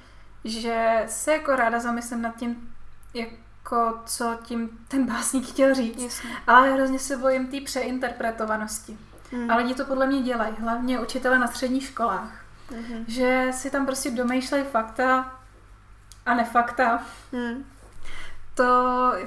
Že 0.43 1.03
se 1.07 1.31
jako 1.31 1.55
ráda 1.55 1.79
zamyslím 1.79 2.21
nad 2.21 2.35
tím, 2.35 2.75
jako 3.13 4.01
co 4.05 4.37
tím 4.43 4.69
ten 4.87 5.05
básník 5.05 5.47
chtěl 5.47 5.73
říct. 5.73 6.01
Jasně. 6.01 6.29
Ale 6.47 6.73
hrozně 6.73 6.99
se 6.99 7.17
bojím 7.17 7.47
té 7.47 7.61
přeinterpretovanosti. 7.61 8.97
Mhm. 9.33 9.51
A 9.51 9.55
lidi 9.55 9.73
to 9.73 9.85
podle 9.85 10.07
mě 10.07 10.21
dělají, 10.21 10.55
hlavně 10.59 10.99
učitele 10.99 11.39
na 11.39 11.47
středních 11.47 11.83
školách. 11.83 12.31
Mhm. 12.71 13.05
Že 13.07 13.47
si 13.53 13.71
tam 13.71 13.85
prostě 13.85 14.11
domýšlejí 14.11 14.63
fakta 14.63 15.33
a 16.25 16.33
nefakta. 16.33 17.03
Mhm. 17.31 17.65
To, 18.55 18.63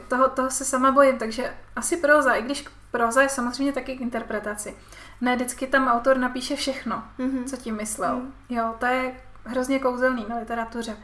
toho, 0.08 0.28
toho 0.28 0.50
se 0.50 0.64
sama 0.64 0.90
bojím, 0.92 1.18
takže 1.18 1.54
asi 1.76 1.96
proza, 1.96 2.34
i 2.34 2.42
když 2.42 2.64
proza 2.90 3.22
je 3.22 3.28
samozřejmě 3.28 3.72
taky 3.72 3.96
k 3.96 4.00
interpretaci. 4.00 4.76
Ne, 5.20 5.36
vždycky 5.36 5.66
tam 5.66 5.88
autor 5.88 6.18
napíše 6.18 6.56
všechno, 6.56 7.02
Mhm. 7.18 7.44
co 7.44 7.56
tím 7.56 7.76
myslel. 7.76 8.16
Mm. 8.16 8.32
Jo, 8.48 8.74
to 8.78 8.86
je 8.86 9.14
hrozně 9.44 9.78
kouzelný 9.78 10.26
na 10.28 10.38
literatuře. 10.38 10.96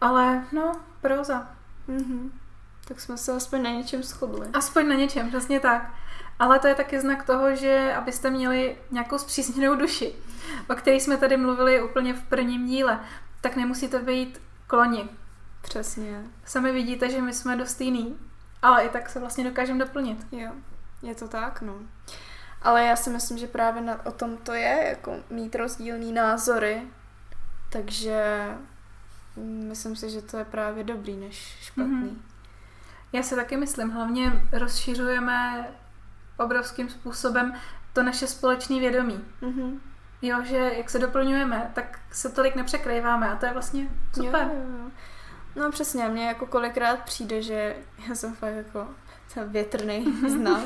Ale 0.00 0.44
no, 0.52 0.72
proza. 1.00 1.46
Mhm. 1.88 2.32
Tak 2.88 3.00
jsme 3.00 3.16
se 3.16 3.32
aspoň 3.32 3.62
na 3.62 3.70
něčem 3.70 4.02
shodli. 4.02 4.48
Aspoň 4.52 4.88
na 4.88 4.94
něčem, 4.94 5.28
přesně 5.28 5.60
tak. 5.60 5.90
Ale 6.38 6.58
to 6.58 6.66
je 6.66 6.74
taky 6.74 7.00
znak 7.00 7.26
toho, 7.26 7.56
že 7.56 7.94
abyste 7.94 8.30
měli 8.30 8.76
nějakou 8.90 9.18
zpřísněnou 9.18 9.74
duši, 9.74 10.14
o 10.70 10.74
které 10.74 10.96
jsme 10.96 11.16
tady 11.16 11.36
mluvili 11.36 11.82
úplně 11.82 12.14
v 12.14 12.22
prvním 12.22 12.66
díle, 12.66 13.00
tak 13.40 13.56
nemusíte 13.56 13.98
být 13.98 14.40
kloni. 14.66 15.08
Přesně. 15.62 16.24
Sami 16.44 16.72
vidíte, 16.72 17.10
že 17.10 17.22
my 17.22 17.32
jsme 17.32 17.56
dost 17.56 17.80
jiný, 17.80 18.18
ale 18.62 18.84
i 18.84 18.88
tak 18.88 19.10
se 19.10 19.20
vlastně 19.20 19.44
dokážeme 19.44 19.78
doplnit. 19.78 20.26
Jo, 20.32 20.52
je 21.02 21.14
to 21.14 21.28
tak, 21.28 21.62
no. 21.62 21.74
Ale 22.62 22.84
já 22.84 22.96
si 22.96 23.10
myslím, 23.10 23.38
že 23.38 23.46
právě 23.46 23.82
na, 23.82 24.06
o 24.06 24.12
tom 24.12 24.36
to 24.36 24.52
je, 24.52 24.84
jako 24.88 25.16
mít 25.30 25.54
rozdílný 25.54 26.12
názory, 26.12 26.82
takže 27.72 28.48
myslím 29.36 29.96
si, 29.96 30.10
že 30.10 30.22
to 30.22 30.36
je 30.36 30.44
právě 30.44 30.84
dobrý 30.84 31.16
než 31.16 31.56
špatný. 31.60 31.94
Mhm. 31.94 32.22
Já 33.12 33.22
si 33.22 33.34
taky 33.34 33.56
myslím, 33.56 33.90
hlavně 33.90 34.42
rozšiřujeme 34.52 35.68
obrovským 36.38 36.88
způsobem 36.88 37.54
to 37.92 38.02
naše 38.02 38.26
společné 38.26 38.78
vědomí. 38.80 39.24
Mm-hmm. 39.42 39.78
Jo, 40.22 40.38
že 40.44 40.72
jak 40.76 40.90
se 40.90 40.98
doplňujeme, 40.98 41.70
tak 41.74 41.98
se 42.12 42.28
tolik 42.28 42.56
nepřekrýváme 42.56 43.28
a 43.28 43.36
to 43.36 43.46
je 43.46 43.52
vlastně 43.52 43.88
super. 44.14 44.42
Jo, 44.42 44.58
jo, 44.58 44.78
jo. 44.84 44.90
No 45.56 45.70
přesně, 45.70 46.08
mně 46.08 46.26
jako 46.26 46.46
kolikrát 46.46 46.98
přijde, 47.04 47.42
že 47.42 47.76
já 48.08 48.14
jsem 48.14 48.34
fakt 48.34 48.54
jako 48.54 48.86
ten 49.34 49.48
větrný 49.48 50.04
znak, 50.28 50.60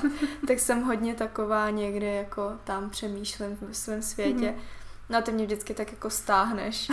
tak 0.46 0.58
jsem 0.58 0.82
hodně 0.82 1.14
taková 1.14 1.70
někde 1.70 2.06
jako 2.06 2.52
tam 2.64 2.90
přemýšlím 2.90 3.58
ve 3.60 3.74
svém 3.74 4.02
světě. 4.02 4.50
Mhm. 4.50 4.60
No 5.08 5.18
a 5.18 5.20
ty 5.20 5.32
mě 5.32 5.44
vždycky 5.44 5.74
tak 5.74 5.92
jako 5.92 6.10
stáhneš 6.10 6.90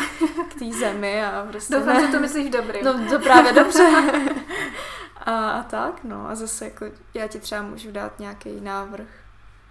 k 0.49 0.59
té 0.59 0.65
zemi 0.80 1.25
a 1.25 1.47
prostě 1.51 1.75
Doufám, 1.75 1.93
ne. 1.95 2.01
že 2.01 2.07
to 2.07 2.19
myslíš 2.19 2.49
dobrý. 2.49 2.80
No 2.84 3.09
to 3.09 3.19
právě 3.19 3.53
dobře. 3.53 3.88
A, 5.28 5.49
a 5.49 5.63
tak, 5.63 6.03
no 6.03 6.30
a 6.30 6.36
zase 6.36 6.65
jako 6.65 6.86
já 7.13 7.28
ti 7.28 7.39
třeba 7.39 7.61
můžu 7.61 7.91
dát 7.91 8.19
nějaký 8.19 8.61
návrh. 8.61 9.07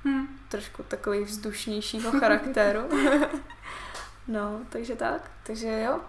Hmm. 0.05 0.29
Trošku 0.49 0.83
takový 0.83 1.25
vzdušnějšího 1.25 2.11
charakteru. 2.21 2.81
no, 4.29 4.61
takže 4.69 4.97
tak. 4.97 5.31
Takže 5.47 5.81
jo, 5.81 6.01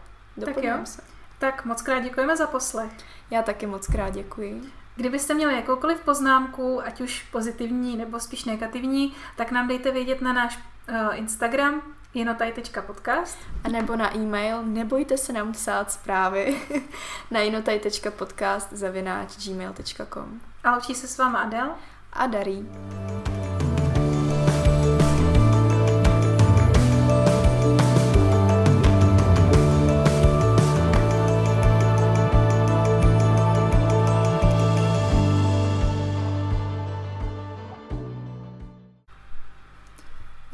tak 0.46 0.64
jo. 0.64 0.78
se. 0.84 1.02
Tak 1.40 1.66
moc 1.66 1.82
krát 1.82 2.00
děkujeme 2.00 2.38
za 2.38 2.48
poslech. 2.48 2.92
Já 3.32 3.44
taky 3.44 3.66
moc 3.66 3.88
krát 3.88 4.10
děkuji. 4.10 4.62
Kdybyste 4.96 5.34
měli 5.34 5.56
jakoukoliv 5.56 6.00
poznámku, 6.00 6.82
ať 6.86 7.02
už 7.02 7.24
pozitivní 7.24 7.98
nebo 7.98 8.20
spíš 8.20 8.46
negativní, 8.46 9.16
tak 9.36 9.52
nám 9.52 9.68
dejte 9.68 9.92
vědět 9.92 10.22
na 10.22 10.34
náš 10.34 10.60
uh, 10.90 11.18
Instagram 11.18 11.82
jenotaj.podcast 12.14 13.38
a 13.64 13.70
nebo 13.70 13.96
na 13.96 14.16
e-mail. 14.16 14.64
Nebojte 14.64 15.18
se 15.18 15.34
nám 15.34 15.52
psát 15.52 15.92
zprávy. 15.92 16.62
Na 17.32 17.40
jenotaj.podcast 17.40 18.74
zavináč 18.74 19.48
gmail.com 19.48 20.42
A 20.64 20.72
loučí 20.72 20.96
se 20.96 21.08
s 21.08 21.18
váma 21.18 21.40
Adel 21.40 21.76
a 22.14 22.28
Darí. 22.28 22.66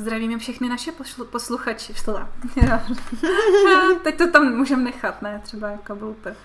Zdravíme 0.03 0.37
všechny 0.37 0.69
naše 0.69 0.91
posluchači. 1.29 1.93
Teď 4.03 4.17
to 4.17 4.31
tam 4.31 4.55
můžeme 4.55 4.83
nechat, 4.83 5.21
ne? 5.21 5.41
Třeba 5.43 5.69
jako 5.69 5.95
blooper. 5.95 6.35